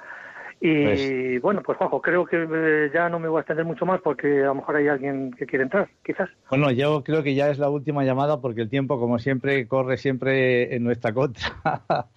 Y 0.60 1.38
bueno, 1.38 1.62
pues 1.62 1.76
Juanjo, 1.76 2.00
creo 2.00 2.24
que 2.24 2.46
eh, 2.50 2.90
ya 2.92 3.10
no 3.10 3.18
me 3.18 3.28
voy 3.28 3.38
a 3.38 3.40
extender 3.40 3.66
mucho 3.66 3.84
más 3.84 4.00
porque 4.00 4.42
a 4.42 4.46
lo 4.46 4.54
mejor 4.56 4.76
hay 4.76 4.88
alguien 4.88 5.32
que 5.32 5.44
quiere 5.44 5.64
entrar, 5.64 5.88
quizás. 6.02 6.30
Bueno, 6.48 6.70
yo 6.70 7.04
creo 7.04 7.22
que 7.22 7.34
ya 7.34 7.50
es 7.50 7.58
la 7.58 7.68
última 7.68 8.04
llamada 8.04 8.40
porque 8.40 8.62
el 8.62 8.70
tiempo, 8.70 8.98
como 8.98 9.18
siempre, 9.18 9.68
corre 9.68 9.98
siempre 9.98 10.74
en 10.74 10.82
nuestra 10.82 11.12
contra. 11.12 11.44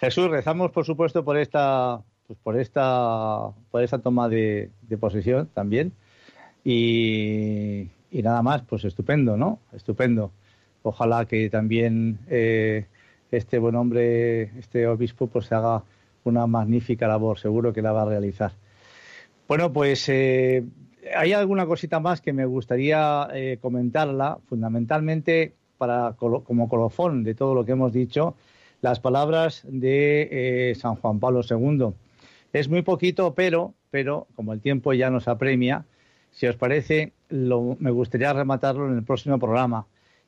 Jesús, 0.00 0.28
rezamos, 0.28 0.72
por 0.72 0.84
supuesto, 0.84 1.24
por 1.24 1.38
esta, 1.38 2.00
pues 2.26 2.38
por 2.42 2.58
esta, 2.58 3.50
por 3.70 3.82
esta 3.82 3.98
toma 3.98 4.28
de, 4.28 4.70
de 4.82 4.98
posesión 4.98 5.48
también. 5.54 5.92
Y, 6.64 7.88
y 8.10 8.22
nada 8.22 8.42
más, 8.42 8.62
pues 8.62 8.84
estupendo, 8.84 9.36
¿no? 9.36 9.60
Estupendo. 9.72 10.32
Ojalá 10.82 11.24
que 11.26 11.48
también 11.50 12.18
eh, 12.28 12.86
este 13.30 13.58
buen 13.58 13.74
hombre, 13.74 14.58
este 14.58 14.86
obispo, 14.86 15.26
pues 15.26 15.50
haga 15.52 15.82
una 16.24 16.46
magnífica 16.46 17.08
labor. 17.08 17.38
Seguro 17.38 17.72
que 17.72 17.82
la 17.82 17.92
va 17.92 18.02
a 18.02 18.06
realizar. 18.06 18.52
Bueno, 19.48 19.72
pues 19.72 20.08
eh, 20.08 20.64
hay 21.14 21.32
alguna 21.32 21.66
cosita 21.66 22.00
más 22.00 22.20
que 22.20 22.32
me 22.32 22.46
gustaría 22.46 23.28
eh, 23.32 23.58
comentarla, 23.60 24.38
fundamentalmente 24.48 25.54
para 25.78 26.14
como 26.16 26.68
colofón 26.68 27.22
de 27.22 27.34
todo 27.34 27.54
lo 27.54 27.64
que 27.64 27.72
hemos 27.72 27.92
dicho, 27.92 28.34
las 28.80 28.98
palabras 28.98 29.62
de 29.68 30.70
eh, 30.70 30.74
San 30.74 30.96
Juan 30.96 31.20
Pablo 31.20 31.42
II. 31.48 31.92
Es 32.52 32.68
muy 32.68 32.82
poquito, 32.82 33.34
pero, 33.34 33.74
pero 33.90 34.26
como 34.34 34.52
el 34.52 34.60
tiempo 34.60 34.94
ya 34.94 35.10
nos 35.10 35.28
apremia, 35.28 35.84
si 36.30 36.46
os 36.46 36.56
parece, 36.56 37.12
me 37.30 37.90
gustaría 37.90 38.32
rematarlo 38.32 38.88
en 38.88 38.96
el 38.96 39.04
próximo 39.04 39.38
programa 39.38 39.86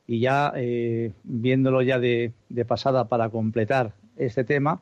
y 0.09 0.18
ya 0.18 0.52
eh, 0.56 1.12
viéndolo 1.22 1.82
ya 1.82 2.00
de, 2.00 2.32
de 2.48 2.64
pasada 2.64 3.04
para 3.04 3.28
completar 3.28 3.92
este 4.16 4.42
tema, 4.42 4.80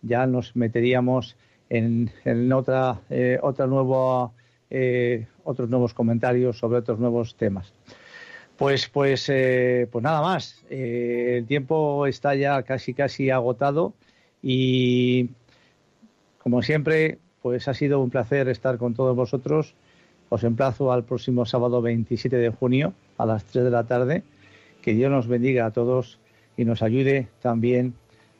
ya 0.00 0.26
nos 0.26 0.56
meteríamos 0.56 1.36
en, 1.70 2.52
otra, 2.52 3.00
eh, 3.10 3.38
otra 3.42 3.66
nueva, 3.66 4.32
eh, 4.70 5.26
otros 5.44 5.68
nuevos 5.68 5.94
comentarios 5.94 6.58
sobre 6.58 6.78
otros 6.78 6.98
nuevos 6.98 7.34
temas. 7.36 7.72
Pues, 8.56 8.88
pues, 8.88 9.28
eh, 9.28 9.86
pues 9.90 10.02
nada 10.02 10.20
más. 10.20 10.64
El 10.68 11.46
tiempo 11.46 12.06
está 12.06 12.34
ya 12.34 12.62
casi, 12.62 12.92
casi 12.92 13.30
agotado 13.30 13.94
y, 14.42 15.30
como 16.42 16.62
siempre, 16.62 17.18
pues 17.40 17.68
ha 17.68 17.74
sido 17.74 18.00
un 18.00 18.10
placer 18.10 18.48
estar 18.48 18.78
con 18.78 18.94
todos 18.94 19.14
vosotros. 19.14 19.74
Os 20.28 20.44
emplazo 20.44 20.92
al 20.92 21.04
próximo 21.04 21.46
sábado 21.46 21.80
27 21.80 22.36
de 22.36 22.50
junio 22.50 22.94
a 23.16 23.26
las 23.26 23.44
3 23.44 23.64
de 23.64 23.70
la 23.70 23.84
tarde. 23.84 24.22
Que 24.82 24.94
Dios 24.94 25.10
nos 25.10 25.26
bendiga 25.26 25.66
a 25.66 25.70
todos 25.72 26.18
y 26.56 26.64
nos 26.64 26.82
ayude 26.82 27.28
también 27.40 27.94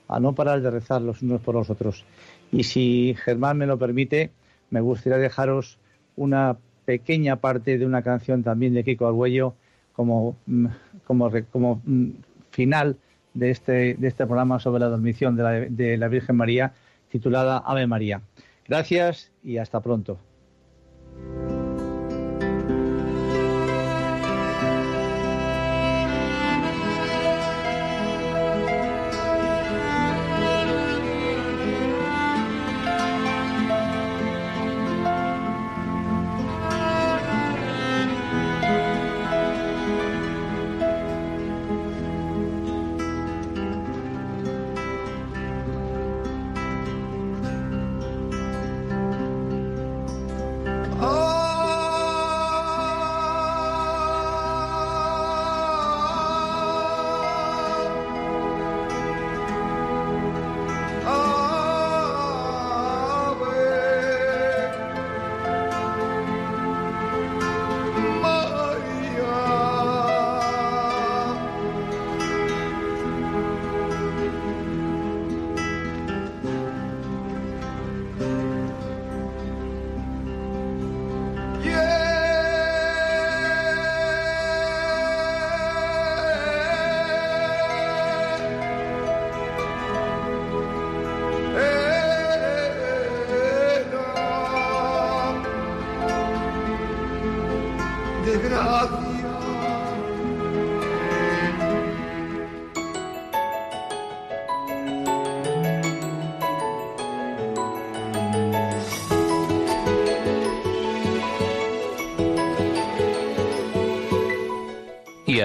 a 0.09 0.21
no 0.21 0.35
parar 0.35 0.63
de 0.63 0.71
rezar 0.71 1.03
los 1.03 1.23
unos 1.23 1.41
por 1.41 1.55
los 1.55 1.71
otros. 1.71 2.05
Y 2.51 2.65
si 2.65 3.15
Germán 3.25 3.59
me 3.59 3.67
lo 3.67 3.79
permite, 3.79 4.31
me 4.71 4.81
gustaría 4.81 5.19
dejaros 5.19 5.79
una 6.17 6.57
pequeña 6.85 7.37
parte 7.37 7.79
de 7.79 7.85
una 7.85 8.03
canción 8.03 8.43
también 8.43 8.75
de 8.75 8.85
Kiko 8.85 9.07
Arguello 9.07 9.55
como, 9.93 10.37
mm, 10.47 10.67
como, 11.07 11.31
como 11.53 11.83
mm, 11.85 12.11
final 12.51 12.97
de 13.35 13.51
este, 13.51 13.95
de 13.95 14.09
este 14.09 14.27
programa 14.27 14.59
sobre 14.59 14.81
la 14.81 14.89
dormición 14.89 15.37
de 15.37 15.97
la 15.99 16.09
Virgen 16.09 16.37
María, 16.37 16.73
titulada 17.11 17.59
Ave 17.59 17.87
María. 17.87 18.23
Gracias 18.67 19.31
y 19.43 19.59
hasta 19.59 19.81
pronto. 19.81 20.19